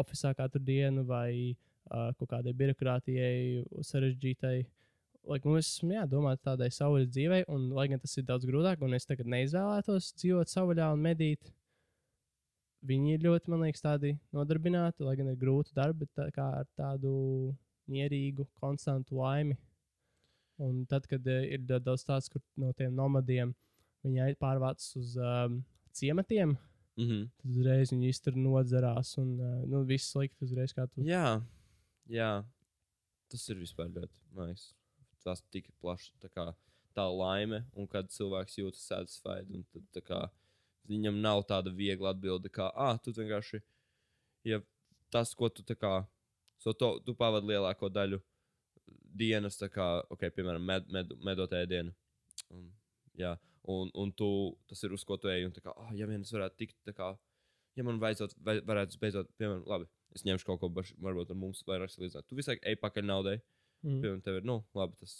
[0.00, 4.56] oficiālā katru dienu, vai uh, kaut kādai birokrātijai, sarežģītai.
[5.28, 8.96] Like, mums esam jādomā tādai savvaļas dzīvei, un, lai gan tas ir daudz grūtāk, un
[8.96, 11.50] es tagad neizvēlētos dzīvot savvaļā un medīt,
[12.88, 16.46] viņi ir ļoti, man liekas, tādi nodarbināti, lai gan ir grūti darbi, bet tā kā
[16.62, 17.12] ar tādu
[17.90, 19.58] mierīgu, konstantu laimi.
[20.58, 23.54] Un tad, kad uh, ir da- daudz tāds, kur no tiem nomadiem
[24.04, 25.60] viņi aiz- pārvācas uz um,
[25.92, 26.56] ciematiem,
[26.98, 27.28] Mm -hmm.
[27.38, 31.00] tad uzreiz viņi iztur nodzerās un uh, nu, viss slikti uzreiz kā tu.
[31.06, 31.40] Jā,
[32.10, 32.44] jā,
[33.30, 34.74] tas ir vispār ļoti nice.
[35.24, 36.54] Tas tik plašs, tā kā
[36.96, 40.28] tā laime, un kad cilvēks jūtas satisfied, un tad kā
[40.88, 43.60] viņam nav tāda viegla atbilde, kā, ah, tu vienkārši,
[44.44, 44.60] ja
[45.10, 46.06] tas, ko tu tā kā,
[46.58, 48.20] so to, tu pavadi lielāko daļu
[49.14, 51.92] dienas, kā, ok, piemēram, med, med, medot ēdienu.
[52.50, 52.68] Un,
[53.18, 53.36] jā,
[53.68, 54.28] un, un tu,
[54.68, 57.12] tas ir uz ko tu ej, un kā, ah, ja vien es varētu tikt, kā,
[57.76, 61.36] ja man vajadzot, vai, varētu beidzot, piemēram, labi, es ņemšu kaut ko, baš, varbūt ar
[61.36, 62.26] mums vairāk salīdzināt.
[62.28, 63.38] Tu visu laiku ej pakaļ naudai,
[63.84, 64.00] Mm.
[64.02, 65.12] piemēram, tev ir, nu, labi, tas,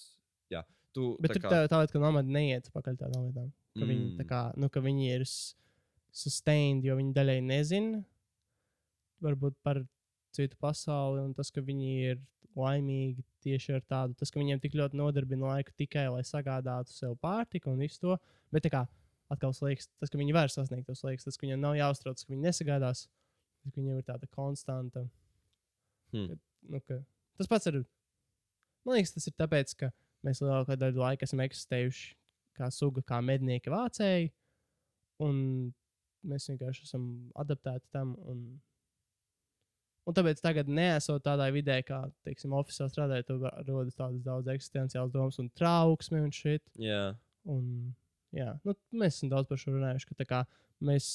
[0.51, 0.65] jā.
[0.93, 3.53] Tu, Bet tā kā- tā, tā lieta, ka nomadi neiet pakaļ tādām lietām.
[3.77, 3.89] Ka, mm.
[3.93, 4.29] viņi, tā Mm.
[4.33, 5.23] kā, nu, ka viņi ir
[6.11, 8.05] sustained, jo viņi daļai nezina
[9.23, 9.85] varbūt par
[10.37, 12.21] citu pasauli, un tas, ka viņi ir
[12.59, 17.15] laimīgi tieši ar tādu, tas, ka viņiem tik ļoti nodarbina laiku tikai, lai sagādātu sev
[17.23, 18.17] pārtiku un visu to.
[18.55, 18.85] Bet kā
[19.33, 22.33] atkal slēgs, tas, ka viņi var sasniegt tos slēgs, tas, ka viņiem nav jāuztrauc, ka
[22.33, 23.07] viņi nesagādās,
[23.65, 25.05] bet ka viņiem ir tāda konstanta.
[26.15, 26.31] Hmm.
[26.33, 26.39] Ka,
[26.75, 27.01] nu, ka,
[27.41, 27.83] tas pats ir.
[28.87, 29.91] Man liekas, tas ir tāpēc, ka
[30.25, 32.15] mēs lielāko daļu laika esam eksistējuši
[32.59, 34.33] kā suga, kā mednieki vācēji,
[35.23, 35.37] un
[36.29, 37.05] mēs vienkārši esam
[37.39, 38.17] adaptēti tam.
[38.31, 38.47] Un,
[40.09, 45.13] un tāpēc tagad, nesot tādā vidē, kā, teiksim, oficiāli strādājot, tur rodas tādas daudz eksistenciālas
[45.13, 46.65] domas un trauksme un šit.
[46.81, 47.13] Jā,
[47.49, 47.65] Un,
[48.35, 50.43] jā, nu, mēs esam daudz par šo runājuši, ka kā
[50.85, 51.09] mēs,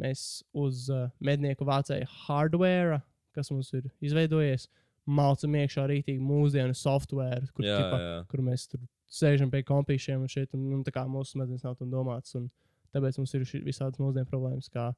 [0.00, 0.24] mēs
[0.56, 3.00] uz uh, mednieku vācēju hardware,
[3.36, 4.68] kas mums ir izveidojies,
[5.10, 8.16] malcam iekšā rītīgi mūsdienu software, kur, jā, ķipa, jā.
[8.30, 11.78] kur mēs tur sēžam pie kompīšiem un šeit, un, un tā kā mūsu smadzenes nav
[11.80, 12.36] tam domāts.
[12.38, 12.50] Un
[12.94, 14.90] tāpēc mums ir visādas mūsdienu problēmas, kā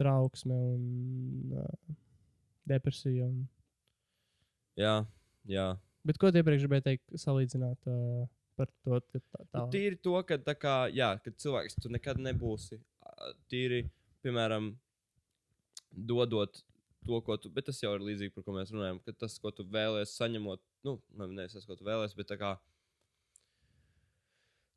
[0.00, 1.96] trauksme un uh,
[2.68, 3.26] depresija.
[3.28, 3.46] Un...
[4.78, 5.00] jā,
[5.48, 5.66] jā.
[6.06, 8.24] Bet ko iepriekš gribēji teikt, salīdzināt uh,
[8.58, 8.98] par to?
[8.98, 9.58] ka Tā, tā...
[9.58, 12.80] Nu, tīri to, ka, kā, jā, ka cilvēks tu nekad nebūsi
[13.52, 13.84] tīri,
[14.24, 14.72] piemēram,
[15.92, 16.62] dodot
[17.06, 19.52] to, ko tu, bet tas jau ir līdzīgi, par ko mēs runājam, ka tas, ko
[19.54, 22.52] tu vēlēsies saņemot, nu, nevis tas, ko tu vēlēsies, bet kā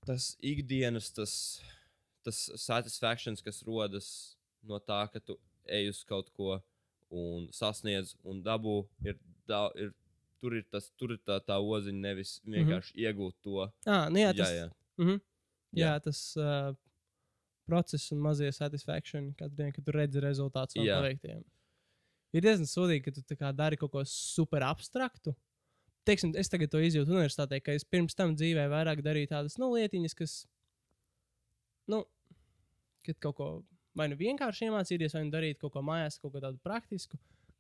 [0.05, 1.33] tas ikdienas, tas,
[2.25, 4.09] tas satisfakcijas, kas rodas
[4.65, 6.59] no tā, ka tu ej uz kaut ko
[7.15, 9.17] un sasniedz un dabū, ir,
[9.49, 9.93] da, ir,
[10.43, 13.05] tur ir, tas, tur ir tā, tā oziņa, nevis vienkārši mm -hmm.
[13.07, 13.69] iegūt to.
[13.85, 14.69] Ah, nu jā, tas, jā, jā.
[14.97, 15.19] Mm -hmm.
[15.71, 15.87] jā.
[15.87, 15.99] Jā.
[15.99, 16.75] tas uh,
[17.65, 21.43] process un mazie satisfakcija katru dienu, kad tu redzi rezultātus no paveiktiem.
[22.35, 25.35] Ir diezgan sūdīgi, ka tu dari kaut ko super abstraktu.
[26.05, 29.71] Teiksim, es tagad to izjūtu universitātē, ka es pirms tam dzīvē vairāk darīju tādas nu,
[29.73, 30.33] lietiņas, kas,
[31.87, 32.03] nu,
[33.07, 33.47] kad kaut ko
[33.97, 37.19] vai nu vienkārši iemācīties, vai nu darīt kaut ko mājās, kaut ko tādu praktisku,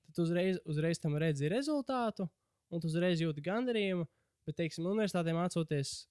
[0.09, 2.27] tad uzreiz, uzreiz tam redzi rezultātu,
[2.71, 4.07] un tu uzreiz jūti gandarījumu.
[4.45, 6.03] Bet, teiksim, universitātē mācoties,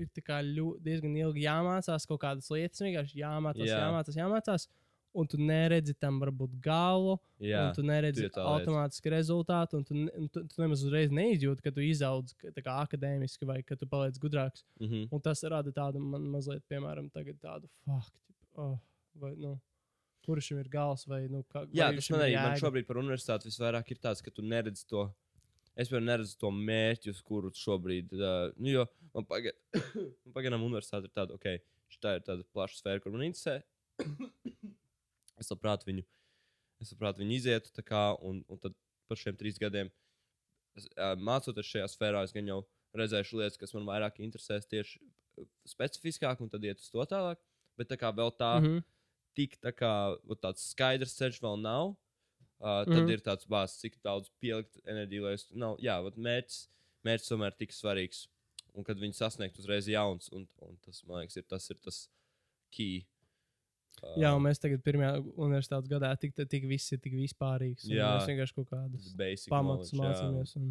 [0.00, 0.08] ir
[0.56, 3.76] ļu, diezgan ilgi jāmācās kaut kādas lietas, vienkārši jāmācās, Jā.
[3.76, 3.82] jā.
[3.88, 4.68] jāmācās, jāmācās.
[5.12, 9.96] un tu neredzi tam varbūt galu, Jā, un tu neredzi tu automātiski rezultātu, un tu,
[10.08, 14.16] un tu, tu nemaz uzreiz neizjūti, ka tu izaudz kā akadēmiski vai ka tu paliec
[14.22, 14.64] gudrāks.
[14.80, 15.10] mhm.
[15.12, 18.16] Un tas rada tādu man mazliet, piemēram, tagad tādu faktu,
[18.56, 18.78] oh,
[19.20, 19.58] vai, nu,
[20.26, 23.48] kurš ir gals, vai, nu, kā, Jā, vai tas man arī man šobrīd par universitāti
[23.48, 25.06] visvairāk ir tāds, ka tu neredzi to.
[25.78, 28.12] Es jau neredzu to mērķi, uz kuru šobrīd.
[28.12, 29.54] Uh, nu, jo man paga-
[30.36, 31.48] pagaidām universitāte ir tāda, ok,
[31.92, 33.62] šī ir tāda plaša sfēra, kur man interesē.
[35.40, 36.04] es labprāt viņu,
[36.84, 38.76] es labprāt viņu izietu, tā kā, un, un tad
[39.08, 39.90] par šiem trīs gadiem
[40.78, 42.62] es, uh, mācoties šajā sfērā, es gan jau
[42.96, 45.00] redzēšu lietas, kas man vairāk interesēs tieši
[45.68, 47.40] specifiskāk, un tad iet uz to tālāk.
[47.80, 48.82] Bet tā kā vēl tā, mm -hmm.
[49.38, 49.92] Tik tā kā
[50.42, 51.94] tāds skaidrs ceļš vēl nav.
[52.62, 55.48] Uh, tad mm ir tāds bāzes, cik daudz pielikt enerģiju, lai es.
[55.58, 56.58] Nav, jā, mērķis,
[57.02, 58.28] mērķis tomēr ir tik svarīgs.
[58.78, 61.98] Un kad viņi sasniegt uzreiz jauns, un, un tas, man liekas, ir tas, ir tas
[62.70, 63.02] key.
[63.98, 67.88] Uh, Jā, un mēs tagad pirmajā universitātes gadā tik, tik visi ir tik vispārīgs.
[67.90, 68.14] Jā.
[68.14, 68.70] Mēs vienkārši kaut
[69.18, 70.54] basic pamatus mācāmies.
[70.62, 70.70] Un...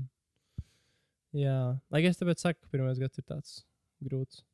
[1.43, 1.59] Jā,
[1.91, 3.59] lai es tāpēc saku, ka pirmais gads ir tāds
[3.99, 4.45] grūts.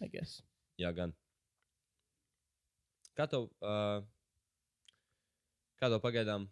[0.00, 0.40] I guess.
[0.80, 1.12] Jā, gan.
[3.16, 4.02] Kā tev, uh,
[5.80, 6.44] kā tev pagaidām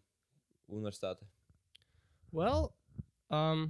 [0.73, 1.27] universitāte?
[2.33, 2.71] Well,
[3.29, 3.67] um,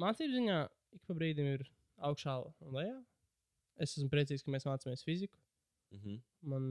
[0.00, 0.58] mācību ziņā
[0.98, 1.64] ik pa brīdim ir
[2.04, 2.96] augšā un lejā.
[3.80, 5.40] Es esmu priecīgs, ka mēs mācāmies fiziku.
[5.94, 6.20] Mm -hmm.
[6.52, 6.66] Man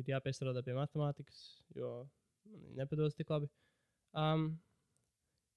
[0.00, 2.08] ir jāpiestrādā pie matemātikas, jo
[2.44, 3.50] man nepadodas tik labi.
[4.12, 4.58] Um,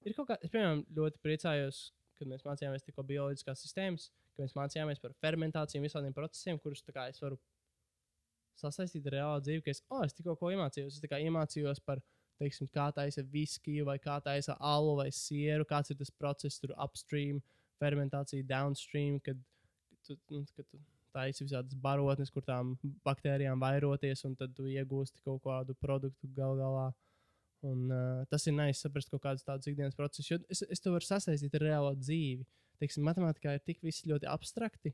[0.05, 4.55] ir kaut kā, es piemēram ļoti priecājos, kad mēs mācījāmies tikko bioloģiskās sistēmas, ka mēs
[4.55, 7.39] mācījāmies par fermentāciju un visādiem procesiem, kurus kā, es varu
[8.59, 9.63] sasaistīt ar reālu dzīvi.
[9.65, 10.99] ka Es, oh, es tikko ko iemācījos.
[10.99, 12.01] Es iemācījos par,
[12.41, 16.75] teiksim, kā taisa viskiju, vai kā taisa alu vai sieru, kāds ir tas process, tur
[16.81, 17.41] upstream,
[17.81, 19.39] fermentācija, downstream, kad
[20.07, 20.79] tu, nu, kad tu
[21.13, 22.73] taisi visādas barotnes, kur tām
[23.05, 26.87] baktērijām vairoties, un tad tu iegūsti kaut kādu produktu gal galā.
[27.63, 30.91] Un, uh, tas ir nice saprast kaut kādus tādus ikdienas procesus, jo es, es to
[30.91, 32.43] varu sasaistīt ar reālo dzīvi.
[32.81, 34.91] Teiksim, matemātikā ir tik viss ļoti abstrakti.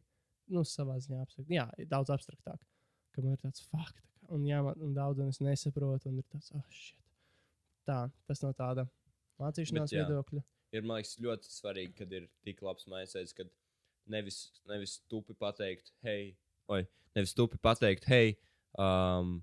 [0.54, 1.56] Nu, savā ziņā abstrakti.
[1.56, 2.60] Jā, ir daudz abstraktāk.
[2.62, 2.79] Ka
[3.26, 6.52] man ir tāds fakts, un, jā, man, un daudz un es nesaprotu, un ir tāds,
[6.56, 6.98] oh, shit.
[7.90, 8.86] Tā, tas no tāda
[9.42, 10.44] mācīšanās Bet, viedokļa.
[10.78, 13.50] ir man liekas, ļoti svarīgi, kad ir tik labs maisiņš, kad
[14.10, 14.40] nevis,
[14.70, 16.36] nevis tupi pateikt, hei,
[16.70, 16.84] vai
[17.18, 18.36] nevis tupi pateikt, hei,
[18.78, 19.40] um,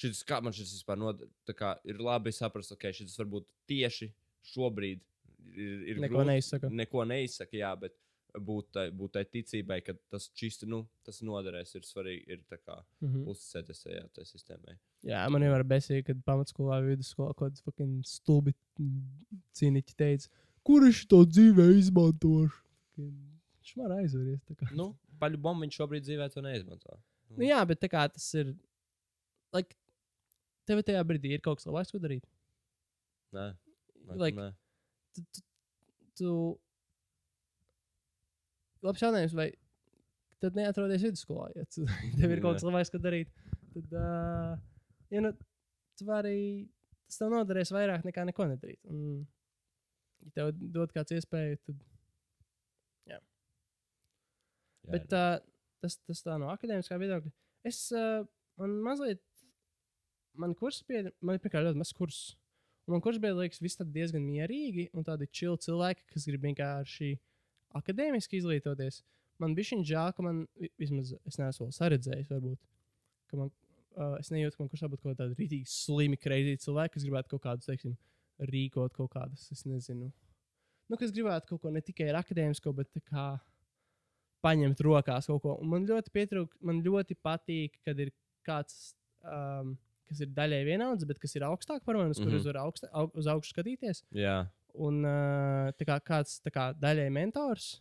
[0.00, 4.10] šis, kā man šis vispār nod, tā kā ir labi saprast, ok, šis varbūt tieši
[4.52, 5.00] šobrīd
[5.54, 5.86] ir.
[5.92, 6.70] ir Neko grūti- neizsaka.
[6.82, 7.94] Neko neizsaka, jā, bet
[8.40, 12.58] būt tai, būt tai ticībai, ka tas čīsti, nu, tas noderēs, ir svarīgi, ir tā
[12.58, 13.24] kā Mhm.
[13.32, 14.76] uzticēties tajā tai sistēmai.
[15.04, 18.54] Jā, man vienmēr besīja, kad pamatskolā, vidusskolā kaut kāds fucking stulbi
[19.56, 20.28] cīniķi teica,
[20.66, 22.62] kurš to dzīvē izmantošu.
[22.98, 24.42] Viņš man aizveries.
[24.48, 24.68] tā kā.
[24.74, 26.98] Nu, paļu bombu viņš šobrīd dzīvē to neizmanto.
[27.36, 28.54] Nu, jā, bet tā kā tas ir.
[29.52, 29.74] Like,
[30.66, 32.22] tev tajā brīdī ir kaut kas labs, ko darīt.
[33.32, 33.56] Nē,
[34.06, 34.54] nē, Like, nē.
[35.14, 35.42] Tu, tu,
[36.18, 36.30] tu...
[38.84, 39.50] Labs jautājums, vai
[40.42, 41.48] tad neatrodies vidusskolā?
[41.56, 41.86] Ja tu,
[42.20, 43.32] tev ir kaut kas labs, ko darīt.
[43.74, 44.56] Tad, uh,
[45.12, 45.32] ja nu,
[45.96, 46.38] tu vari,
[47.08, 48.80] tas tev noderēs vairāk nekā neko nedarīt.
[48.92, 49.24] Un,
[50.26, 51.84] ja tev dod kāds iespēju, tad.
[53.12, 53.20] Jā,
[54.92, 55.26] Bet jā.
[55.36, 55.44] uh,
[55.82, 57.32] tas, tas tā no akadēmiskā viedokļa.
[57.66, 58.24] Es uh,
[58.60, 59.22] man mazliet,
[60.38, 62.20] man kurs bija, man ir pirmkārt ļoti maz kurs.
[62.86, 67.16] Un man kurs bija, liekas, viss diezgan mierīgi un tādi čili cilvēki, kas grib vienkārši
[67.80, 69.02] akadēmiski izglītoties.
[69.38, 72.58] Man bija šī žēl, ka man, vi- vismaz es neesmu saredzējis, varbūt,
[73.34, 73.50] man,
[73.96, 77.28] uh, es nejūtu, ka man kursā būtu kaut kādi rītīgi slimi, kreizi cilvēki, kas gribētu
[77.34, 77.96] kaut kādus, teiksim,
[78.40, 80.12] rīkot kaut kādus, es nezinu.
[80.88, 83.40] Nu, kas gribētu kaut ko ne tikai ar akadēmisko, bet tā kā
[84.44, 85.56] paņemt rokās kaut ko.
[85.60, 88.12] Un man ļoti pietrūk, man ļoti patīk, kad ir
[88.46, 88.94] kāds,
[89.24, 89.76] um,
[90.06, 92.28] kas ir daļai vienāds, bet kas ir augstāk par mani, uz Mhm.
[92.28, 94.02] kuriem var augsta, aug, uz augšu skatīties.
[94.14, 94.48] jā.
[94.76, 95.02] Un
[95.78, 97.76] tā kā kāds kā daļai mentors,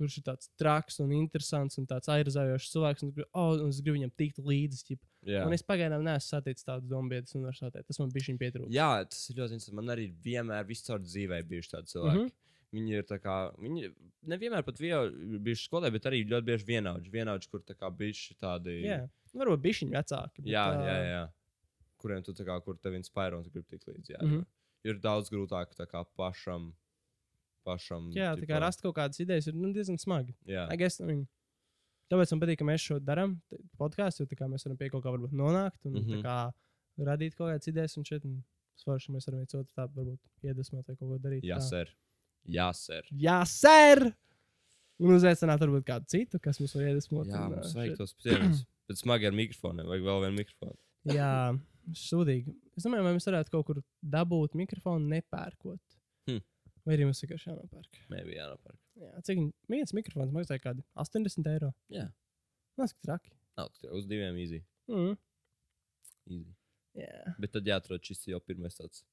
[0.00, 3.98] kurš ir tāds traks un interesants un tāds aizraujošs cilvēks, un, oh, un es gribu
[3.98, 4.98] viņam tikt līdzi.
[5.28, 5.42] jā.
[5.44, 7.82] Un es pagaidām neesmu saticis tādu dombiedus universitātē.
[7.86, 8.72] Tas man bija šī pietrūkst.
[8.74, 9.78] Jā, tas ir ļoti interesanti.
[9.80, 12.22] Man arī vienmēr viscaur dzīvē bijuši tādi cilvēki.
[12.22, 12.30] Mm.
[12.30, 12.38] -hmm.
[12.70, 13.88] Viņi ir kā, viņi
[14.30, 17.10] nevienmēr pat bijuši skolē, bet arī ļoti bieži vienaudži.
[17.10, 18.76] Vienaudži, kur tā kā bijuši tādi.
[18.86, 19.00] Jā,
[19.34, 20.44] varbūt bišķiņi vecāki.
[20.44, 21.24] bet, jā, jā, jā.
[22.00, 24.14] Kuriem tu tā kā, kur tev inspirē un tu gribi tikt līdzi.
[24.14, 24.30] Jā, mm.
[24.30, 24.46] -hmm.
[24.84, 26.72] Ir daudz grūtāk tā kā pašam.
[27.64, 30.34] pašam Jā, tā kā tipā- rast kaut kādas idejas ir nu, diezgan smagi.
[30.48, 31.26] Jā, I guess, I mean,
[32.10, 33.40] tāpēc man patīk, ka mēs šo darām,
[33.78, 36.06] podkāstu, jo mēs varam pie kaut kā nonākt un mm.
[36.06, 36.22] -hmm.
[36.24, 36.52] kā
[36.98, 38.24] radīt kaut kādas idejas un šeit.
[38.24, 38.42] Un
[38.80, 41.44] Svarīgi, mēs varam viens otru tā varbūt iedvesmot vai kaut ko darīt.
[41.44, 41.68] jā, tā.
[41.68, 41.92] ser.
[42.48, 43.08] Jā, ser.
[43.12, 44.14] Jā, ser!
[45.00, 47.28] Un uzaicināt varbūt kādu citu, kas mums var iedvesmot.
[47.28, 48.00] Jā, un, mums vajag shit.
[48.00, 48.62] tos piemērus.
[48.90, 50.76] Bet smagi ar mikrofoniem, vajag vēl vienu mikrofonu.
[51.12, 51.32] Jā,
[51.96, 52.54] sūdīgi.
[52.78, 55.98] Es domāju, vai mēs varētu kaut kur dabūt mikrofonu nepērkot.
[56.30, 56.40] Hm.
[56.86, 58.00] Vai arī mums vienkārši jānopērk?
[58.12, 58.78] Maybe jānopērk.
[59.00, 61.72] Jā, cik viens mikrofons maksā kādi 80 eiro?
[61.92, 62.06] Jā,
[62.80, 63.32] Nāc, cik traki.
[63.60, 64.62] augstu, uz diviem easy.
[64.88, 65.16] Mm.
[66.30, 66.54] easy.
[66.96, 67.34] Jā.
[67.38, 69.04] Bet tad jāatrod šis jau pirmais tāds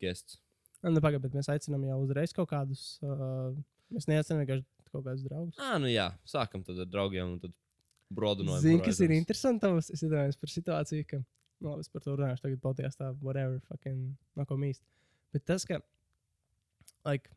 [0.00, 0.38] gests.
[0.84, 2.98] Nu, pagaid, bet mēs aicinām jau uzreiz kaut kādus.
[3.04, 3.56] Uh,
[3.94, 5.58] mēs neaicinām vienkārši kaut kādus draugus.
[5.62, 7.54] Ah, nu jā, sākam tad ar draugiem un tad
[8.16, 8.62] brodinojam.
[8.64, 9.12] Zini, kas ir
[9.62, 9.90] tavs?
[9.94, 11.20] Es iedomājos par situāciju, ka,
[11.60, 14.82] nu, labi, es par to runāšu tagad podkāstā, whatever, fucking, no ko mīst.
[15.34, 15.80] Bet tas, ka,
[17.08, 17.30] like,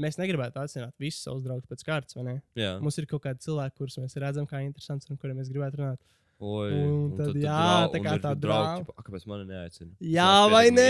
[0.00, 2.36] mēs negribētu aicināt visus savus draugus pēc kārtas, vai ne?
[2.58, 5.82] Jā, Mums ir kaut kādi cilvēki, kurus mēs redzam kā interesants un kuriem mēs gribētu
[5.82, 6.00] runāt.
[6.40, 7.60] Oi, un tad jā,
[7.92, 8.40] tā kā tā draugi.
[8.46, 8.84] draugi.
[8.86, 9.90] ķipa, "A, Kāpēc mani neaicina?
[10.00, 10.88] Jā, Tas vai ne?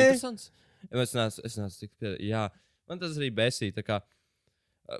[0.90, 2.12] Es neesmu, es neesmu tik pie...
[2.28, 2.44] Jā,
[2.88, 3.74] man tas arī besīja.
[3.74, 3.98] tā kā,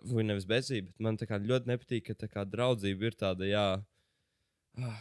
[0.07, 3.47] Vai nevis besīja, bet man tā kā ļoti nepatīk, ka tā kā draudzība ir tāda,
[3.49, 3.65] jā.
[4.79, 5.01] Ah,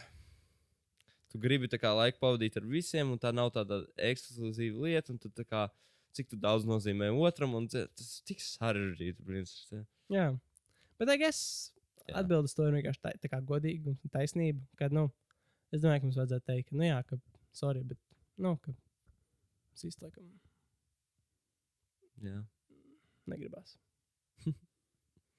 [1.29, 5.37] Tu gribi kā laiku pavadīt ar visiem, un tā nav tāda ekskluzīva lieta, un tad
[5.45, 5.67] kā,
[6.17, 9.25] cik daudz nozīmē otram, un tas ir tik sarežģīti.
[9.27, 9.83] principā.
[10.09, 10.31] Jā.
[10.97, 11.71] Bet, I guess,
[12.07, 12.17] Jā.
[12.23, 14.65] atbildes to vienkārši tā, tā kā godīgi un taisnība.
[14.81, 15.11] Kad, nu,
[15.71, 17.19] es domāju, ka mums vajadzētu teikt, nu, jā, ka,
[17.53, 18.01] sorry, bet,
[18.41, 18.73] nu, ka
[19.77, 20.33] es īsti laikam
[22.25, 22.41] Jā.
[23.29, 23.77] negribās.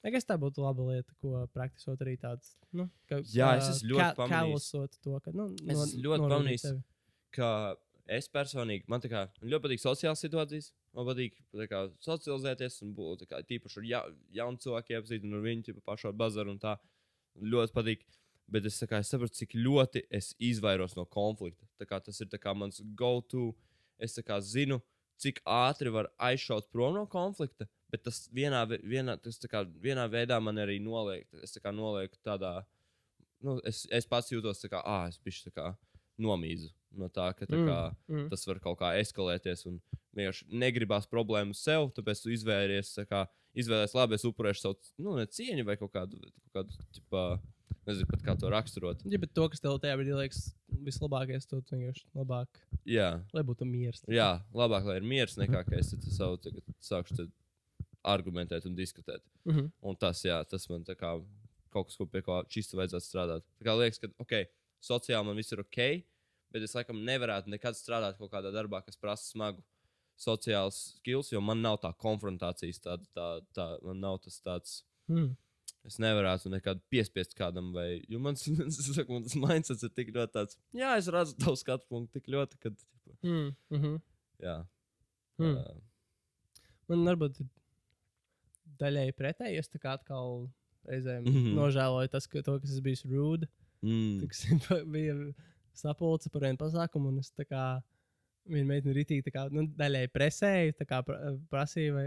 [0.03, 2.55] Es tā būtu laba lieta, ko praktisot arī tāds.
[2.73, 4.33] Nu, ka, Jā, es esmu ļoti pamanījis.
[4.33, 5.33] Kālosot to, ka.
[5.37, 6.83] Nu, Es no- esmu ļoti pamanījis.
[7.37, 7.77] ka
[8.09, 10.71] es personīgi, man kā ļoti patīk sociālās situācijas.
[10.95, 11.37] Man patīk
[11.71, 14.01] kā, socializēties un būt kā, tīpaši ar ja,
[14.33, 16.51] jaunu cilvēku iepazīt un ar viņu pašu ar bazaru.
[16.51, 16.79] un Tā
[17.39, 18.07] ļoti patīk.
[18.51, 21.69] Bet es, kā, es saprotu, cik ļoti es izvairos no konflikta.
[21.79, 23.55] Tā kā, tas ir kā mans go-to.
[23.99, 24.81] Es kā zinu,
[25.21, 27.69] cik ātri var aizšaut prom no konflikta.
[27.91, 31.27] Bet tas vienā, vienā, tas tā kā, vienā veidā man arī noliek.
[31.43, 32.61] Es tā nolieku tādā.
[33.43, 35.73] Nu, es, es pats jūtos tā kā, ah, es biju tā
[36.21, 37.79] nomīzu no tā, ka tā kā,
[38.11, 38.27] mm.
[38.33, 39.65] tas var kaut kā eskalēties.
[39.71, 39.79] Un
[40.17, 43.25] vienkārši negribās problēmu sev, tāpēc tu izvēries, tā kā,
[43.59, 47.25] izvēlēties, labi, es upurēšu savu nu, ne cieņu vai kaut kādu, kaut kādu ķipā,
[47.89, 49.05] nezinu pat kā to raksturot.
[49.11, 50.51] Ja, bet to, kas tev tajā brīdī liekas
[50.87, 54.03] vislabākais, to vienkārši labāk, Jā, lai būtu miers.
[54.11, 57.31] jā, labāk, lai ir miers, nekā ka es savu tagad sākšu te
[58.07, 59.23] argumentēt un diskutēt.
[59.45, 59.71] Mm -hmm.
[59.81, 61.13] Un tas, jā, tas man tā kā
[61.71, 63.43] kaut kas, ko pie kā čista vajadzētu strādāt.
[63.61, 64.33] Tā kā liekas, ka, ok,
[64.83, 66.05] sociāli man viss ir ok,
[66.51, 69.63] bet es laikam nevarētu nekad strādāt kaut kādā darbā, kas prasa smagu
[70.19, 74.83] sociāls skills, jo man nav tā konfrontācijas, tāda, tā, tā, man nav tas tāds.
[75.09, 75.37] mm.
[75.85, 78.03] Es nevarētu nekad piespiest kādam, vai.
[78.09, 78.43] Jo mans,
[78.97, 82.29] saku, man tas mindsets ir tik ļoti tāds, jā, es redzu tavu skatu punktu tik
[82.29, 82.75] ļoti, ka,
[83.23, 83.57] Mm.
[83.71, 84.01] Mm -hmm.
[84.39, 84.67] jā.
[85.39, 85.57] Mm.
[85.57, 85.81] ā,
[86.89, 87.47] Man varbūt ir
[88.81, 89.61] daļēji pretēji.
[89.61, 90.49] Es tā kā atkal
[90.89, 91.33] reizēm mm.
[91.37, 91.55] -hmm.
[91.59, 93.49] nožēloju tas, ka to, kas es biju rude.
[93.83, 94.61] mm, Tiksim,
[94.95, 95.15] bija
[95.77, 97.65] sapulce par vienu pasākumu, un es tā kā
[98.51, 102.07] viena meitene ritīgi kā, nu, daļēji presēju, tā kā pra, prasīju, vai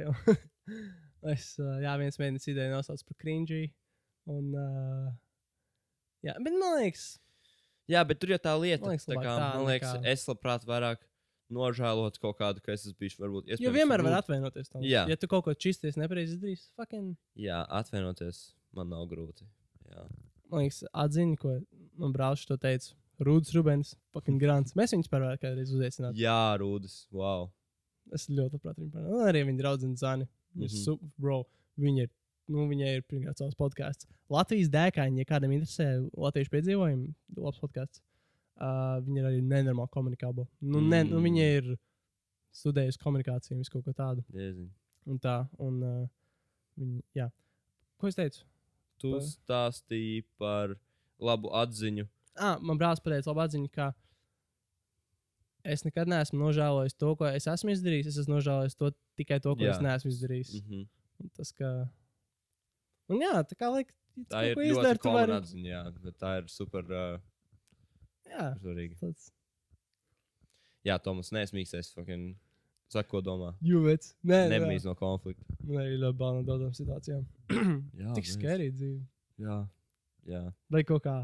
[1.34, 3.68] es, jā, viens meitenes ideja nosauc par cringy.
[4.26, 5.12] Un, uh,
[6.24, 7.18] jā, bet man liekas,
[7.92, 10.64] Jā, bet tur jau tā lieta, Man liekas, tā kā, man liekas, nekā- es labprāt
[10.68, 11.02] vairāk
[11.54, 13.48] nožēlot kaut kādu, ka es esmu bijis varbūt.
[13.48, 14.82] jo iespējams vienmēr var atvainoties tam.
[14.88, 15.06] Jā.
[15.10, 19.46] Ja tu kaut ko čisties nepareizi izdarīsi, fucking, Jā, atvainoties man nav grūti.
[19.90, 20.06] Jā,
[20.50, 21.56] man liekas, atziņa, ko
[22.02, 22.94] man brālis to teica.
[23.24, 24.74] Rūdas Rubens, fucking grants.
[24.76, 26.18] Mēs viņus par varētu kādreiz uzaicināt.
[26.18, 27.04] Jā Rūdas.
[27.14, 27.52] Wow.
[28.12, 29.14] Es ļoti labprāt viņu parunāju.
[29.22, 30.26] Un arī viņa draudzene Zani.
[30.58, 30.82] Viņa ir Mhm.
[30.84, 31.38] super, bro.
[31.80, 32.10] Viņa ir,
[32.50, 34.06] nu, viņai ir, pirmkārt, savs podkāsts.
[34.30, 38.02] Latvijas dēkaini, ja kādam interesē latviešu piedzīvojumi, labs podkāsts.
[38.64, 40.46] Uh, viņa ir arī nenormāli komunikāba.
[40.62, 40.90] Nu, mm.
[40.94, 41.66] ne, nu, viņa ir
[42.56, 44.24] studējusi komunikāciju, visu kaut ko tādu.
[44.32, 44.70] Diezin.
[45.10, 46.04] Un tā, un uh,
[46.80, 47.26] viņa, jā.
[48.00, 48.46] Ko es teicu?
[49.02, 50.78] Tu Pa- stāstīji par
[51.20, 52.08] labu atziņu.
[52.40, 53.90] Ah, man brālis pateica labu atziņu, ka
[55.68, 58.14] es nekad neesmu nožēlojis to, ko es esmu izdarījis.
[58.14, 59.76] Es esmu nožēlojis to tikai to, ko Jā.
[59.76, 60.56] es neesmu izdarījis.
[60.62, 60.88] Mm -hmm.
[61.24, 61.74] Un Tas, ka.
[63.12, 63.94] Un jā, tā kā laik,
[64.30, 65.70] Tā ir ļoti izdara, atziņa.
[65.70, 67.22] Jā, bet tā ir super uh,
[68.34, 68.98] Jā, svarīga.
[69.02, 69.30] tāds
[70.84, 71.72] Jā, Tomas, neesmīgs.
[71.80, 72.34] Es fucking
[72.92, 73.54] saku, ko domā.
[73.64, 74.14] jūvets.
[74.28, 75.46] Nē, Nemīz no konflikta.
[75.64, 77.24] Man arī ļoti bail no daudzām situācijām.
[78.02, 79.00] Jā, Tik skarīgi dzīve.
[79.44, 79.56] Jā,
[80.30, 80.42] jā.
[80.74, 81.16] Vai kaut kā.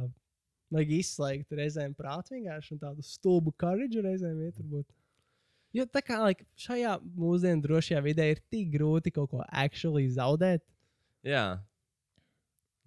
[0.69, 4.57] Vajag izslēgt reizēm prātu vienkārši un tādu stulbu courage reizēm iet.
[4.61, 4.85] Varbūt.
[5.73, 10.61] Jo tā kā like, šajā mūsdienu drošajā vidē ir tik grūti kaut ko actually zaudēt.
[11.25, 11.59] Jā.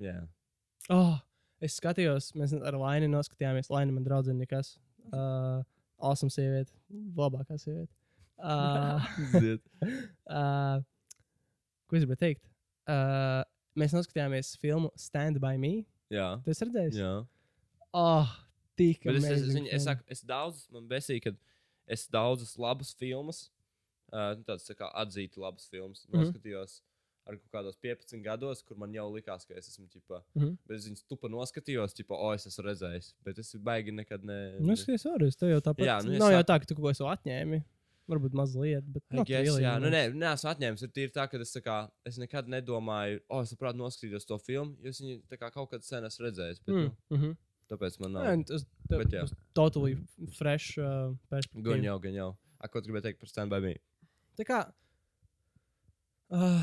[0.03, 0.17] Jā.
[0.91, 1.19] Oh,
[1.63, 3.71] es skatījos, mēs ar Lainu noskatījāmies.
[3.73, 4.75] Laina man draudzene nekas.
[5.13, 5.63] Uh,
[6.03, 6.75] awesome sieviete.
[7.19, 7.93] Labākā sieviete.
[8.43, 8.99] Uh,
[10.35, 10.81] uh,
[11.87, 12.49] ko es gribēju teikt?
[12.91, 13.45] Uh,
[13.79, 15.85] mēs noskatījāmies filmu Stand by Me.
[16.11, 16.41] Jā.
[16.43, 16.99] Tu esi redzējis?
[16.99, 17.13] Jā.
[17.95, 18.33] Oh,
[18.81, 21.35] tik Bet es, es, es, es, es daudz, man besīja, ka
[21.87, 23.45] es daudzas labas filmas,
[24.11, 26.19] uh, tādas tā kā atzīti labas filmas, Mhm.
[26.25, 26.81] noskatījos
[27.29, 30.23] ar kaut kādos 15 gados, kur man jau likās, ka es esmu ģipā.
[30.39, 30.57] Mhm.
[30.69, 33.13] Bet es viņas tupa noskatījos, tipo, o, es esmu redzējis.
[33.27, 34.41] Bet es baigi nekad ne.
[34.59, 35.87] Nu, es skatos, arī tev jau tāpat.
[35.87, 37.63] Jā, nu, es Nav jau tā, ka tu kaut ko atņēmi.
[38.11, 39.05] Varbūt mazliet, bet.
[39.13, 40.83] I not guess, really, jā, nu, nē, nē, esmu atņēmis.
[40.83, 41.77] Ir tīri tā, ka es, kā,
[42.09, 45.87] es nekad nedomāju, o, es labprāt noskatītos to filmu, jo es viņu kā kaut kad
[45.87, 46.61] sen esmu redzējis.
[46.67, 47.15] Bet, Mm, mm.
[47.15, 47.37] mm -hmm.
[47.73, 48.27] Tāpēc man nav.
[48.27, 49.23] Nē, tas Bet jā.
[49.25, 49.97] ir totally
[50.37, 51.71] fresh uh, perspektīva.
[51.71, 52.31] Gan jau, gan jau.
[52.61, 53.75] A, ko tu gribēji teikt par Stand by Me?
[54.37, 54.59] Tā kā.
[56.33, 56.61] Uh,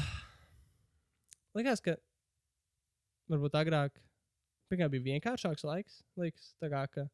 [1.60, 1.96] likās, ka
[3.30, 4.00] varbūt agrāk
[4.70, 6.04] bija vienkāršāks laiks.
[6.20, 7.08] Liekas, tā kā ka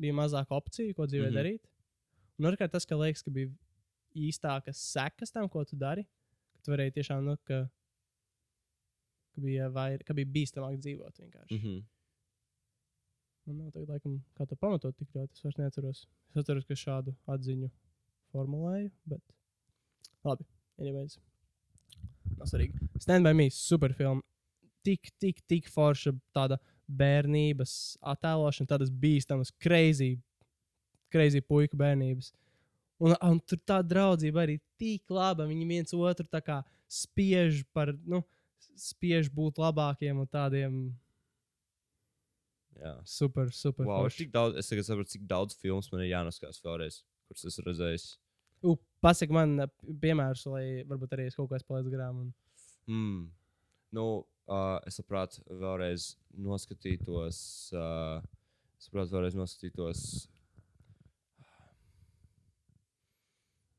[0.00, 1.30] bija mazāk opciju, ko dzīvē mm.
[1.30, 1.38] -hmm.
[1.38, 1.70] darīt.
[2.38, 3.50] Un otrkārt, tas, ka liekas, ka bija
[4.14, 6.04] īstākas sekas tam, ko tu dari.
[6.54, 7.64] Ka tu varēji tiešām, nu, ka,
[9.34, 11.54] ka, bija, vair, ka bija bīstamāk dzīvot vienkārši.
[11.54, 11.76] Mm Mm -hmm.
[11.78, 11.84] -hmm.
[13.46, 15.32] Man nav tagad, laikam, kā to pamatot tik ļoti.
[15.32, 16.08] Es vairs neatceros.
[16.30, 17.70] Es atceros, ka šādu atziņu
[18.32, 19.22] formulēju, bet
[20.24, 20.46] labi.
[20.78, 21.18] Anyways.
[22.38, 22.88] Nav svarīgi.
[23.02, 24.24] Stand by me, superfilma.
[24.84, 30.18] Tik, tik, tik forša tāda bērnības attēlošana, tādas bīstamas, crazy,
[31.12, 32.32] crazy puika bērnības.
[33.04, 35.48] Un, un tur tā draudzība arī tik laba.
[35.48, 36.28] Viņi viens otru
[36.94, 38.20] spiež par, nu,
[38.78, 40.76] spiež būt labākiem un tādiem
[42.78, 42.94] Jā.
[43.08, 43.86] super, super.
[43.86, 44.24] Wow, es, forši.
[44.24, 48.06] tik daudz, es tagad saprotu, cik daudz filmu man ir jānoskatās vēlreiz, kuras esmu redzējis.
[49.04, 49.66] Pasaki man
[50.00, 52.22] piemērus, lai varbūt arī es kaut ko esmu palaidis garām.
[52.22, 52.30] Un...
[52.88, 53.24] Mm.
[53.94, 54.04] Nu,
[54.48, 56.14] uh, es saprotu, vēlreiz
[56.46, 57.40] noskatītos.
[57.76, 58.22] Uh,
[58.78, 60.06] es saprotu, vēlreiz noskatītos.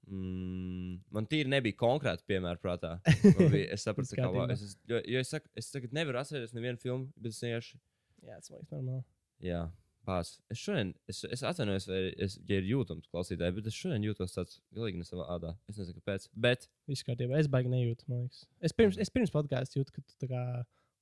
[0.05, 2.93] Mm, man tīri nebija konkrēti piemēri prātā.
[3.55, 4.45] Bija, es sapratu, ka kārtībā.
[4.53, 7.81] es, es, jo, jo es, saku, es tagad nevaru atcerēties nevienu filmu, bet es vienkārši.
[8.25, 9.01] Jā, tas liekas normāli.
[9.45, 9.63] Jā,
[10.05, 10.37] pats.
[10.53, 14.35] Es šodien, es, es atvainojos, vai es, ja ir jūtams klausītāji, bet es šodien jūtos
[14.35, 15.53] tāds galīgi ne savā ādā.
[15.71, 16.27] Es nezinu, kāpēc.
[16.47, 17.39] Bet Viss kārtībā.
[17.41, 18.43] Es baigi nejūtu, man liekas.
[18.61, 20.41] Es pirms, es pirms podkāstā jūtu, ka tu tā kā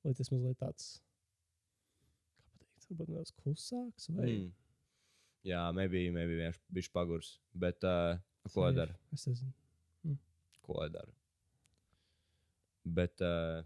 [0.08, 0.92] lietas mazliet tāds.
[2.48, 4.08] Kā pateikt, varbūt nedaudz klusāks.
[4.16, 4.30] Vai...
[4.30, 4.54] Mm.
[5.44, 7.34] Jā, maybe, maybe vienkārši bija pagurs.
[7.66, 8.16] Bet uh,
[8.54, 8.96] ko lai dara?
[9.16, 9.52] Es nezinu.
[10.64, 11.12] Ko lai dara?
[12.84, 13.64] Bet, uh,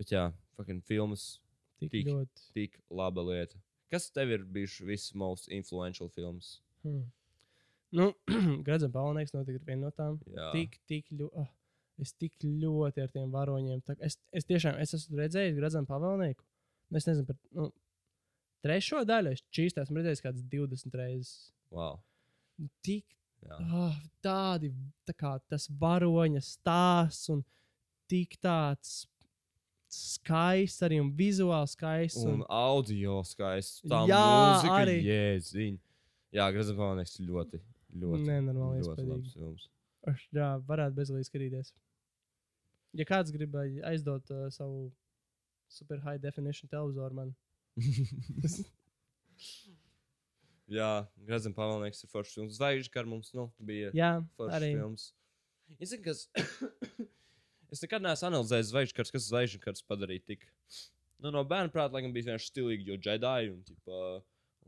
[0.00, 1.34] bet jā, fucking filmas
[1.82, 1.90] Tik.
[1.92, 2.08] tik.
[2.08, 2.48] ļoti.
[2.56, 3.60] tik laba lieta.
[3.92, 6.54] Kas tev ir bijuši visi most influential filmas?
[6.82, 7.02] Hmm.
[7.92, 8.06] Nu,
[8.66, 10.16] Gradzam Paulnieks noteikti ir viena no tām.
[10.32, 11.42] Jā, Tik, tik ļoti.
[11.42, 11.50] Oh,
[12.00, 13.82] es tik ļoti ar tiem varoņiem.
[13.84, 16.42] tā- Es, es tiešām es esmu redzējis Gradzam Pavelnieku.
[16.90, 17.68] Nu, Es nezinu par nu,
[18.64, 19.34] trešo daļu.
[19.36, 21.52] Es čīstā esmu redzējis kāds 20 reizes.
[21.70, 22.00] wow.
[22.84, 23.04] Tik
[23.50, 23.94] oh,
[24.24, 24.72] tādi,
[25.08, 27.44] tā kā tas varoņa stāsts un
[28.08, 29.06] tik tāds
[29.92, 32.22] skaists arī vizuāli skaists.
[32.24, 33.82] Un Un, audio skaists.
[33.88, 34.96] Tā Jā, mūzika, arī.
[35.06, 35.78] jēziņ.
[36.32, 36.48] Jā,
[36.78, 37.60] Pāvnieks ļoti,
[38.00, 38.80] ļoti, Nenormāli.
[40.08, 41.72] Aš, jā, varētu bezgalīgi skatīties.
[42.96, 44.90] Ja kāds grib aizdot uh, savu
[45.72, 47.34] super high definition televizoru man,
[50.72, 50.88] Jā,
[51.56, 52.56] Pāvnieks ir foršs films.
[52.56, 54.70] Zvaigžņu kar mums nu, bija jā, foršs arī.
[54.78, 55.10] films.
[55.78, 56.28] Es zinu, kas.
[57.72, 60.46] es nekad neesmu analizējis zvaigžņu kas zvaigžņu kars padarīja tik.
[61.22, 64.00] Nu, no bērna prāta, laikam, bija vienkārši stilīgi, jo Jedi un, ķipa,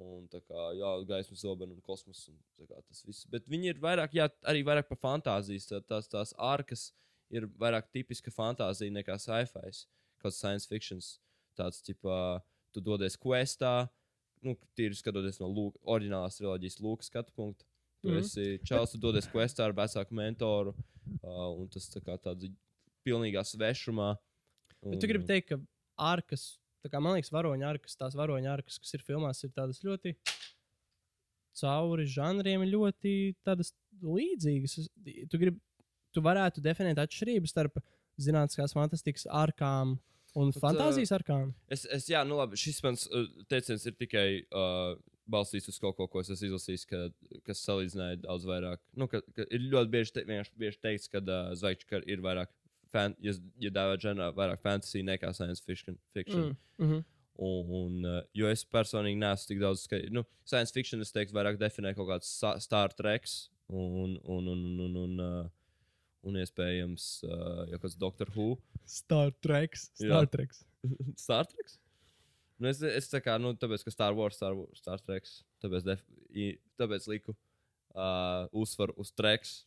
[0.05, 3.27] un tā kā, jā, gaismas zobeni un kosmos un kā tas viss.
[3.31, 5.67] Bet viņi ir vairāk, jā, arī vairāk par fantāzijas.
[5.71, 6.93] Tā, tās, tās ārkas
[7.35, 9.85] ir vairāk tipiska fantāzija nekā sci-fi.
[10.23, 11.03] Kāds science fiction.
[11.59, 12.41] Tāds, tipā,
[12.75, 13.85] tu dodies questā,
[14.47, 17.67] nu, tīri skatoties no Lūk, oriģinālās triloģijas Lūkas skatu punkta.
[18.03, 18.21] Tu mm.
[18.21, 20.75] esi čels, tu dodies questā ar vecāku mentoru,
[21.23, 22.51] uh, un tas tā kā tāds
[23.07, 24.15] pilnīgā svešumā.
[24.85, 25.61] Bet tu gribi teikt, ka
[26.13, 26.55] arkas,
[26.85, 30.17] tā kā man liekas, varoņa arkas, tās varoņa arkas, kas ir filmās, ir tādas ļoti
[31.61, 33.15] cauri žanriem, ļoti
[34.03, 34.79] līdzīgas.
[35.31, 35.61] Tu, grib,
[36.15, 37.79] tu varētu definēt atšķirību starp
[38.21, 39.97] zinātniskās fantastikas arkām
[40.35, 41.53] un Bet, fantāzijas arkām.
[41.73, 44.97] Es, es, jā, nu labi, šis mans uh, teiciens ir tikai uh,
[45.31, 47.05] balstīts uz kaut ko, ko es esmu izlasījis, ka,
[47.47, 48.83] kas salīdzināja daudz vairāk.
[48.99, 52.25] Nu, ka, ka ir ļoti bieži, te, vienkārši bieži teikts, ka uh, zvaigžņu kara ir
[52.25, 52.53] vairāk,
[52.95, 55.99] fan, ja, ja dēvē žanrā, vairāk fantasy nekā science fiction.
[56.17, 56.55] fiction.
[56.79, 56.85] Mm.
[56.85, 57.05] Mm -hmm.
[57.35, 60.13] Un, un, uh, jo es personīgi neesmu tik daudz skaidrs.
[60.15, 62.31] Nu, science fiction, es teiktu, vairāk definē kaut kāds
[62.63, 63.27] Star Trek
[63.69, 65.49] un, un, un, un, un, un, uh,
[66.23, 68.55] un iespējams uh, jau kāds Doctor Who.
[68.87, 69.75] Star Trek.
[69.77, 70.55] Star Trek.
[71.25, 71.75] Star Trek?
[72.61, 75.27] Nu, es, es tā kā, nu, tāpēc, ka Star Wars, Star, Wars, Star Trek,
[75.65, 79.65] tāpēc, def, i, tāpēc liku uh, uzsvaru uz Treks.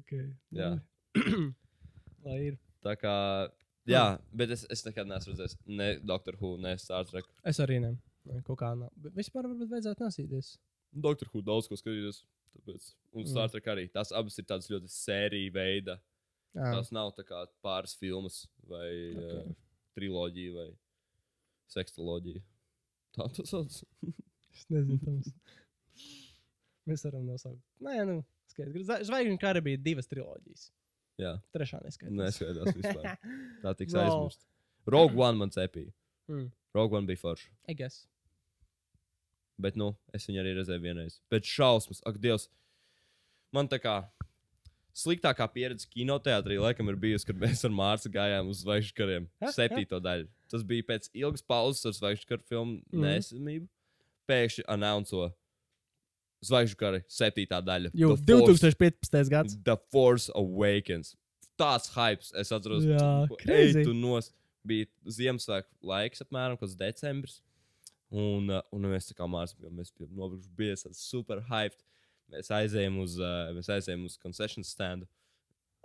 [0.00, 0.30] Okay.
[0.56, 0.72] Jā.
[2.24, 2.58] Lai ir.
[2.84, 3.14] Tā kā,
[3.90, 7.26] jā, bet es, es nekad neesmu redzējis ne Doctor Who, ne Star Trek.
[7.44, 7.94] Es arī ne.
[8.46, 8.90] Kaut kā nav.
[9.00, 10.54] Bet vispār varbūt vajadzētu nosīties.
[10.92, 12.22] Doktor Who daudz ko skatīties.
[12.56, 12.86] Tāpēc.
[13.14, 13.28] Un Mm.
[13.30, 13.84] Star Trek arī.
[13.92, 15.98] Tās abas ir tādas ļoti sērija veida.
[16.54, 19.36] Jā, Tās nav tā kā pāris filmas vai okay.
[19.38, 19.50] Ok.
[19.50, 19.54] uh,
[19.94, 20.68] triloģija vai
[21.70, 22.42] sekstoloģija.
[23.16, 23.76] Tā tas sauc.
[24.56, 25.30] es nezinu, Toms.
[26.90, 27.60] Mēs varam nosaukt.
[27.84, 28.16] Nē, nu,
[28.50, 28.86] skaidrs.
[28.88, 30.68] Zva- Zvaigžņu kara bija divas triloģijas.
[31.20, 32.16] Jā, Trešā neskaidrs.
[32.16, 33.18] neskaidrs vispār.
[33.64, 34.04] Tā tiks No.
[34.06, 34.46] aizmirst.
[34.90, 35.92] Rogue One man cepīja.
[36.30, 36.48] Mm.
[36.74, 37.50] Rogue One bija forša.
[37.68, 38.06] I guess.
[39.60, 41.18] Bet, nu, es viņu arī redzēju vienreiz.
[41.30, 42.46] Bet šausmas, ak, Dievs.
[43.52, 43.96] Man tā kā
[44.96, 49.26] sliktākā pieredze kinoteātrī, laikam, ir bijusi, kad mēs ar Mārciņu gājām uz zvaigžņu kariem.
[49.52, 50.28] Septīto daļu.
[50.50, 53.04] Tas bija pēc ilgas pauzes ar zvaigžņu karu filmu Mhm.
[53.04, 53.68] nesamību.
[54.30, 55.32] Pēkšņi anonco
[56.46, 57.90] zvaigžņu kara septītā daļa.
[57.94, 59.28] Jau The Force- 2015.
[59.30, 59.56] gads.
[59.64, 61.14] The Force Awakens.
[61.60, 63.78] Tāds hypes, es atceros, Jā, tu- crazy.
[63.80, 64.32] ej, tu nos.
[64.66, 67.40] Bija Ziemassvētku laiks, apmēram, decembris.
[68.10, 71.78] Un, uh, un mēs tā kā mācījāmies, mēs bijām nobraukuši, tāds super hyped.
[72.30, 75.06] Mēs aizējām uz, uh, mēs aizējām uz concession standu.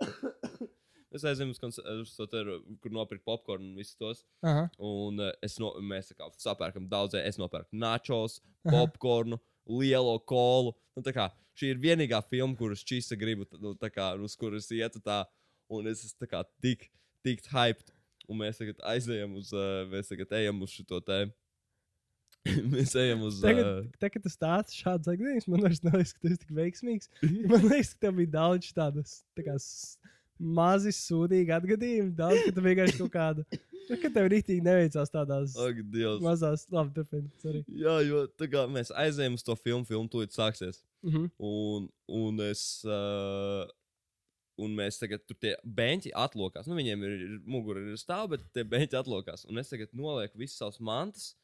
[1.12, 2.44] mēs aizējām uz, konce- uz to, ter,
[2.82, 4.24] kur nopirkt popkornu un visus tos.
[4.44, 4.66] Aha.
[4.78, 5.30] Un uh,
[5.62, 8.76] no, mēs kā sapērkam daudzē, es nopērku nachos, Aha.
[9.66, 10.74] Lielo kolu.
[10.96, 11.28] Nu, kā,
[11.58, 15.24] šī ir vienīgā filma, kuras čīsta gribu, nu, kā, uz kuras ietu tā.
[15.72, 16.86] Un es esmu kā tik,
[17.26, 17.90] tik hyped.
[18.30, 19.50] Un mēs tagad aizējām uz,
[19.90, 21.24] mēs tagad ejam uz šo te.
[22.72, 23.40] mēs ejam uz.
[23.42, 27.10] Tagad, Uh, tagad tu stāsti šādas gadījumus, man vairs neliekas, ka tu esi tik veiksmīgs.
[27.50, 29.56] Man liekas, ka tev bija daudz tādas tā kā,
[30.38, 32.14] mazi sūdīgi atgadījumi.
[32.16, 33.46] Daudz, ka tu vienkārši kaut kāda.
[33.86, 36.22] Nu, ka tev rītīgi neveicās tādās ak, Dievs.
[36.24, 37.30] mazās, labi, turpini.
[37.42, 37.64] sorry.
[37.70, 40.82] Jā, jo tā kā mēs aizējām uz to filmu, filmu tūlīt sāksies.
[41.06, 41.28] Mhm.
[41.38, 42.62] Un, un es.
[42.84, 43.66] Uh,
[44.56, 46.68] un mēs tagad tur tie beņķi atlokās.
[46.68, 49.44] Nu, viņiem ir, ir mugura, ir stāv, bet tie beņķi atlokās.
[49.50, 51.34] Un es tagad nolieku visas savas mantas.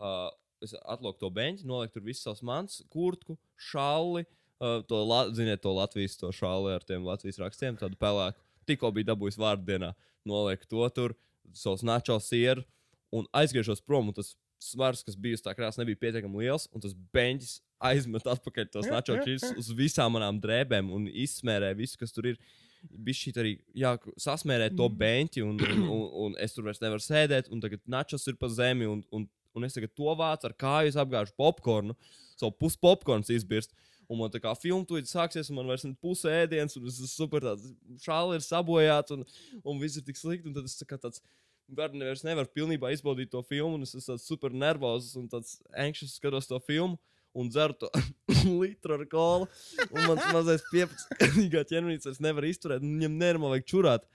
[0.00, 0.30] Uh,
[0.64, 3.36] es atlieku to beņķi, nolieku tur visas savas mantas, kurtku,
[3.70, 4.24] šalli.
[4.62, 8.40] Uh, to, la, ziniet, to Latvijas to šāli ar tiem Latvijas rakstiem, tādu pelēku.
[8.64, 9.92] Tikko bija dabūjis vārdu dienā.
[10.24, 11.16] Nolieku to tur,
[11.52, 12.64] savus načo sieru
[13.14, 14.08] un aizgriežos prom.
[14.10, 14.34] Un tas
[14.64, 16.68] svars, kas bija uz tā krāsa, nebija pietiekami liels.
[16.72, 19.56] Un tas beņķis aizmet atpakaļ tos Jā, načo jā, čīps jā.
[19.60, 22.38] uz visām manām drēbēm un izsmērē visu, kas tur ir.
[22.84, 24.98] Bija šī arī jā, sasmērēt to Mhm.
[25.00, 27.48] beņķi, un, un, un, un es tur vairs nevaru sēdēt.
[27.52, 29.24] Un tagad načos ir pa zemi, un, un,
[29.56, 31.96] un es tagad to vācu ar kāju, es apgāžu popkornu,
[32.36, 33.72] savu pusi popkornu izbirst.
[34.10, 36.98] Un man tā kā filma tūlīt sāksies, un man vairs nav puse ēdienas, un es
[36.98, 37.70] esmu super tāds
[38.04, 39.24] šāli ir sabojāts, un,
[39.64, 40.50] un viss ir tik slikti.
[40.50, 41.22] Un tad es tā kā tāds
[41.72, 46.18] Gardner vairs nevaru pilnībā izbaudīt to filmu, un es esmu super nervozs un tāds anxious
[46.18, 47.00] skatos to filmu.
[47.34, 47.88] Un dzeru to
[48.60, 49.48] litru ar kolu.
[49.88, 52.84] Un mans mazais 15 ķermenis vairs nevar izturēt.
[52.84, 54.06] un Viņam nenormāli vajag čurāt.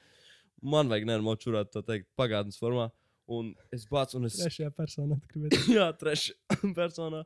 [0.64, 2.88] Man vajag nenormāli čurāt, tā teikt, pagātnes formā.
[3.30, 4.40] Un es bācu, un es.
[4.40, 5.74] Trešajā personā tu gribēji.
[5.78, 6.34] Jā, trešā
[6.80, 7.26] personā.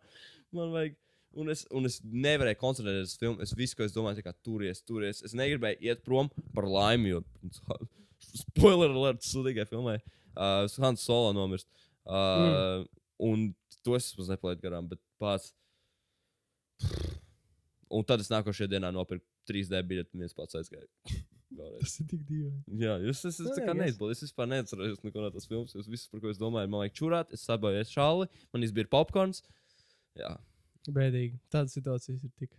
[0.56, 0.98] Man vajag.
[1.40, 3.42] Un es, un es nevarēju koncentrēties uz filmu.
[3.42, 5.24] Es visu, ko es domāju, ir turies, turies.
[5.26, 7.24] Es negribēju iet prom par laimi, jo
[8.44, 9.98] spoiler alert, sudīgai filmai.
[10.34, 11.70] Uh, Hans Solo nomirst.
[12.06, 12.88] Uh, mm.
[13.24, 13.50] Un
[13.86, 15.54] to es mums nepalaidu garām, bet pats.
[17.94, 20.58] Un tad es nākošajā dienā nopirku 3D biļeti, un viens pats.
[21.54, 21.84] Vēlreiz.
[21.84, 22.64] Tas ir tik dīvaini.
[22.82, 24.16] Jā, es, es, es kā neizbaudu.
[24.16, 25.76] Es vispār neatceros neko no tās filmas.
[25.78, 29.44] Es visu, par ko es domāju, man vajag čurāt, es sabojāju šāli, man izbīra popkorns.
[30.18, 30.32] Jā,
[30.92, 31.40] Bēdīgi.
[31.54, 32.52] Tādas situācijas ir tik.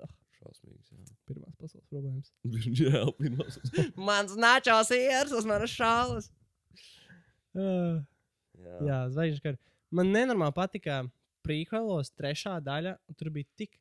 [0.00, 0.10] Ah,
[0.40, 0.90] šausmīgs.
[0.90, 1.16] Jā.
[1.28, 2.32] pirmās pasaules problēmas.
[2.82, 3.58] Jā, pirmās.
[4.10, 6.30] Mans načos iers uz manas šālas.
[7.50, 8.00] Uh,
[8.60, 8.76] Jā.
[8.86, 9.58] jā, zvaigžņu kara.
[9.90, 11.00] Man nenormāli patika
[11.46, 12.96] prīkvelos trešā daļa.
[13.08, 13.78] un Tur bija tik.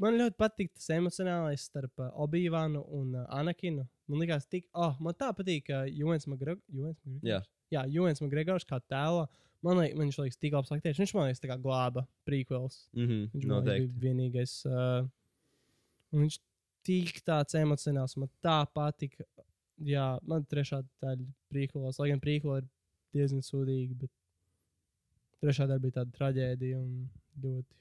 [0.00, 3.86] Man ļoti patīk tas emocionālais starp uh, Obīvānu un uh, Anakinu.
[4.10, 4.66] Man liekas, tik.
[4.76, 6.98] Oh, man tā patīk, ka Juens Magregors.
[7.24, 7.40] Jā.
[7.72, 9.24] Jā, Juens Magregors kā tēlo.
[9.66, 11.00] Man liekas, viņš liekas tik labs aktieris.
[11.02, 12.82] Viņš man liekas, tā kā glāba prīkvels.
[12.94, 13.94] Mhm, Viņš man liekas, noteikti.
[13.94, 14.52] bija vienīgais.
[14.70, 15.08] Uh,
[16.14, 16.38] un viņš
[16.86, 18.16] tik tāds emocionāls.
[18.20, 19.26] Man tā patika.
[19.84, 21.98] Jā, man trešā daļa prīklos.
[22.00, 22.68] Lai gan prīklo ir
[23.16, 24.12] diezgan sūdīgi, bet
[25.44, 27.08] trešā daļa bija tāda traģēdija un
[27.42, 27.74] ļoti.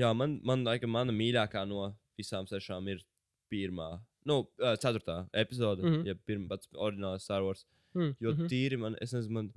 [0.00, 3.04] Jā, man, man laikam, mana mīļākā no visām sešām ir
[3.52, 3.90] pirmā,
[4.28, 4.40] nu,
[4.80, 5.92] ceturtā epizode, mm.
[5.92, 6.08] -hmm.
[6.08, 7.66] ja pirmā pats oriģinālais Star Wars.
[7.92, 8.42] Mm, Jo mm mhm.
[8.42, 8.48] -hmm.
[8.48, 9.52] tīri man, es nezinu, man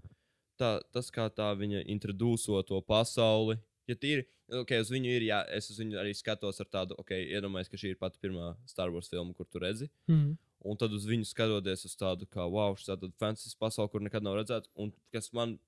[0.60, 3.58] tā, tas, kā tā viņa introduso to pasauli.
[3.90, 4.26] Ja tīri,
[4.62, 7.80] ok, uz viņu ir, jā, es uz viņu arī skatos ar tādu, ok, iedomājos, ka
[7.80, 9.92] šī ir pati pirmā Star Wars filma, kur tu redzi.
[10.10, 10.34] Mhm.
[10.66, 14.26] Un tad uz viņu skatoties uz tādu, kā, wow, šis tāds fantastisks pasaule, kur nekad
[14.26, 14.72] nav redzēts.
[14.82, 15.60] Un kas man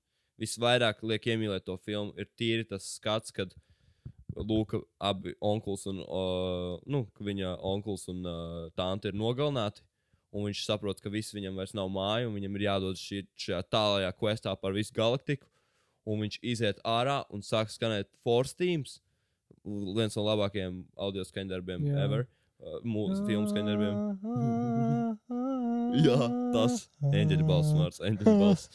[0.42, 3.54] visvairāk liek iemīlēt to filmu, ir tīri tas skats, kad
[4.38, 9.82] Lūk, abi onkulis un uh, nu, viņa onkulis un uh, tante ir nogalināti.
[10.32, 13.62] Un viņš saprot, ka viss viņam vairs nav māja, un viņam ir jādod šī, šajā
[13.72, 15.46] tālākajā questā par visu galaktiku.
[16.08, 19.00] un viņš iziet ārā un sāk skanēt Force Teams.
[19.64, 22.04] Viens no labākajiem audio skaņdarbiem Jā.
[22.04, 22.26] ever.
[22.58, 23.96] Uh, Mūsu filmu skaņdarbiem.
[26.04, 26.16] Jā,
[26.54, 26.78] tas
[27.12, 28.00] Eņģeļa balss vārds.
[28.08, 28.68] Eņģeļa balss.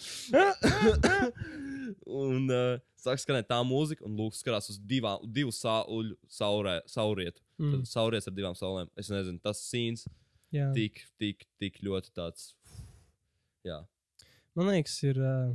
[2.06, 7.42] un uh, sāk skanēt tā mūzika, un Lūks skatās uz divām, divu sauļu saurē, saurietu.
[7.62, 8.90] Mm, Tad sauriets ar divām saulēm.
[9.00, 10.06] Es nezinu, tas sīns
[10.54, 10.70] jā.
[10.78, 12.54] tik, tik, tik ļoti tāds.
[13.64, 13.80] Jā,
[14.54, 15.54] Man liekas, ir, uh,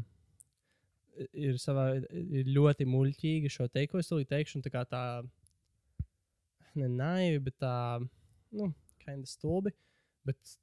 [1.38, 4.58] ir, savā, ir ļoti muļķīgi šo tūlīt teikšu.
[4.58, 5.02] un Tā kā tā,
[6.74, 7.74] ne naivi, bet tā,
[8.58, 8.72] nu,
[9.04, 9.70] kind of stulbi.
[10.26, 10.56] Bet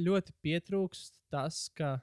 [0.00, 1.98] ļoti pietrūkst tas, ka.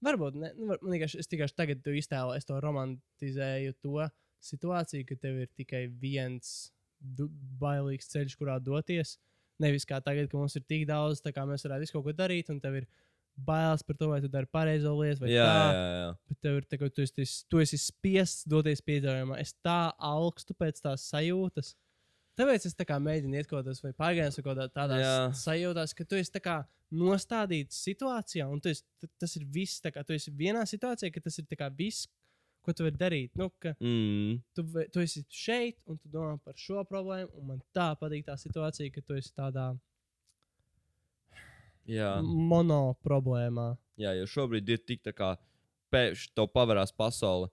[0.00, 4.06] Varbūt, ne, nu, var, man vienkārši, es tikai tagad tu iztēlo, es to romantizēju, to
[4.46, 6.70] situāciju, ka tev ir tikai viens
[7.60, 9.18] bailīgs ceļš, kurā doties.
[9.60, 12.16] Nevis kā tagad, ka mums ir tik daudz, tā kā mēs varētu visu kaut ko
[12.16, 12.88] darīt, un tev ir
[13.40, 15.68] bailes par to, vai tu dari pareizo lietu, vai jā, tā.
[15.74, 16.08] jā, jā.
[16.30, 19.38] Bet tev ir tā, ka tu esi, tu esi spiests doties piedzīvojumā.
[19.40, 19.78] Es tā
[20.10, 21.74] augstu pēc tās sajūtas.
[22.40, 25.00] Tāpēc es tā kā mēģinu iet kaut kādā vai pārgājās vai kaut kādā tādā
[25.36, 26.60] sajūtās, ka tu esi tā kā
[26.90, 28.84] nostādīts situācijā, un esi,
[29.20, 29.82] tas ir viss.
[29.84, 31.46] kā Tu esi vienā situācijā, ka tas ir
[31.76, 32.08] viss,
[32.64, 33.30] ko tu vari darīt.
[33.40, 33.50] Nu,
[33.80, 38.26] Mm, tu, tu esi šeit, un tu domā par šo problēmu, un man tā patīk
[38.26, 39.70] tā situācija, ka tu esi tādā
[42.22, 43.76] mono problēmā.
[43.98, 45.36] jā, jo šobrīd ir tik tā kā
[45.92, 47.48] pēkšņi to pavarās pasaule.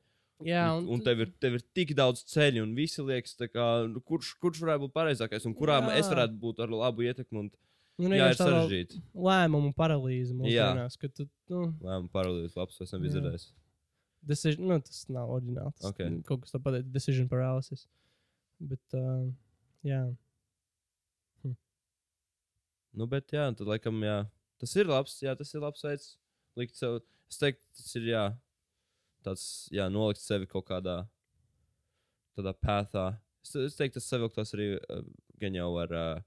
[0.46, 3.98] Jā, un, un tev, ir, tev ir tik daudz ceļu, un visi liekas, kā, nu,
[4.06, 5.96] kurš, kurš varētu būt pareizākais, un kurā Jā.
[5.98, 7.40] es varētu būt ar labu ietekmi.
[7.42, 7.48] Un,
[7.98, 9.02] nu, jā, ir sarežģīti.
[9.18, 10.38] Lēmumu paralīze Jā.
[10.38, 13.16] mūsdienās, ka tu, nu, Lēmumu paralīzes labs, es nebiju Jā.
[13.18, 13.48] dzirdējis
[14.28, 15.82] decision, nu, tas nav oriģināls.
[15.92, 16.20] Okay.
[16.28, 17.88] Kaut kas tāds- decision paralysis.
[18.60, 19.28] Bet, uh,
[19.86, 20.02] jā.
[21.44, 21.58] Hm.
[22.98, 24.22] Nu, bet, jā, tad, laikam, jā.
[24.58, 26.16] Tas ir labs, jā, tas ir labs veids.
[26.58, 28.24] Likt sev, es teiktu, tas ir, jā,
[29.26, 31.04] tāds, jā, nolikt sevi kaut kādā
[32.38, 33.12] tādā pētā.
[33.46, 35.06] Es, es teiktu, tas savilktos arī uh,
[35.42, 35.94] gan jau ar.
[35.94, 36.26] Uh,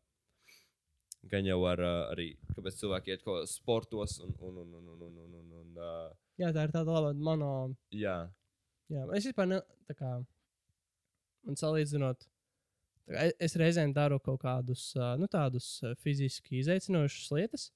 [1.28, 4.86] Gan jau ar uh, arī, kāpēc cilvēki iet kaut kādos sportos un, un, un, un,
[4.88, 6.06] un, un, un, un uh,
[6.40, 7.54] jā, tā ir tāda laba mono.
[7.94, 8.18] jā,
[8.90, 10.16] Jā, es vispār ne, tā kā
[11.46, 12.24] man salīdzinot.
[12.26, 14.88] kā Es reizēm daru kaut kādus
[15.18, 15.68] nu, tādus
[16.02, 17.68] fiziski izaicinošus lietas,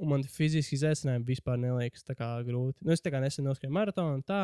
[0.00, 2.84] un man fiziski izaicinājumi vispār neliekas tā kā grūti.
[2.84, 4.42] Nu, es tā kā nesen noskrēju maratonu un tā,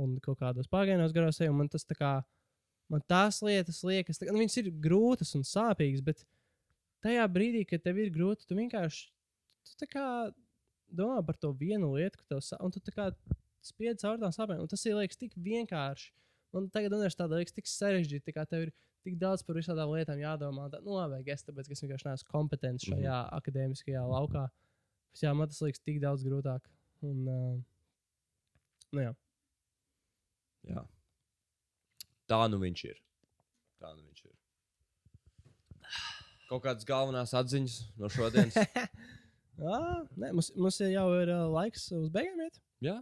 [0.00, 2.12] un kaut kādos pagainos garos eju, un man tas tā kā,
[2.92, 6.24] man tās lietas liekas, tā kā, nu, viņas ir grūtas un sāpīgas, bet
[7.04, 9.08] tajā brīdī, kad tev ir grūti, tu vienkārši,
[9.68, 10.06] tu tā kā
[10.90, 12.80] domā par to vienu lietu, ka tev sāp, un tu
[13.60, 16.12] spiedzi caur tām sāpēm, un tas ir liekas tik vienkārši.
[16.54, 18.72] Man tagad universitāte liekas tik sarežģīti, tā kā tev ir
[19.06, 20.68] tik daudz par visādām lietām jādomā.
[20.72, 23.36] Tā, nu, labi, es tāpēc, ka es vienkārši neesmu kompetents šajā mm -hmm.
[23.38, 24.46] akadēmiskajā laukā.
[25.10, 26.66] Bet, jā, man tas liekas tik daudz grūtāk.
[27.02, 27.60] Un, uh,
[28.92, 29.14] nu, jā.
[30.68, 30.84] jā.
[32.26, 33.00] Tā nu viņš ir.
[33.80, 34.36] Tā nu viņš ir.
[36.50, 38.54] Kaut kādas galvenās atziņas no šodienas.
[39.66, 42.60] ah, nē, mums, mums jau ir uh, laiks uz beigām iet.
[42.84, 42.96] jā,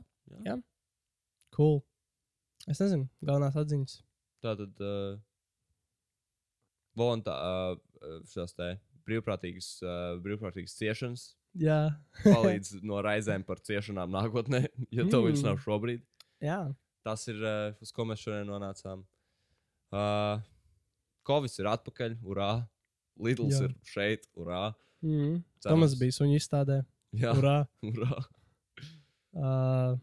[0.46, 0.56] jā.
[1.56, 1.80] Cool.
[2.68, 3.98] Es nezinu, galvenās atziņas.
[4.44, 5.16] Tā tad uh,
[6.98, 8.72] volontā, uh, šās te
[9.08, 11.26] brīvprātīgas, uh, brīvprātīgas ciešanas
[11.58, 11.78] Jā,
[12.22, 14.64] palīdz no raizēm par ciešanām nākotnē,
[14.94, 15.46] ja to viņš Mm.
[15.48, 16.04] nav šobrīd.
[16.44, 16.60] jā.
[17.06, 19.00] Tas ir, uh, uz ko mēs šodien nonācām.
[19.94, 20.42] Uh,
[21.24, 22.66] Covid ir atpakaļ, urā!
[23.18, 23.68] Lidls Jā.
[23.70, 24.74] ir šeit, urā!
[25.04, 25.38] Mm.
[25.64, 26.80] Tomas bija suņu izstādē.
[27.16, 27.56] Jā, Urā!
[27.86, 28.18] urā!
[29.38, 29.94] Uh,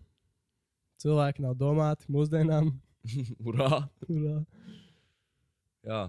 [1.01, 2.71] cilvēki nav domāti mūsdienām.
[3.49, 3.83] urā!
[4.09, 4.37] Urā.
[5.85, 6.03] Jā,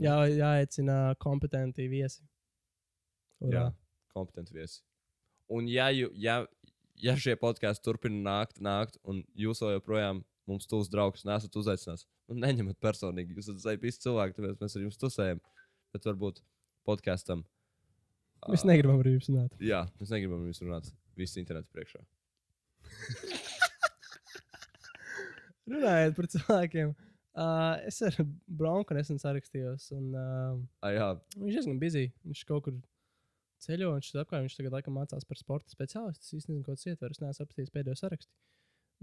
[0.00, 2.22] Jā, jāaicina kompetenti viesi.
[3.44, 3.66] jā,
[4.14, 4.80] kompetenti viesi.
[5.50, 6.36] Un ja, ja,
[6.96, 12.38] ja šie podkāsti turpina nākt, nākt, un jūs joprojām mums tuvs draugs nesat uzaicināts, nu,
[12.40, 13.36] neņemat personīgi.
[13.36, 15.42] Jūs esat zaipīsti cilvēki, tāpēc mēs ar jums tusējam.
[15.92, 16.40] Bet varbūt
[16.88, 17.44] podkāstam.
[18.48, 19.56] Mēs negribam ar jums runāt.
[19.60, 20.88] Jā, mēs negribam jums runāt
[21.18, 22.00] visu internetu priekšā.
[25.70, 26.94] Runājot par cilvēkiem.
[27.40, 28.16] Uh, es ar
[28.48, 29.90] Bronku nesen sarakstījos.
[29.96, 32.06] Un, uh, Ah, jā, viņš diezgan bizī.
[32.26, 32.78] Viņš kaut kur
[33.62, 36.24] ceļo, un viņš atklāja, viņš tagad laikam mācās par sporta speciālistu.
[36.24, 37.14] Es īsti nezinu, ko tas ietver.
[37.14, 38.32] Es neesmu apstājis pēdējo sarakstu.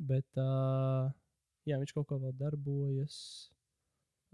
[0.09, 1.07] Bet uh,
[1.69, 3.17] jā, viņš kaut ko vēl darbojas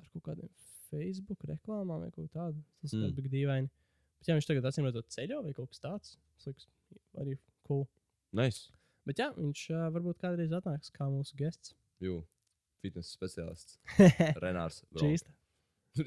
[0.01, 0.49] ar kaut kādiem
[0.93, 2.61] Facebook reklāmām vai kaut ko tādu.
[2.81, 3.13] Tas Mm.
[3.17, 3.69] bija dīvaini.
[4.19, 6.13] Bet jā, viņš tagad atcīm redzot ceļo vai kaut kas tāds.
[6.37, 6.67] Tas liekas
[7.19, 7.37] arī
[7.67, 7.87] cool.
[8.33, 8.69] nice.
[9.05, 11.73] Bet jā, viņš uh, varbūt kādreiz atnāks kā mūsu gests.
[11.99, 12.21] Jū,
[12.81, 13.79] fitnesa speciālists.
[14.43, 14.83] Renārs.
[14.95, 15.33] Čīsta.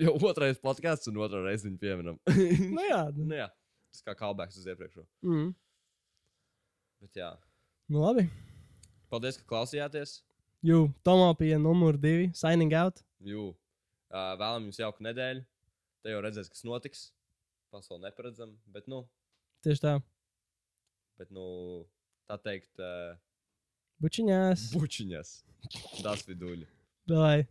[0.00, 2.16] Jau otrais podkāsts un otrā reize viņu pieminam.
[2.76, 3.50] Nu jā, nu, nu, jā.
[3.92, 5.04] Tas kā kalbēks uz iepriekšējo.
[5.28, 5.52] mm.
[7.04, 7.28] Bet jā,
[7.92, 8.24] nu labi.
[9.12, 10.22] Paldies, ka klausījāties.
[10.66, 13.02] Jū, Tomopija numur divi, signing out.
[13.22, 13.50] Jū.
[14.12, 15.42] Vēlam jums jauku nedēļu.
[16.04, 17.06] Te jau redzēs, kas notiks.
[17.74, 19.02] Pasauli neparedzam, bet, nu,
[19.66, 19.94] Tieši tā.
[21.18, 21.46] bet, nu
[22.30, 23.16] tā teikt, uh,
[24.02, 24.68] Bučiņās.
[24.76, 25.32] bučiņas.
[26.06, 26.68] Das viduļi.
[27.10, 27.46] Davai.